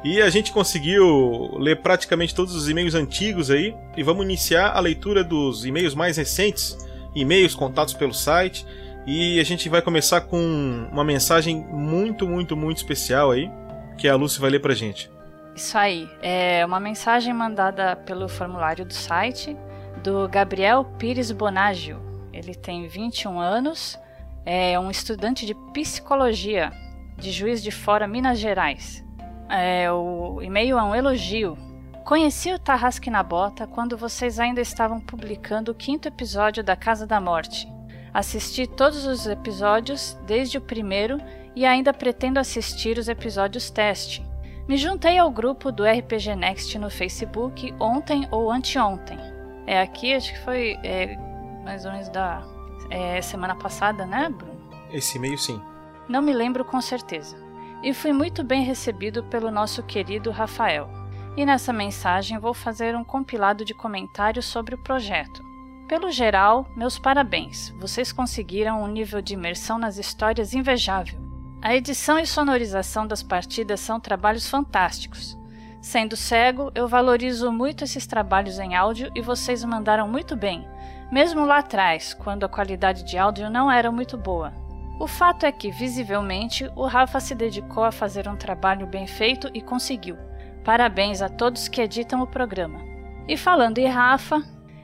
[0.02, 3.74] E a gente conseguiu ler praticamente todos os e-mails antigos aí.
[3.96, 6.76] E vamos iniciar a leitura dos e-mails mais recentes,
[7.14, 8.66] e-mails contatos pelo site.
[9.06, 13.50] E a gente vai começar com uma mensagem muito, muito, muito especial aí,
[13.96, 15.10] que a Lucy vai ler pra gente.
[15.54, 16.08] Isso aí.
[16.22, 19.56] É uma mensagem mandada pelo formulário do site
[20.02, 22.00] do Gabriel Pires Bonaggio.
[22.32, 23.98] Ele tem 21 anos,
[24.46, 26.70] é um estudante de psicologia
[27.18, 29.04] de Juiz de Fora, Minas Gerais.
[29.48, 31.58] É, o e-mail é um elogio.
[32.04, 37.06] Conheci o Tarrasque na Bota quando vocês ainda estavam publicando o quinto episódio da Casa
[37.06, 37.68] da Morte.
[38.12, 41.18] Assisti todos os episódios desde o primeiro
[41.54, 44.24] e ainda pretendo assistir os episódios teste.
[44.68, 49.18] Me juntei ao grupo do RPG Next no Facebook ontem ou anteontem.
[49.66, 51.16] É aqui, acho que foi é,
[51.64, 52.42] mais ou menos da
[52.90, 54.60] é, semana passada, né, Bruno?
[54.92, 55.60] Esse e-mail sim.
[56.08, 57.36] Não me lembro com certeza.
[57.82, 60.88] E fui muito bem recebido pelo nosso querido Rafael.
[61.36, 65.49] E nessa mensagem vou fazer um compilado de comentários sobre o projeto.
[65.90, 67.74] Pelo geral, meus parabéns.
[67.80, 71.18] Vocês conseguiram um nível de imersão nas histórias invejável.
[71.60, 75.36] A edição e sonorização das partidas são trabalhos fantásticos.
[75.82, 80.64] Sendo cego, eu valorizo muito esses trabalhos em áudio e vocês mandaram muito bem.
[81.10, 84.52] mesmo lá atrás, quando a qualidade de áudio não era muito boa.
[84.96, 89.50] O fato é que, visivelmente, o Rafa se dedicou a fazer um trabalho bem feito
[89.52, 90.16] e conseguiu.
[90.64, 92.78] Parabéns a todos que editam o programa.
[93.26, 94.40] E falando em Rafa,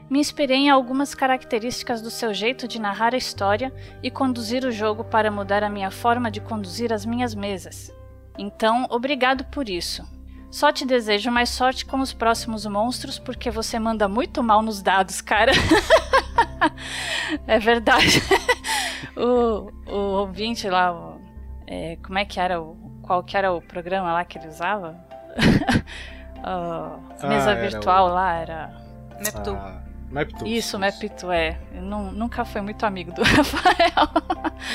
[0.09, 4.71] me inspirei em algumas características do seu jeito de narrar a história e conduzir o
[4.71, 7.91] jogo para mudar a minha forma de conduzir as minhas mesas.
[8.37, 10.07] Então, obrigado por isso.
[10.49, 14.81] Só te desejo mais sorte com os próximos monstros, porque você manda muito mal nos
[14.81, 15.51] dados, cara.
[17.45, 18.21] é verdade.
[19.15, 21.19] o, o ouvinte lá, o,
[21.67, 22.75] é, como é que era o.
[23.01, 24.97] Qual que era o programa lá que ele usava?
[26.43, 28.81] a mesa Ah, virtual o- lá era.
[29.19, 29.51] Meptu.
[29.51, 30.47] Ah, Meptu.
[30.47, 31.59] Isso, Meptu, é.
[31.73, 34.09] Nunca foi muito amigo do Rafael.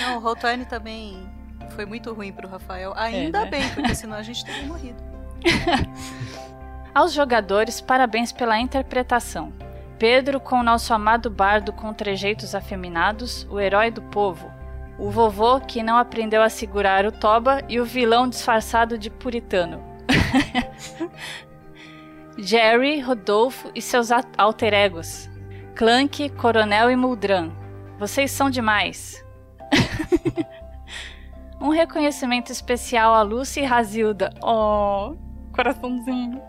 [0.02, 1.26] Não, o Roll20 também
[1.70, 2.92] foi muito ruim pro Rafael.
[2.96, 3.50] Ainda né?
[3.50, 5.02] bem, porque senão a gente teria morrido.
[6.94, 9.52] Aos jogadores, parabéns pela interpretação.
[9.98, 14.50] Pedro com o nosso amado bardo com trejeitos afeminados, o herói do povo.
[14.98, 19.82] O vovô que não aprendeu a segurar o toba e o vilão disfarçado de puritano.
[22.38, 25.30] Jerry, Rodolfo e seus alter egos.
[25.74, 27.50] Clank, Coronel e Muldran.
[27.98, 29.24] Vocês são demais.
[31.60, 34.30] um reconhecimento especial a Lucy e Razilda.
[34.42, 35.14] Oh,
[35.52, 36.40] coraçãozinho.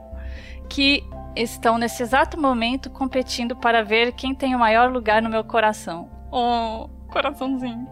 [0.70, 1.04] Que
[1.36, 6.10] estão nesse exato momento competindo para ver quem tem o maior lugar no meu coração.
[6.32, 7.88] Oh, coraçãozinho.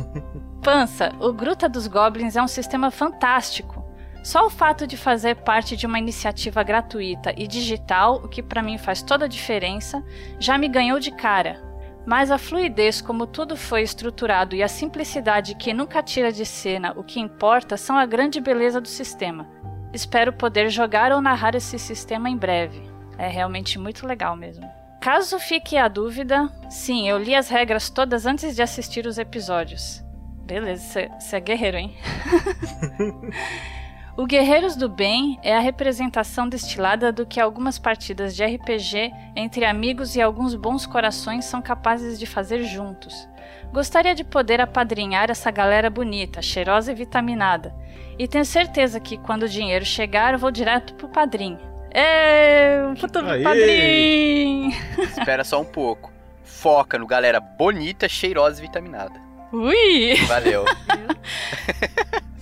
[0.62, 3.83] Pança, o Gruta dos Goblins é um sistema fantástico.
[4.24, 8.62] Só o fato de fazer parte de uma iniciativa gratuita e digital, o que para
[8.62, 10.02] mim faz toda a diferença,
[10.40, 11.62] já me ganhou de cara.
[12.06, 16.94] Mas a fluidez como tudo foi estruturado e a simplicidade que nunca tira de cena
[16.96, 19.46] o que importa são a grande beleza do sistema.
[19.92, 22.82] Espero poder jogar ou narrar esse sistema em breve.
[23.18, 24.66] É realmente muito legal mesmo.
[25.02, 30.02] Caso fique a dúvida, sim, eu li as regras todas antes de assistir os episódios.
[30.46, 31.94] Beleza, você é guerreiro, hein?
[34.16, 39.64] O Guerreiros do Bem é a representação destilada do que algumas partidas de RPG entre
[39.64, 43.28] amigos e alguns bons corações são capazes de fazer juntos.
[43.72, 47.74] Gostaria de poder apadrinhar essa galera bonita, cheirosa e vitaminada.
[48.16, 51.58] E tenho certeza que quando o dinheiro chegar, eu vou direto pro padrinho.
[51.90, 53.42] É, futuro Aê!
[53.42, 54.72] padrinho!
[55.10, 56.12] Espera só um pouco.
[56.44, 59.20] Foca no galera bonita, cheirosa e vitaminada.
[59.52, 60.14] Ui!
[60.28, 60.64] Valeu.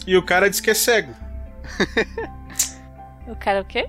[0.04, 1.14] E o cara diz que é cego.
[3.26, 3.88] O cara o quê?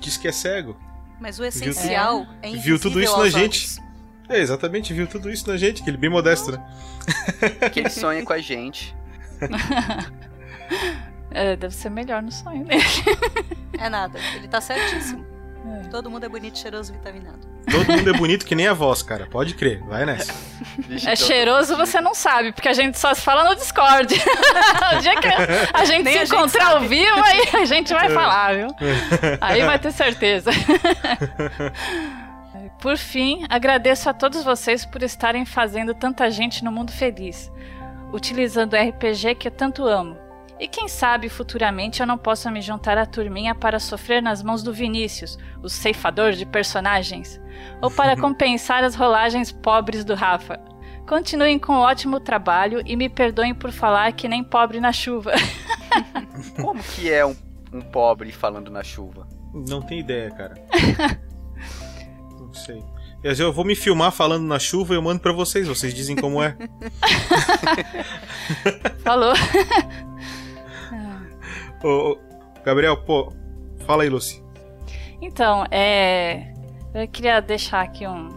[0.00, 0.76] Diz que é cego.
[1.20, 3.80] Mas o essencial é, invisível Viu tudo isso na gente.
[4.28, 6.64] É, exatamente, viu tudo isso na gente, aquele bem modesto, né?
[7.72, 8.94] que ele sonha com a gente.
[11.34, 12.82] É, deve ser melhor no sonho dele.
[13.78, 15.24] É nada, ele tá certíssimo.
[15.66, 15.88] É.
[15.88, 17.48] Todo mundo é bonito, cheiroso, vitaminado.
[17.70, 19.26] Todo mundo é bonito que nem a voz, cara.
[19.26, 20.32] Pode crer, vai nessa.
[21.06, 24.14] É cheiroso, você não sabe, porque a gente só se fala no Discord.
[24.96, 25.28] o dia que
[25.72, 26.88] a gente Nem se a gente encontrar ao sabe.
[26.88, 28.68] vivo, aí a gente vai falar, viu?
[29.40, 30.50] Aí vai ter certeza.
[32.80, 37.50] Por fim, agradeço a todos vocês por estarem fazendo tanta gente no mundo feliz,
[38.12, 40.16] utilizando o RPG que eu tanto amo.
[40.62, 44.62] E quem sabe futuramente eu não possa me juntar à turminha para sofrer nas mãos
[44.62, 47.40] do Vinícius, o ceifador de personagens,
[47.80, 50.60] ou para compensar as rolagens pobres do Rafa.
[51.04, 55.32] Continuem com o ótimo trabalho e me perdoem por falar que nem pobre na chuva.
[56.54, 57.34] Como que é um,
[57.72, 59.26] um pobre falando na chuva?
[59.52, 60.54] Não tem ideia, cara.
[62.38, 62.80] Não sei.
[63.24, 66.40] Eu vou me filmar falando na chuva e eu mando pra vocês, vocês dizem como
[66.40, 66.56] é.
[69.02, 69.34] Falou.
[71.82, 72.18] Ô, ô,
[72.64, 73.32] Gabriel, pô,
[73.86, 74.42] fala aí, Lucy.
[75.20, 76.52] Então, é.
[76.94, 78.28] Eu queria deixar aqui um,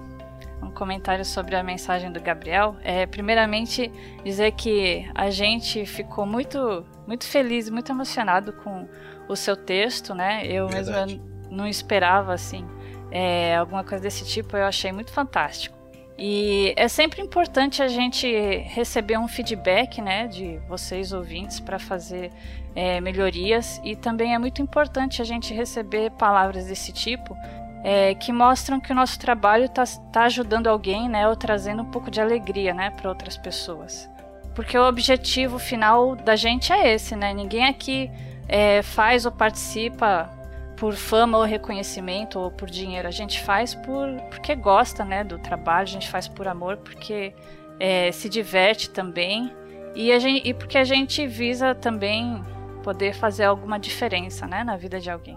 [0.61, 2.77] um comentário sobre a mensagem do Gabriel.
[2.83, 3.91] É, primeiramente,
[4.23, 8.87] dizer que a gente ficou muito, muito feliz, muito emocionado com
[9.27, 10.45] o seu texto, né?
[10.47, 11.15] Eu Verdade.
[11.15, 12.65] mesma não esperava, assim,
[13.11, 14.55] é, alguma coisa desse tipo.
[14.55, 15.75] Eu achei muito fantástico.
[16.17, 18.25] E é sempre importante a gente
[18.69, 22.31] receber um feedback, né, de vocês ouvintes para fazer
[22.75, 27.35] é, melhorias e também é muito importante a gente receber palavras desse tipo
[27.83, 32.11] é, que mostram que o nosso trabalho está ajudando alguém, né, ou trazendo um pouco
[32.11, 34.09] de alegria, né, para outras pessoas.
[34.55, 37.33] Porque o objetivo final da gente é esse, né?
[37.33, 38.09] Ninguém aqui
[38.47, 40.29] é, faz ou participa
[40.77, 43.05] por fama ou reconhecimento ou por dinheiro.
[43.05, 45.83] A gente faz por porque gosta, né, do trabalho.
[45.83, 47.33] A gente faz por amor, porque
[47.79, 49.51] é, se diverte também
[49.95, 52.43] e, gente, e porque a gente visa também
[52.85, 55.35] poder fazer alguma diferença, né, na vida de alguém.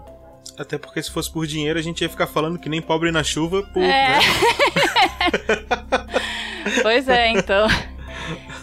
[0.55, 3.23] Até porque se fosse por dinheiro, a gente ia ficar falando que nem pobre na
[3.23, 3.81] chuva por.
[3.81, 4.09] É.
[4.09, 4.19] né?
[6.83, 7.67] Pois é, então.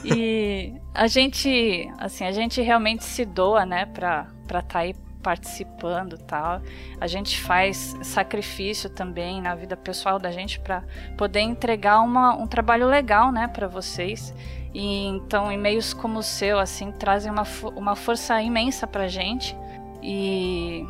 [0.04, 4.94] E a gente, assim, a gente realmente se doa, né, pra estar tá aí
[5.26, 6.62] participando tal.
[7.00, 10.84] A gente faz sacrifício também na vida pessoal da gente para
[11.18, 14.32] poder entregar uma, um trabalho legal, né, para vocês.
[14.72, 17.42] E então, e-mails como o seu, assim, trazem uma,
[17.74, 19.56] uma força imensa pra gente.
[20.00, 20.86] E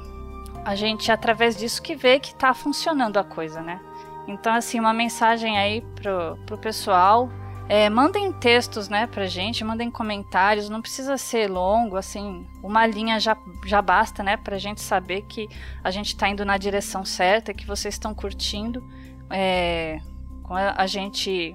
[0.67, 3.81] a gente, através disso, que vê que tá funcionando a coisa, né?
[4.29, 7.31] Então, assim, uma mensagem aí pro, pro pessoal.
[7.69, 13.19] É, mandem textos, né, pra gente, mandem comentários, não precisa ser longo, assim, uma linha
[13.19, 15.49] já, já basta, né, pra gente saber que
[15.83, 18.85] a gente tá indo na direção certa, que vocês estão curtindo.
[19.29, 19.99] É,
[20.77, 21.55] a gente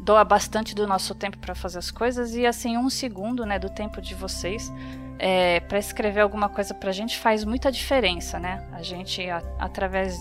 [0.00, 3.70] doa bastante do nosso tempo para fazer as coisas e, assim, um segundo, né, do
[3.70, 4.72] tempo de vocês
[5.20, 8.68] é, para escrever alguma coisa pra gente faz muita diferença, né?
[8.72, 10.18] A gente, a- através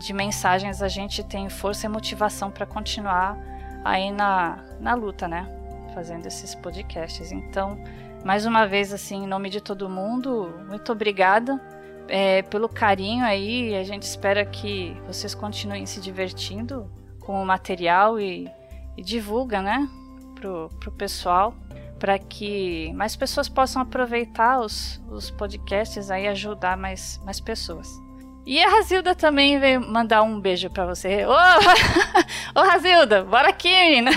[0.00, 3.38] de mensagens, a gente tem força e motivação para continuar
[3.84, 5.46] aí na, na luta, né?
[5.94, 7.32] Fazendo esses podcasts.
[7.32, 7.78] Então,
[8.24, 11.60] mais uma vez, assim, em nome de todo mundo, muito obrigada
[12.08, 13.74] é, pelo carinho aí.
[13.76, 16.90] A gente espera que vocês continuem se divertindo
[17.20, 18.50] com o material e,
[18.96, 19.88] e divulga, né?
[20.34, 21.54] Pro, pro pessoal
[22.02, 28.01] para que mais pessoas possam aproveitar os, os podcasts aí ajudar mais, mais pessoas.
[28.44, 31.24] E a Razilda também veio mandar um beijo para você.
[31.24, 31.32] Ô,
[32.58, 34.10] Ô Razilda, bora aqui, menina.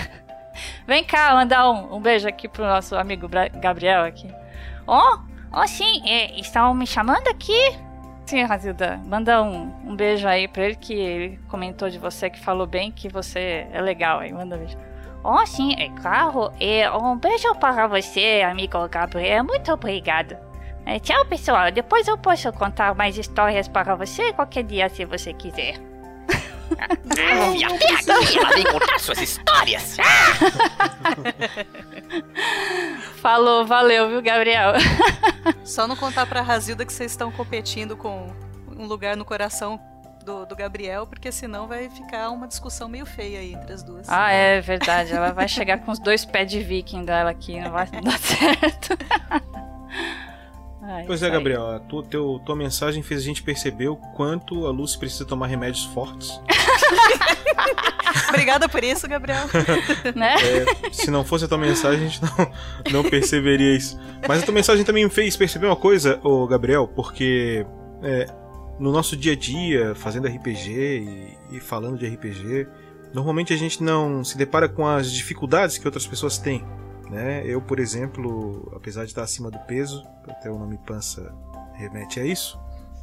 [0.88, 4.27] Vem cá mandar um, um beijo aqui pro nosso amigo Bra- Gabriel aqui.
[4.88, 5.19] Ó,
[5.52, 7.77] ó sim, é, estão me chamando aqui?
[8.26, 12.39] Sim, Razilda, manda um, um beijo aí pra ele que ele comentou de você, que
[12.39, 14.34] falou bem que você é legal aí.
[14.34, 14.77] Manda um beijo.
[15.23, 16.52] Oh, sim, é claro.
[16.60, 19.43] E um beijo para você, amigo Gabriel.
[19.43, 20.35] Muito obrigado.
[20.86, 21.72] É, tchau, pessoal.
[21.72, 25.76] Depois eu posso contar mais histórias para você qualquer dia, se você quiser.
[26.80, 29.98] Ah, e até aqui ela vem contar suas histórias.
[33.22, 34.74] Falou, valeu, viu, Gabriel?
[35.66, 38.32] Só não contar pra Razilda que vocês estão competindo com
[38.78, 39.80] um lugar no coração
[40.24, 44.07] do, do Gabriel, porque senão vai ficar uma discussão meio feia aí entre as duas.
[44.10, 45.14] Ah, é verdade.
[45.14, 48.98] Ela vai chegar com os dois pés de viking dela aqui, não vai dar certo.
[50.88, 51.32] Ai, Pois isso é.
[51.32, 55.26] Gabriel, a tua, teu- tua mensagem fez a gente perceber o quanto a Lucy precisa
[55.26, 56.40] tomar remédios fortes.
[58.30, 59.45] Obrigada por isso, Gabriel.
[60.16, 60.36] né?
[60.36, 63.99] É, se não fosse a tua mensagem, a gente não, não perceberia isso.
[64.28, 67.66] Mas a tua mensagem também me fez perceber uma coisa, ô Gabriel, porque
[68.03, 68.28] é,
[68.80, 70.70] no nosso dia a dia, fazendo RPG
[71.52, 72.68] e, e falando de RPG,
[73.14, 76.64] normalmente a gente não se depara com as dificuldades que outras pessoas têm.
[77.10, 77.44] Né?
[77.45, 81.34] Eu, por exemplo, apesar de estar acima do peso, até o nome pança
[81.73, 82.60] remete a isso.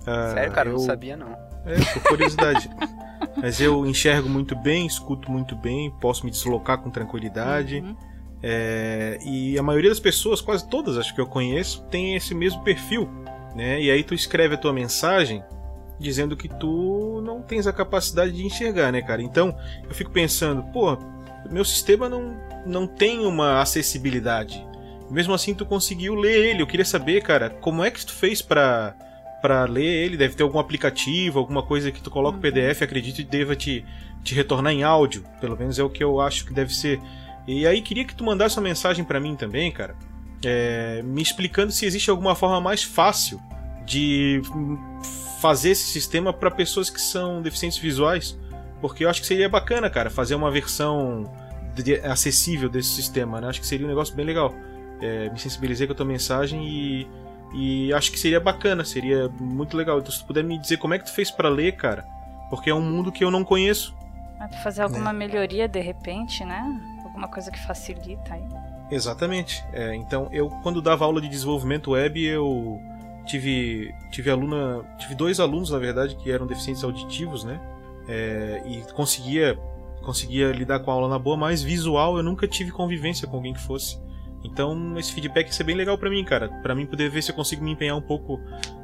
[0.07, 1.33] ah, Sério, cara, eu eu não sabia não.
[1.65, 2.69] é, por curiosidade.
[3.41, 7.79] Mas eu enxergo muito bem, escuto muito bem, posso me deslocar com tranquilidade.
[7.79, 7.97] Uhum.
[8.43, 12.63] É, e a maioria das pessoas, quase todas acho que eu conheço, tem esse mesmo
[12.65, 13.09] perfil.
[13.55, 13.81] Né?
[13.81, 15.45] E aí tu escreve a tua mensagem
[16.01, 19.23] dizendo que tu não tens a capacidade de enxergar, né, cara?
[19.23, 19.57] Então
[19.89, 20.99] eu fico pensando, pô,
[21.51, 22.37] meu sistema não,
[22.67, 24.65] não tem uma acessibilidade.
[25.11, 26.63] Mesmo assim tu conseguiu ler ele.
[26.63, 28.95] Eu queria saber, cara, como é que tu fez pra
[29.43, 33.21] para ler ele, deve ter algum aplicativo, alguma coisa que tu coloca o PDF, acredito
[33.21, 33.85] e deva te,
[34.23, 35.25] te retornar em áudio.
[35.41, 37.01] Pelo menos é o que eu acho que deve ser.
[37.45, 39.97] E aí queria que tu mandasse uma mensagem para mim também, cara,
[40.45, 43.41] é, me explicando se existe alguma forma mais fácil
[43.85, 44.41] de
[45.41, 48.39] fazer esse sistema para pessoas que são deficientes visuais,
[48.83, 51.25] porque eu acho que seria bacana, cara, fazer uma versão
[51.75, 53.49] de- acessível desse sistema, né?
[53.49, 54.53] Acho que seria um negócio bem legal.
[55.01, 57.09] É, me sensibilizei com a tua mensagem e
[57.55, 59.99] e acho que seria bacana, seria muito legal.
[59.99, 62.03] Então, se tu puder me dizer como é que tu fez pra ler, cara,
[62.49, 63.95] porque é um mundo que eu não conheço.
[64.39, 66.65] Vai fazer alguma melhoria de repente, né?
[67.05, 68.43] Alguma coisa que facilita aí.
[68.91, 69.63] Exatamente.
[69.73, 72.81] É, então, eu quando dava aula de desenvolvimento web, eu
[73.27, 77.61] tive tive aluna, tive dois alunos na verdade que eram deficientes auditivos, né?
[78.09, 79.59] É, e conseguia
[80.03, 83.55] conseguia lidar com a aula na boa, mas visual eu nunca tive convivência com alguém
[83.55, 83.99] que fosse.
[84.45, 87.31] Então, esse feedback ia ser bem legal pra mim, cara, Pra mim poder ver se
[87.31, 88.41] eu consigo me empenhar um pouco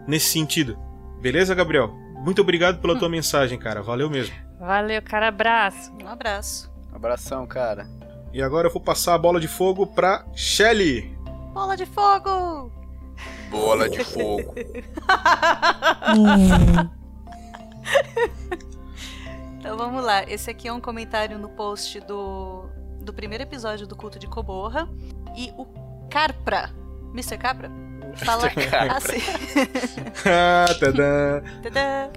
[0.07, 0.79] nesse sentido.
[1.21, 1.89] Beleza, Gabriel?
[2.25, 3.83] Muito obrigado pela tua mensagem, cara.
[3.83, 4.35] Valeu mesmo.
[4.59, 5.93] Valeu, cara, abraço.
[6.03, 6.73] Um abraço.
[6.93, 7.87] Abração, cara.
[8.33, 11.17] E agora eu vou passar a bola de fogo pra Shelly.
[11.53, 12.73] Bola de fogo!
[13.51, 14.55] Bola de fogo.
[19.59, 20.23] Então vamos lá.
[20.25, 22.69] Esse aqui é um comentário no post do,
[23.01, 24.89] do primeiro episódio do Culto de Coborra.
[25.37, 25.67] E o
[26.09, 26.71] Carpra,
[27.13, 27.37] Mr.
[27.37, 27.71] Capra,
[28.17, 28.47] Fala
[28.97, 29.19] assim.
[30.27, 31.43] ah, tadã.
[31.63, 32.11] Tadã.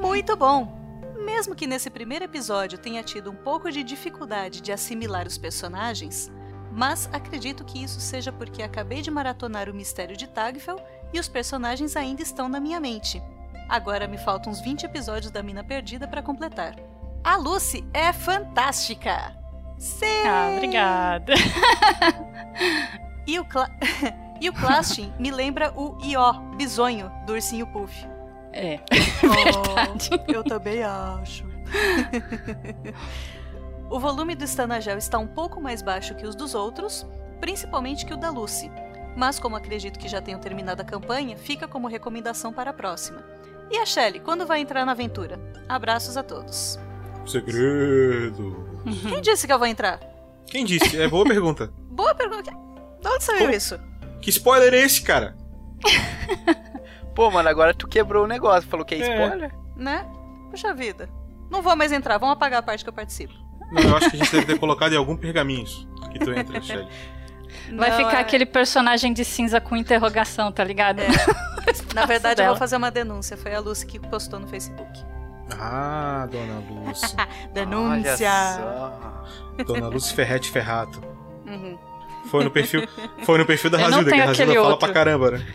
[0.00, 0.82] Muito bom.
[1.24, 6.30] Mesmo que nesse primeiro episódio tenha tido um pouco de dificuldade de assimilar os personagens,
[6.70, 10.76] mas acredito que isso seja porque acabei de maratonar o mistério de Tagfel
[11.12, 13.22] e os personagens ainda estão na minha mente.
[13.68, 16.74] Agora me faltam uns 20 episódios da Mina Perdida para completar.
[17.22, 19.36] A Lucy é fantástica!
[19.78, 20.26] Sim!
[20.26, 21.34] Ah, obrigada.
[23.26, 23.70] E o, Cla
[24.40, 28.06] e o Clastin me lembra o Ió, bisonho, do Ursinho Puff.
[28.52, 28.78] É,
[29.24, 31.44] Oh, eu também acho.
[33.90, 37.06] o volume do Stanagel está um pouco mais baixo que os dos outros,
[37.40, 38.70] principalmente que o da Lucy.
[39.16, 43.24] Mas como acredito que já tenham terminado a campanha, fica como recomendação para a próxima.
[43.70, 45.38] E a Shelley, quando vai entrar na aventura?
[45.68, 46.78] Abraços a todos.
[47.26, 48.64] Segredo.
[49.08, 50.00] Quem disse que eu vou entrar?
[50.46, 51.00] Quem disse?
[51.00, 51.72] É boa pergunta.
[51.94, 52.50] Boa pergunta.
[52.50, 53.78] De onde saiu isso?
[54.20, 55.36] Que spoiler é esse, cara?
[57.14, 58.68] Pô, mano, agora tu quebrou o negócio.
[58.68, 59.24] Falou que é, É.
[59.24, 59.54] spoiler?
[59.76, 60.04] Né?
[60.50, 61.08] Puxa vida.
[61.48, 63.32] Não vou mais entrar, vamos apagar a parte que eu participo.
[63.70, 66.32] Não, eu acho que a gente deve ter colocado em algum pergaminho isso que tu
[66.32, 66.88] entra, Shelly.
[67.72, 71.00] Vai Não, ficar é- aquele personagem de cinza com interrogação, tá ligado?
[71.94, 72.48] Na verdade, eu dela.
[72.50, 73.36] vou fazer uma denúncia.
[73.36, 74.90] Foi a Lucy que postou no Facebook.
[75.58, 77.08] Ah, dona Lúcia.
[77.52, 78.30] Denúncia!
[79.66, 81.00] Dona Lúcia Ferrete Ferrato.
[81.46, 81.78] Uhum.
[82.30, 82.88] Foi no perfil,
[83.24, 84.78] foi no perfil da Eu Razilda, que a Razilda fala outro.
[84.86, 85.46] pra caramba, né?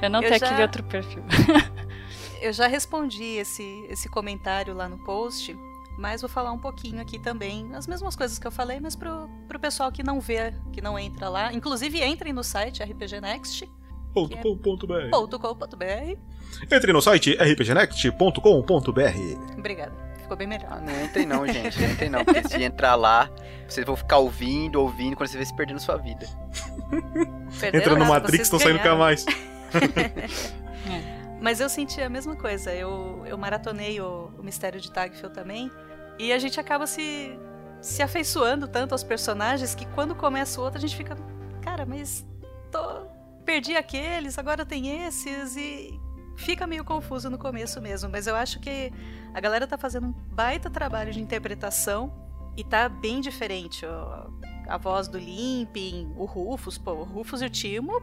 [0.00, 1.22] Eu não Eu tenho já- aquele outro perfil.
[2.40, 5.56] Eu já respondi esse, esse comentário lá no post,
[5.98, 7.74] mas vou falar um pouquinho aqui também.
[7.74, 10.98] As mesmas coisas que eu falei, mas pro, pro pessoal que não vê, que não
[10.98, 11.52] entra lá.
[11.52, 13.68] Inclusive, entrem no site RPGnext.
[14.12, 15.10] Ponto com ponto br.
[15.10, 16.18] .com.br.
[16.70, 19.58] Entre no site rpgnext.com.br.
[19.58, 19.92] Obrigada.
[20.20, 20.68] Ficou bem melhor.
[20.70, 21.80] Ah, não entrem não, gente.
[21.80, 22.24] Não entrem não.
[22.24, 23.30] Porque se entrar lá,
[23.66, 26.26] vocês vão ficar ouvindo, ouvindo, quando você vê se perdendo sua vida.
[27.58, 29.24] Perderam Entra no nada, Matrix, vocês não sai nunca mais.
[31.42, 32.72] Mas eu senti a mesma coisa.
[32.72, 35.72] Eu, eu maratonei o, o Mistério de Tagfel também.
[36.16, 37.36] E a gente acaba se,
[37.80, 41.16] se afeiçoando tanto aos personagens que quando começa o outro a gente fica.
[41.60, 42.24] Cara, mas
[42.70, 43.06] tô,
[43.44, 45.56] perdi aqueles, agora tem esses.
[45.56, 46.00] E
[46.36, 48.08] fica meio confuso no começo mesmo.
[48.08, 48.92] Mas eu acho que
[49.34, 52.12] a galera tá fazendo um baita trabalho de interpretação.
[52.56, 53.84] E tá bem diferente.
[54.68, 58.00] A voz do Limping, o Rufus, pô, o Rufus e o Timo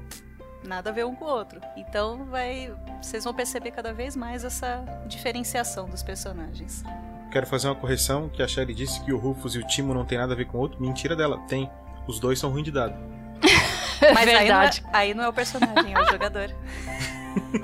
[0.64, 1.62] nada a ver um com o outro.
[1.76, 6.84] Então vai, vocês vão perceber cada vez mais essa diferenciação dos personagens.
[7.32, 10.04] Quero fazer uma correção, que a Shelly disse que o Rufus e o Timo não
[10.04, 10.82] tem nada a ver com o outro.
[10.82, 11.70] Mentira dela, tem.
[12.08, 12.96] Os dois são ruins de dado.
[14.02, 14.84] Mas aí não, é, verdade.
[14.92, 16.50] aí não é o personagem, é o jogador.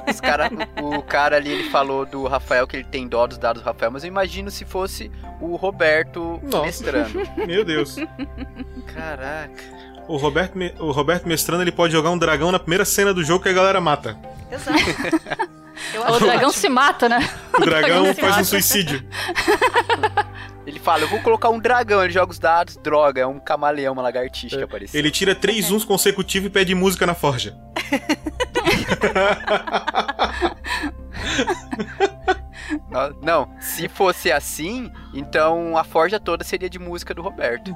[0.09, 0.49] Os cara,
[0.81, 3.91] o cara ali, ele falou do Rafael que ele tem dó dos dados do Rafael,
[3.91, 5.11] mas eu imagino se fosse
[5.41, 6.65] o Roberto Nossa.
[6.65, 7.19] mestrando.
[7.47, 7.95] Meu Deus.
[8.93, 9.63] Caraca.
[10.07, 13.23] O Roberto, Me- o Roberto Mestrano ele pode jogar um dragão na primeira cena do
[13.23, 14.18] jogo que a galera mata.
[14.52, 14.80] Exato.
[15.94, 17.27] Eu O dragão se mata, né?
[17.53, 19.03] O dragão se faz um suicídio.
[20.65, 23.94] Ele fala, eu vou colocar um dragão, ele joga os dados, droga, é um camaleão,
[23.94, 24.98] uma lagartixa que apareceu.
[24.99, 27.56] Ele tira três uns consecutivos e pede música na forja.
[32.90, 37.76] No- Não, se fosse assim, então a forja toda seria de música do Roberto.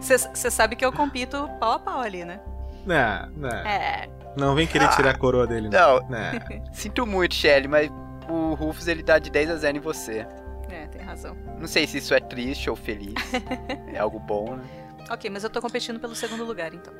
[0.00, 2.40] Você sabe que eu compito pau a pau ali, né?
[2.86, 3.48] Não, não.
[3.66, 4.08] É.
[4.36, 5.68] Não vem querer tirar a coroa dele.
[5.68, 6.30] Não, Não.
[6.72, 7.90] sinto muito, Shelly, mas
[8.28, 10.26] o Rufus ele dá de 10 a 0 em você.
[10.70, 11.36] É, tem razão.
[11.58, 13.14] Não sei se isso é triste ou feliz.
[13.92, 14.62] é algo bom, né?
[15.10, 16.92] Ok, mas eu tô competindo pelo segundo lugar, então.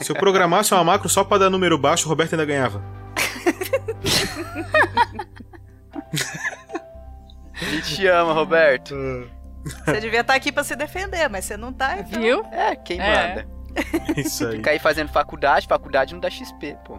[0.00, 2.82] Se eu programasse uma macro só pra dar número baixo, o Roberto ainda ganhava.
[7.60, 8.94] A gente te ama, Roberto.
[9.84, 12.20] Você devia estar aqui pra se defender, mas você não tá, então.
[12.22, 12.44] Viu?
[12.52, 13.28] É, quem É.
[13.28, 13.56] manda?
[14.16, 14.56] Isso aí.
[14.56, 16.98] Ficar aí fazendo faculdade, faculdade não dá XP, pô.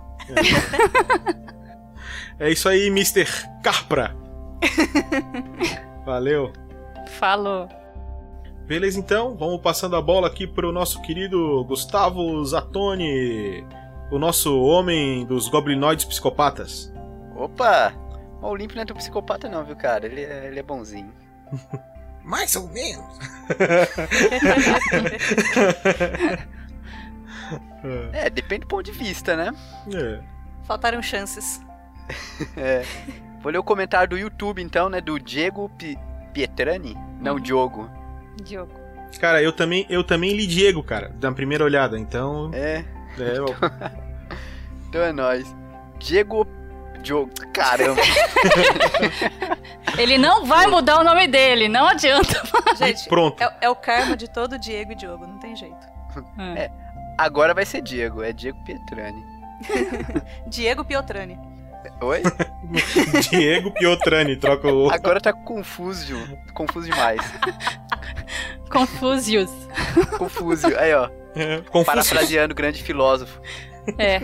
[2.40, 3.26] É isso aí, Mr.
[3.64, 4.16] Carpra.
[6.06, 6.54] Valeu.
[7.18, 7.68] Falou.
[8.68, 13.66] Beleza, então, vamos passando a bola aqui pro nosso querido Gustavo Zatoni,
[14.12, 16.94] o nosso homem dos goblinoides psicopatas.
[17.36, 17.94] Opa!
[18.42, 20.06] O Limpo não é tão psicopata não, viu, cara?
[20.06, 21.12] Ele é, ele é bonzinho.
[22.28, 23.06] Mais ou menos.
[28.14, 29.54] É, depende do ponto de vista, né?
[29.94, 30.20] É.
[30.66, 31.62] Faltaram chances.
[32.56, 32.84] É.
[33.42, 35.00] Vou ler o comentário do YouTube, então, né?
[35.00, 35.98] Do Diego Pi-
[36.34, 36.98] Pietrani.
[37.22, 37.90] Não, Diogo.
[38.44, 38.72] Diogo.
[39.20, 42.52] Cara, eu também, eu também li Diego, cara, na primeira olhada, então.
[42.54, 42.84] É,
[43.18, 43.46] É, eu-
[44.90, 45.56] então é nóis.
[46.00, 46.46] Diego.
[46.98, 47.32] Diogo.
[47.54, 48.02] Caramba.
[49.98, 52.42] Ele não vai mudar o nome dele, não adianta.
[52.78, 53.42] Gente, pronto.
[53.42, 55.88] é, é o karma de todo Diego e Diogo, não tem jeito.
[56.56, 56.70] É.
[57.18, 59.24] Agora vai ser Diego, é Diego Pietrani.
[60.48, 61.40] Diego Piotrani.
[62.02, 62.22] Oi?
[63.30, 64.90] Diego Piotrani, troca o.
[64.90, 66.16] Agora tá confuso,
[66.54, 67.22] confuso demais.
[68.70, 69.50] Confusius.
[70.18, 71.10] Confúzio, aí ó.
[71.36, 71.86] É, Confúcio.
[71.86, 73.40] Parafraseando o grande filósofo.
[73.98, 74.20] É.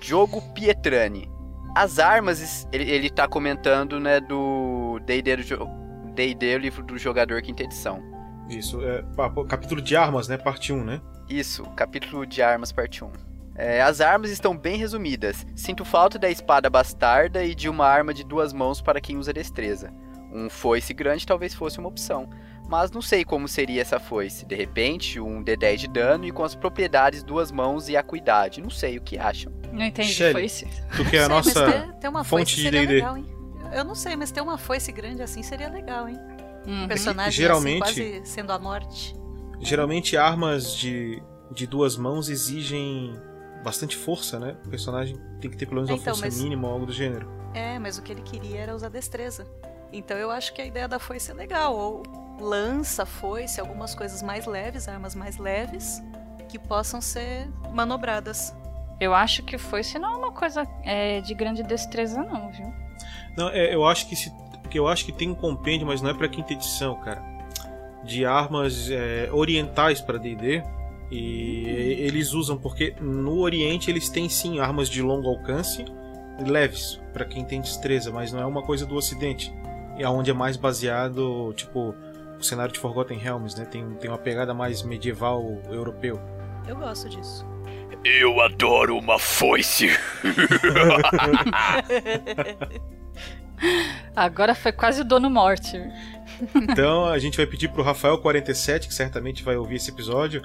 [0.00, 1.28] Diogo Pietrani.
[1.76, 8.02] As armas, ele, ele tá comentando, né, do D&D, o livro do jogador quinta edição.
[8.48, 9.04] Isso, é,
[9.46, 10.38] capítulo de armas, né?
[10.38, 11.02] Parte 1, né?
[11.28, 13.12] Isso, capítulo de armas, parte 1.
[13.56, 15.46] É, as armas estão bem resumidas.
[15.54, 19.30] Sinto falta da espada bastarda e de uma arma de duas mãos para quem usa
[19.30, 19.92] destreza.
[20.32, 22.30] Um foice grande talvez fosse uma opção,
[22.70, 24.46] mas não sei como seria essa foice.
[24.46, 28.62] De repente, um D10 de dano e com as propriedades duas mãos e acuidade.
[28.62, 29.52] Não sei o que acham.
[29.76, 30.64] Não entendi, Shelly, foi isso?
[30.96, 32.94] Tu que é a nossa mas ter, ter uma fonte foice de seria D&D.
[32.94, 33.26] legal, hein?
[33.72, 36.18] Eu não sei, mas ter uma foice grande assim seria legal, hein?
[36.66, 36.88] Uhum.
[36.88, 39.14] Personagem Geralmente- assim, quase sendo a morte.
[39.60, 41.22] Geralmente armas de,
[41.52, 43.14] de duas mãos exigem
[43.62, 44.56] bastante força, né?
[44.64, 46.92] O personagem tem que ter pelo menos uma Então, força mas- mínima ou algo do
[46.92, 47.28] gênero.
[47.54, 49.46] É, mas o que ele queria era usar destreza.
[49.92, 51.74] Então eu acho que a ideia da foice é legal.
[51.76, 52.02] Ou
[52.40, 56.02] lança, foice, algumas coisas mais leves, armas mais leves,
[56.48, 58.54] que possam ser manobradas.
[58.98, 62.72] Eu acho que foi, se não é uma coisa é, de grande destreza, não, viu?
[63.36, 64.32] Não, é, eu acho que se,
[64.62, 67.22] porque eu acho que tem um compêndio, mas não é pra quinta edição, cara.
[68.04, 70.62] De armas é, orientais pra D&D
[71.10, 71.64] e
[72.00, 75.84] eles usam porque no Oriente eles têm sim armas de longo alcance
[76.44, 79.54] leves pra quem tem destreza, mas não é uma coisa do Ocidente.
[79.96, 81.94] E aonde é mais baseado, tipo,
[82.38, 83.64] o cenário de Forgotten Realms, né?
[83.64, 86.20] Tem, tem uma pegada mais medieval europeu.
[86.66, 87.46] Eu gosto disso.
[88.06, 89.90] Eu adoro uma foice.
[94.14, 95.76] Agora foi quase o dono morte.
[96.54, 100.42] Então a gente vai pedir pro Rafael47, que certamente vai ouvir esse episódio,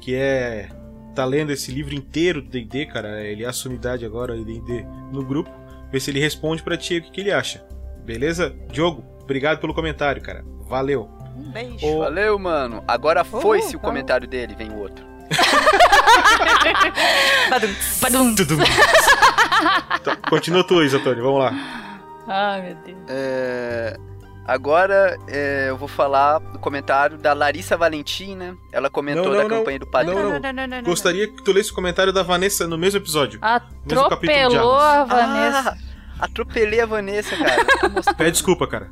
[0.00, 0.70] que é.
[1.14, 3.20] tá lendo esse livro inteiro do DD, cara.
[3.20, 5.50] Ele é a sumidade agora, DD, no grupo.
[5.90, 7.62] Ver se ele responde pra ti o que, que ele acha.
[8.06, 8.56] Beleza?
[8.70, 10.42] Diogo, obrigado pelo comentário, cara.
[10.62, 11.10] Valeu.
[11.36, 11.86] Um beijo.
[11.86, 12.82] Ô, Valeu, mano.
[12.88, 13.84] Agora foi-se o tá.
[13.84, 15.11] comentário dele, vem o outro.
[17.50, 17.74] Badum.
[18.00, 18.34] Badum.
[18.34, 18.58] Tudum.
[20.00, 21.52] Então, continua tu, Isotônio, vamos lá.
[22.26, 22.98] Ai, meu Deus.
[23.08, 23.96] É,
[24.44, 28.56] Agora é, eu vou falar do comentário da Larissa Valentina.
[28.72, 29.58] Ela comentou Não, da não, não.
[29.58, 30.20] campanha do Padrinho.
[30.20, 30.52] Não, não.
[30.52, 33.40] não, não, Gostaria que tu lesse o comentário da Vanessa no mesmo episódio.
[33.40, 35.08] Mesmo capítulo de Atropelou a armas.
[35.08, 35.78] Vanessa.
[36.18, 37.64] Ah, atropelei a Vanessa, cara.
[38.18, 38.90] Pede desculpa, cara.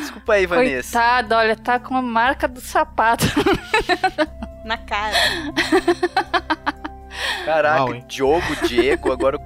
[0.00, 0.98] Desculpa aí, Vanessa.
[0.98, 3.24] Coitada, olha, tá com a marca do sapato.
[4.68, 5.16] Na cara.
[7.46, 8.00] Caraca, Mal?
[8.02, 9.42] Diogo, Diego, agora eu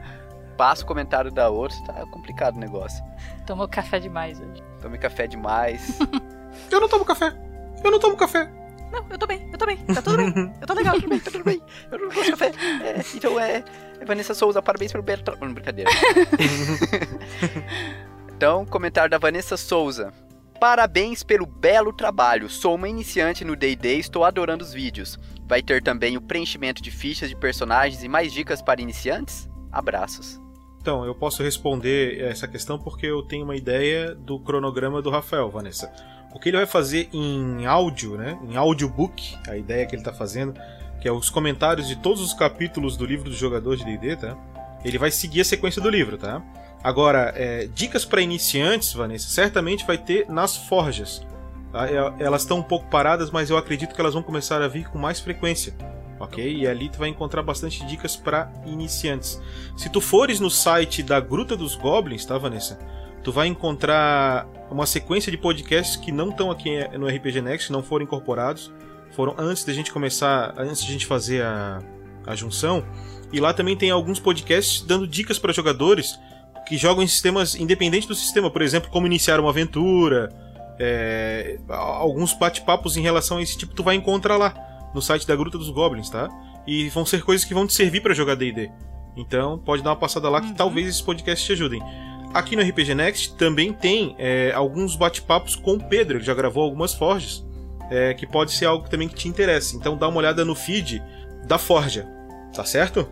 [0.56, 1.78] passo o comentário da outra.
[1.84, 3.04] Tá complicado o negócio.
[3.46, 4.60] Tomou café demais hoje.
[4.80, 5.96] Tomei café demais.
[6.70, 7.32] Eu não tomo café.
[7.82, 8.50] Eu não tomo café.
[8.92, 9.78] Não, eu tô bem, eu tô bem.
[9.78, 10.52] Tá tudo bem.
[10.60, 10.94] Eu tô legal.
[10.96, 11.62] tudo bem, tá tudo bem.
[11.90, 12.52] Eu não gosto de café.
[12.84, 13.64] É, então é,
[13.98, 15.54] é Vanessa Souza, parabéns pelo belo trabalho.
[15.54, 15.90] Brincadeira.
[18.36, 20.12] então, comentário da Vanessa Souza.
[20.62, 22.48] Parabéns pelo belo trabalho.
[22.48, 25.18] Sou uma iniciante no D&D e estou adorando os vídeos.
[25.44, 29.50] Vai ter também o preenchimento de fichas de personagens e mais dicas para iniciantes?
[29.72, 30.40] Abraços.
[30.80, 35.50] Então, eu posso responder essa questão porque eu tenho uma ideia do cronograma do Rafael,
[35.50, 35.92] Vanessa.
[36.32, 38.38] O que ele vai fazer em áudio, né?
[38.48, 40.54] Em audiobook, a ideia que ele está fazendo,
[41.00, 44.38] que é os comentários de todos os capítulos do livro do jogador de D&D, tá?
[44.84, 46.40] Ele vai seguir a sequência do livro, tá?
[46.82, 51.24] Agora, é, dicas para iniciantes, Vanessa, certamente vai ter nas forjas.
[51.70, 51.86] tá?
[52.18, 54.98] Elas estão um pouco paradas, mas eu acredito que elas vão começar a vir com
[54.98, 55.74] mais frequência.
[56.18, 56.56] Ok?
[56.56, 59.40] E ali tu vai encontrar bastante dicas para iniciantes.
[59.76, 62.78] Se tu fores no site da Gruta dos Goblins, tá, Vanessa?
[63.22, 67.82] Tu vai encontrar uma sequência de podcasts que não estão aqui no RPG Next, não
[67.82, 68.72] foram incorporados.
[69.12, 71.80] Foram antes da gente começar, antes de a gente fazer a,
[72.26, 72.84] a junção.
[73.32, 76.18] E lá também tem alguns podcasts dando dicas para jogadores
[76.72, 78.50] que jogam em sistemas independentes do sistema.
[78.50, 80.30] Por exemplo, como iniciar uma aventura.
[80.80, 84.54] é, alguns bate-papos em relação a esse tipo tu vai encontrar lá
[84.94, 86.30] no site da Gruta dos Goblins, tá?
[86.66, 88.70] E vão ser coisas que vão te servir para jogar D&D.
[89.14, 91.82] Então pode dar uma passada lá que talvez esses podcasts te ajudem.
[92.32, 96.64] Aqui no RPG Next também tem é, alguns bate-papos com o Pedro, ele já gravou
[96.64, 97.44] algumas forjas,
[97.90, 99.76] é, que pode ser algo também que te interesse.
[99.76, 101.02] Então dá uma olhada no feed
[101.46, 102.08] da Forja,
[102.54, 103.06] tá certo?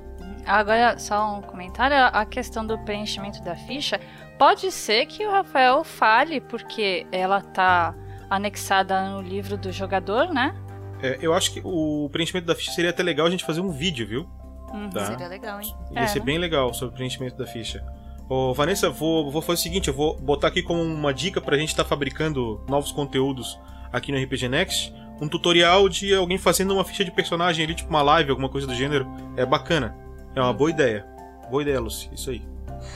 [0.47, 1.97] Agora, só um comentário.
[1.97, 4.01] A questão do preenchimento da ficha.
[4.39, 7.95] Pode ser que o Rafael fale, porque ela tá
[8.29, 10.55] anexada no livro do jogador, né?
[11.03, 13.71] É, eu acho que o preenchimento da ficha seria até legal a gente fazer um
[13.71, 14.29] vídeo, viu?
[14.73, 14.89] Uhum.
[14.91, 15.07] Tá.
[15.07, 15.75] Seria legal, hein?
[15.93, 17.85] Ia ser bem legal sobre o preenchimento da ficha.
[18.29, 21.57] Ô, Vanessa, vou, vou fazer o seguinte: eu vou botar aqui como uma dica pra
[21.57, 23.59] gente estar fabricando novos conteúdos
[23.93, 24.95] aqui no RPG Next.
[25.21, 28.67] um tutorial de alguém fazendo uma ficha de personagem ali, tipo uma live, alguma coisa
[28.67, 29.07] do gênero.
[29.37, 29.97] É bacana.
[30.35, 31.07] É uma boa ideia.
[31.51, 32.09] Boa ideia, Lucy.
[32.13, 32.43] Isso aí.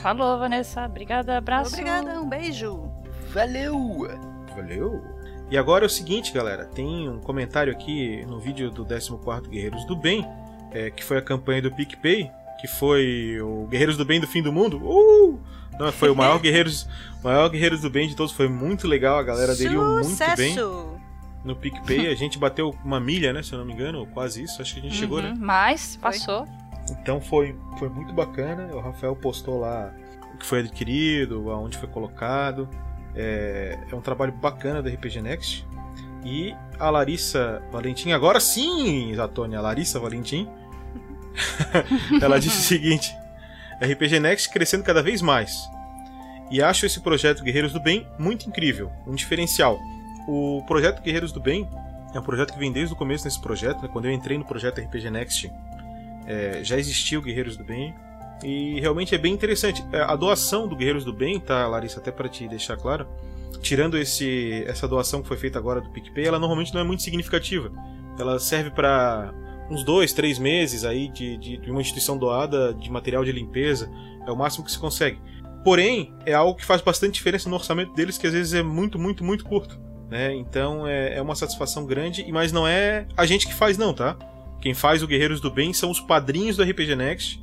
[0.02, 0.84] Falou, Vanessa.
[0.86, 1.72] Obrigada, abraço.
[1.72, 2.90] Obrigada, um beijo.
[3.32, 4.08] Valeu!
[4.54, 5.02] Valeu!
[5.50, 6.64] E agora é o seguinte, galera.
[6.64, 10.26] Tem um comentário aqui no vídeo do 14 Guerreiros do Bem,
[10.70, 12.30] é, que foi a campanha do PicPay,
[12.60, 14.78] que foi o Guerreiros do Bem do Fim do Mundo.
[14.78, 15.38] Uh!
[15.78, 16.88] Não, foi o maior Guerreiros,
[17.22, 18.32] maior Guerreiros do Bem de todos.
[18.32, 20.56] Foi muito legal, a galera aderiu muito bem.
[21.44, 23.42] No PicPay, a gente bateu uma milha, né?
[23.42, 24.62] Se eu não me engano, ou quase isso.
[24.62, 25.34] Acho que a gente uhum, chegou, né?
[25.38, 26.48] Mas, passou.
[26.90, 28.74] Então foi, foi muito bacana.
[28.74, 29.92] O Rafael postou lá
[30.34, 32.68] o que foi adquirido, aonde foi colocado.
[33.14, 35.66] É, é um trabalho bacana da RPG Next.
[36.24, 40.48] E a Larissa Valentim, agora sim, Zatônia, a Larissa Valentim,
[42.20, 43.14] ela disse o seguinte:
[43.80, 45.54] RPG Next crescendo cada vez mais.
[46.50, 49.78] E acho esse projeto Guerreiros do Bem muito incrível, um diferencial.
[50.26, 51.68] O projeto Guerreiros do Bem
[52.14, 53.82] é um projeto que vem desde o começo nesse projeto.
[53.82, 53.88] Né?
[53.92, 55.50] Quando eu entrei no projeto RPG Next,
[56.26, 57.94] é, já existia o Guerreiros do Bem.
[58.42, 59.84] E realmente é bem interessante.
[59.92, 63.06] É, a doação do Guerreiros do Bem, tá, Larissa, até para te deixar claro,
[63.60, 67.02] tirando esse, essa doação que foi feita agora do PicPay, ela normalmente não é muito
[67.02, 67.72] significativa.
[68.18, 69.32] Ela serve para
[69.70, 73.90] uns dois, três meses aí de, de, de, uma instituição doada de material de limpeza.
[74.26, 75.18] É o máximo que se consegue.
[75.64, 78.98] Porém, é algo que faz bastante diferença no orçamento deles, que às vezes é muito,
[78.98, 79.80] muito, muito curto.
[80.10, 80.34] Né?
[80.34, 84.16] Então é, é uma satisfação grande, mas não é a gente que faz, não, tá?
[84.64, 87.38] Quem faz o Guerreiros do Bem são os padrinhos do RPG Next,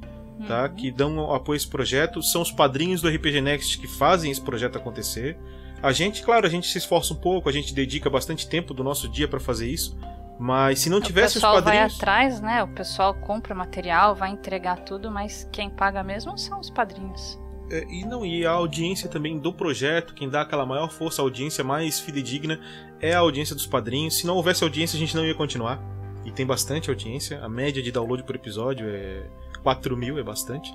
[0.48, 0.64] tá?
[0.64, 0.76] Uhum.
[0.76, 2.24] Que dão apoio a esse projeto.
[2.24, 5.38] São os padrinhos do RPG Next que fazem esse projeto acontecer.
[5.84, 8.84] A gente, claro, a gente se esforça um pouco, a gente dedica bastante tempo do
[8.84, 9.96] nosso dia para fazer isso.
[10.40, 11.62] Mas se não tivesse os padrinhos.
[11.62, 12.64] O pessoal vai atrás, né?
[12.64, 17.40] O pessoal compra material, vai entregar tudo, mas quem paga mesmo são os padrinhos.
[17.70, 21.24] É, e não e a audiência também do projeto, quem dá aquela maior força, a
[21.24, 22.60] audiência mais fidedigna
[23.00, 24.18] é a audiência dos padrinhos.
[24.18, 26.01] Se não houvesse audiência, a gente não ia continuar.
[26.26, 27.44] E tem bastante audiência.
[27.44, 29.24] A média de download por episódio é
[29.64, 30.74] 4 mil, é bastante.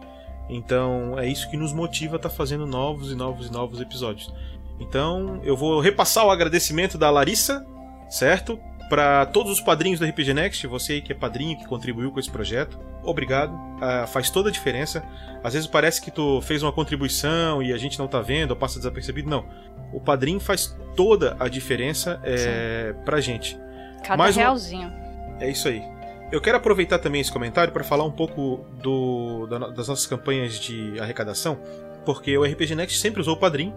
[0.49, 3.81] Então é isso que nos motiva a estar tá fazendo novos e novos e novos
[3.81, 4.33] episódios.
[4.79, 7.67] Então eu vou repassar o agradecimento da Larissa,
[8.09, 8.59] certo?
[8.89, 12.31] Para todos os padrinhos do RPG Next, você que é padrinho, que contribuiu com esse
[12.31, 13.53] projeto, obrigado.
[13.53, 15.03] Uh, faz toda a diferença.
[15.43, 18.57] Às vezes parece que tu fez uma contribuição e a gente não tá vendo ou
[18.57, 19.29] passa desapercebido.
[19.29, 19.45] Não.
[19.93, 23.59] O padrinho faz toda a diferença é, pra gente.
[24.05, 24.89] Cada Mais realzinho.
[24.89, 25.06] Uma...
[25.41, 25.83] É isso aí.
[26.31, 30.99] Eu quero aproveitar também esse comentário para falar um pouco do, das nossas campanhas de
[30.99, 31.59] arrecadação,
[32.05, 33.75] porque o RPG Next sempre usou o padrinho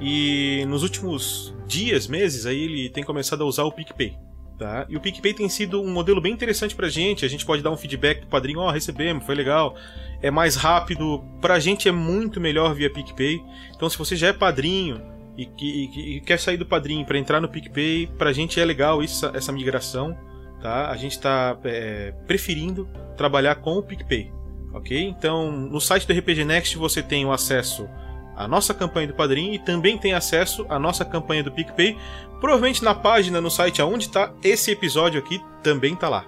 [0.00, 4.16] e nos últimos dias, meses, aí ele tem começado a usar o PicPay.
[4.58, 4.86] Tá?
[4.88, 7.24] E o PicPay tem sido um modelo bem interessante pra gente.
[7.24, 9.74] A gente pode dar um feedback do padrinho, ó, oh, recebemos, foi legal.
[10.22, 11.24] É mais rápido.
[11.40, 13.42] Pra gente é muito melhor via PicPay.
[13.74, 15.02] Então, se você já é padrinho
[15.36, 19.02] e, e, e quer sair do padrinho para entrar no PicPay, pra gente é legal
[19.02, 20.16] isso, essa migração.
[20.64, 20.90] Tá?
[20.90, 22.88] A gente está é, preferindo
[23.18, 24.32] trabalhar com o PicPay.
[24.72, 24.98] Ok?
[24.98, 27.86] Então, no site do RPG Next você tem o acesso
[28.34, 31.98] a nossa campanha do Padrim e também tem acesso à nossa campanha do PicPay.
[32.40, 36.24] Provavelmente na página, no site aonde está esse episódio aqui, também tá lá.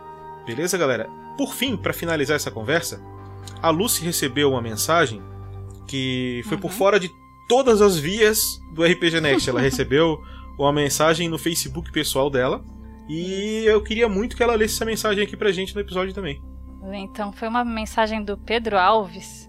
[0.47, 1.09] Beleza, galera?
[1.39, 3.01] Por fim, para finalizar essa conversa,
[3.63, 5.23] a Lucy recebeu uma mensagem
[5.89, 6.61] que foi uhum.
[6.61, 7.11] por fora de
[7.49, 9.49] todas as vias do RPG Next.
[9.49, 10.21] Ela recebeu
[10.59, 12.63] uma mensagem no Facebook pessoal dela
[13.09, 16.41] e eu queria muito que ela lesse essa mensagem aqui pra gente no episódio também.
[16.93, 19.47] Então, foi uma mensagem do Pedro Alves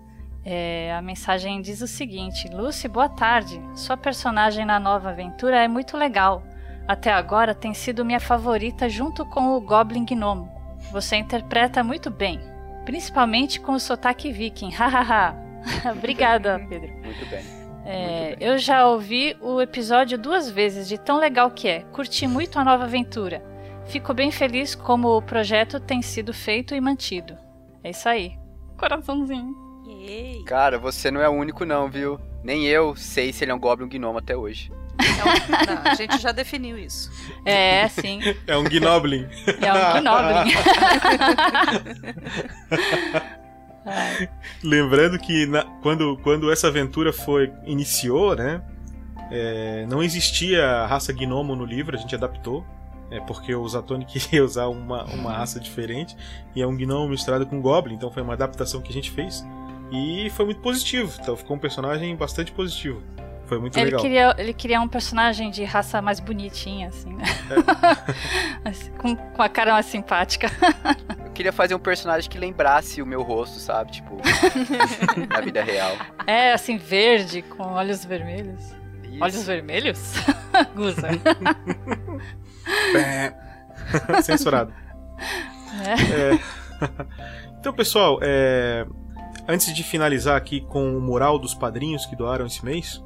[0.49, 3.61] é, a mensagem diz o seguinte: Lucy, boa tarde.
[3.75, 6.41] Sua personagem na nova aventura é muito legal.
[6.87, 10.49] Até agora tem sido minha favorita junto com o Goblin Gnomo.
[10.89, 12.39] Você interpreta muito bem,
[12.85, 14.71] principalmente com o sotaque viking.
[14.71, 15.35] Hahaha.
[15.91, 16.93] Obrigada, Pedro.
[17.03, 17.56] Muito bem.
[17.87, 18.35] É.
[18.39, 21.81] Eu já ouvi o episódio duas vezes, de tão legal que é.
[21.93, 23.41] Curti muito a nova aventura.
[23.85, 27.37] Fico bem feliz como o projeto tem sido feito e mantido.
[27.81, 28.37] É isso aí.
[28.77, 29.55] Coraçãozinho.
[29.87, 30.43] Yay.
[30.43, 32.19] Cara, você não é o único não, viu?
[32.43, 34.69] Nem eu sei se ele é um Goblin Gnomo até hoje.
[34.99, 37.09] Não, não, a gente já definiu isso.
[37.45, 38.19] É, sim.
[38.45, 39.25] É um Gnoblin.
[39.61, 40.53] É um Gnoblin.
[44.63, 48.61] Lembrando que na, quando, quando essa aventura foi iniciou, né?
[49.31, 52.65] É, não existia a raça gnomo no livro, a gente adaptou.
[53.09, 56.15] É porque o Zatoni queria usar uma, uma raça diferente
[56.55, 59.45] e é um gnomo misturado com goblin, então foi uma adaptação que a gente fez.
[59.91, 63.01] E foi muito positivo, então ficou um personagem bastante positivo.
[63.47, 64.01] Foi muito ele legal.
[64.01, 67.23] Queria, ele queria um personagem de raça mais bonitinha, assim, né?
[68.65, 68.67] É.
[68.69, 70.51] assim, com, com a cara mais simpática.
[71.25, 73.93] Eu queria fazer um personagem que lembrasse o meu rosto, sabe?
[73.93, 74.17] Tipo,
[75.33, 75.93] na vida real.
[76.25, 78.75] É, assim, verde, com olhos vermelhos.
[79.03, 79.23] Isso.
[79.23, 80.13] Olhos vermelhos?
[80.75, 81.07] Gusa.
[84.23, 84.73] Censurado.
[85.85, 86.33] É.
[86.33, 86.39] É.
[87.59, 88.85] Então, pessoal, é,
[89.47, 93.01] antes de finalizar aqui com o mural dos padrinhos que doaram esse mês,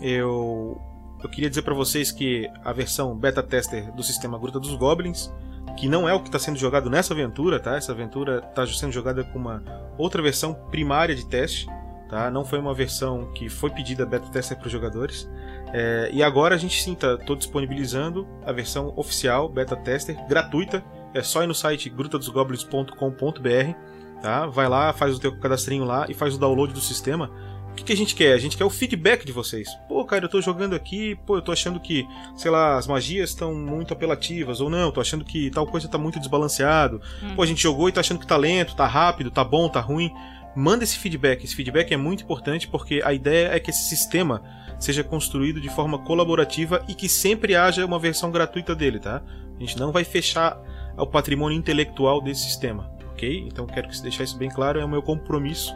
[0.00, 0.80] eu,
[1.22, 5.30] eu queria dizer para vocês que a versão beta tester do sistema Gruta dos Goblins,
[5.76, 7.76] que não é o que está sendo jogado nessa aventura, tá?
[7.76, 9.62] Essa aventura está sendo jogada com uma
[9.98, 11.66] outra versão primária de teste,
[12.08, 12.30] tá?
[12.30, 15.28] Não foi uma versão que foi pedida beta tester para os jogadores.
[15.72, 20.82] É, e agora a gente sim está disponibilizando a versão oficial beta tester gratuita.
[21.12, 24.46] É só ir no site grutadosgoblins.com.br, tá?
[24.46, 27.30] Vai lá, faz o teu cadastrinho lá e faz o download do sistema.
[27.76, 28.32] O que, que, a gente quer?
[28.32, 29.68] A gente quer o feedback de vocês.
[29.86, 33.28] Pô, cara, eu tô jogando aqui, pô, eu tô achando que, sei lá, as magias
[33.28, 37.02] estão muito apelativas, ou não, tô achando que tal coisa tá muito desbalanceado.
[37.36, 39.78] Pô, a gente jogou e tá achando que tá lento, tá rápido, tá bom, tá
[39.78, 40.10] ruim.
[40.56, 41.44] Manda esse feedback.
[41.44, 44.42] Esse feedback é muito importante porque a ideia é que esse sistema
[44.78, 49.22] seja construído de forma colaborativa e que sempre haja uma versão gratuita dele, tá?
[49.54, 50.58] A gente não vai fechar
[50.96, 53.46] o patrimônio intelectual desse sistema, ok?
[53.46, 55.74] Então quero que você deixar isso bem claro, é o meu compromisso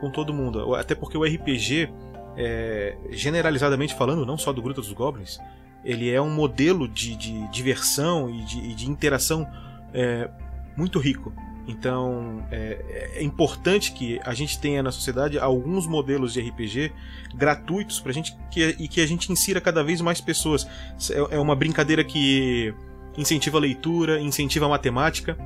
[0.00, 0.74] com todo mundo.
[0.74, 1.90] Até porque o RPG,
[2.36, 5.38] é, generalizadamente falando, não só do Gruta dos Goblins,
[5.84, 9.46] ele é um modelo de, de diversão e de, de interação
[9.92, 10.28] é,
[10.76, 11.32] muito rico.
[11.66, 16.92] Então é, é, importante que a gente tenha na sociedade alguns modelos de RPG
[17.34, 20.66] gratuitos para gente que, e que a gente insira cada vez mais pessoas.
[21.10, 22.74] É, é uma brincadeira que
[23.18, 25.36] incentiva a leitura, incentiva a matemática,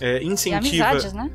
[0.00, 0.66] é, incentiva.
[0.66, 1.30] E amizades, né?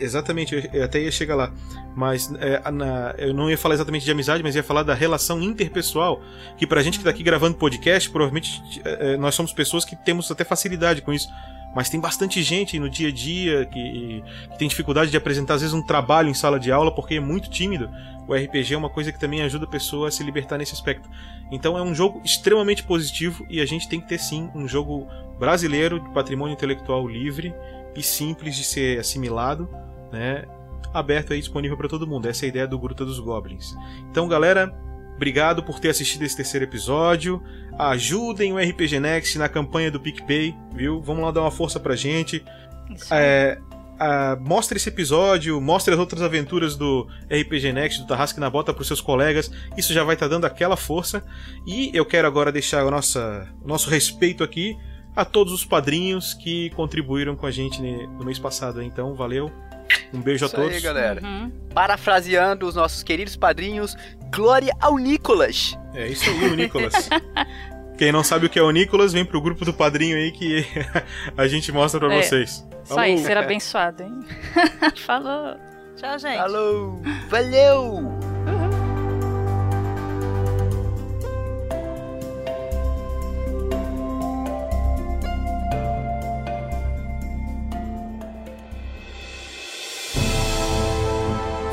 [0.00, 1.52] Exatamente, eu até ia chegar lá.
[1.94, 5.40] Mas é, na, eu não ia falar exatamente de amizade, mas ia falar da relação
[5.42, 6.22] interpessoal.
[6.56, 10.30] Que pra gente que tá aqui gravando podcast, provavelmente é, nós somos pessoas que temos
[10.30, 11.28] até facilidade com isso.
[11.74, 15.60] Mas tem bastante gente no dia a dia que, que, tem dificuldade de apresentar, às
[15.60, 17.88] vezes, um trabalho em sala de aula porque é muito tímido.
[18.26, 21.08] O RPG é uma coisa que também ajuda a pessoa a se libertar nesse aspecto.
[21.50, 25.06] Então é um jogo extremamente positivo e a gente tem que ter sim um jogo
[25.38, 27.54] brasileiro de patrimônio intelectual livre
[27.94, 29.68] e simples de ser assimilado,
[30.12, 30.44] né?
[30.92, 32.26] Aberto aí disponível para todo mundo.
[32.26, 33.74] Essa é a ideia do Gruta dos Goblins.
[34.10, 34.74] Então, galera,
[35.20, 37.42] Obrigado por ter assistido esse terceiro episódio.
[37.78, 40.98] Ajudem o RPG Next na campanha do PicPay, viu?
[41.02, 42.42] Vamos lá dar uma força pra gente.
[43.10, 43.58] É,
[44.40, 48.80] mostre esse episódio, mostre as outras aventuras do RPG Next, do Tarrasque na Bota para
[48.80, 49.50] os seus colegas.
[49.76, 51.22] Isso já vai estar tá dando aquela força.
[51.66, 53.18] E eu quero agora deixar o nosso,
[53.62, 54.74] o nosso respeito aqui
[55.14, 58.82] a todos os padrinhos que contribuíram com a gente no mês passado.
[58.82, 59.52] Então, valeu.
[60.12, 60.74] Um beijo Isso a todos.
[60.74, 61.20] aí, galera.
[61.74, 63.96] Parafraseando os nossos queridos padrinhos,
[64.34, 65.76] glória ao Nicolas.
[65.94, 67.08] É isso aí, o Nicolas.
[67.98, 70.64] Quem não sabe o que é o Nicolas, vem pro grupo do padrinho aí que
[71.36, 72.22] a gente mostra pra É.
[72.22, 72.66] vocês.
[72.84, 74.20] Isso aí, ser abençoado, hein?
[75.04, 75.56] Falou.
[75.96, 76.38] Tchau, gente.
[76.38, 77.02] Falou.
[77.28, 78.29] Valeu.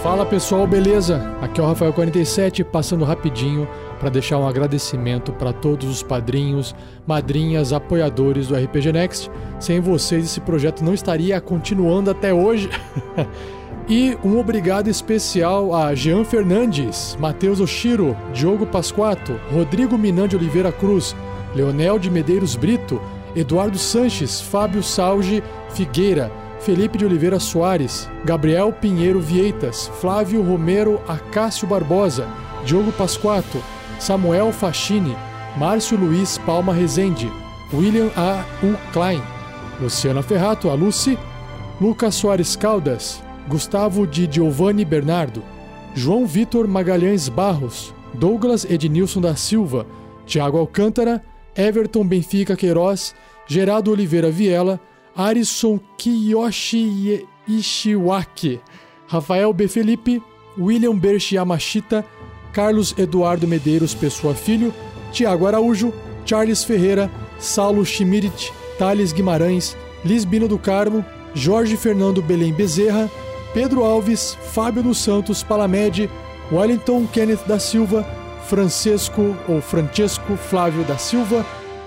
[0.07, 1.21] Fala pessoal, beleza?
[1.41, 3.67] Aqui é o Rafael47 passando rapidinho
[3.99, 6.73] para deixar um agradecimento para todos os padrinhos,
[7.05, 9.29] madrinhas, apoiadores do RPG Next.
[9.59, 12.69] Sem vocês esse projeto não estaria continuando até hoje.
[13.85, 20.71] e um obrigado especial a Jean Fernandes, Matheus Oshiro, Diogo Pasquato, Rodrigo Minan de Oliveira
[20.71, 21.13] Cruz,
[21.53, 23.01] Leonel de Medeiros Brito,
[23.35, 31.67] Eduardo Sanches, Fábio Salge Figueira, Felipe de Oliveira Soares, Gabriel Pinheiro Vieitas, Flávio Romero Acácio
[31.67, 32.27] Barbosa,
[32.65, 33.61] Diogo Pasquato,
[33.99, 35.15] Samuel Fachini,
[35.57, 37.31] Márcio Luiz Palma Rezende,
[37.73, 38.43] William A.
[38.63, 38.75] U.
[38.91, 39.21] Klein,
[39.79, 40.75] Luciana Ferrato, a
[41.79, 45.43] Lucas Soares Caldas, Gustavo de Giovanni Bernardo,
[45.93, 49.85] João Vitor Magalhães Barros, Douglas Ednilson da Silva,
[50.25, 51.23] Tiago Alcântara,
[51.55, 53.15] Everton Benfica Queiroz,
[53.47, 54.79] Geraldo Oliveira Viela,
[55.17, 58.59] Arison Kiyoshi Ishiwaki,
[59.07, 59.67] Rafael B.
[59.67, 60.21] Felipe,
[60.57, 62.05] William Berch Yamashita,
[62.53, 64.71] Carlos Eduardo Medeiros Pessoa Filho,
[65.11, 65.91] Tiago Araújo,
[66.23, 69.75] Charles Ferreira, Saulo Chimirit, Thales Guimarães,
[70.05, 71.03] Lisbino do Carmo,
[71.33, 73.09] Jorge Fernando Belém Bezerra,
[73.53, 76.09] Pedro Alves, Fábio dos Santos Palamed,
[76.51, 78.03] Wellington Kenneth da Silva,
[78.47, 81.45] Francesco ou Francesco Flávio da Silva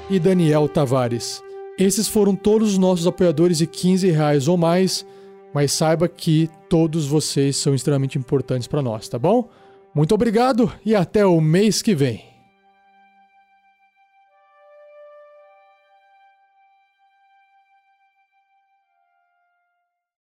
[0.09, 1.50] e Daniel Tavares.
[1.81, 5.07] Esses foram todos os nossos apoiadores de 15 reais ou mais,
[5.55, 9.49] mas saiba que todos vocês são extremamente importantes para nós, tá bom?
[9.95, 12.30] Muito obrigado e até o mês que vem.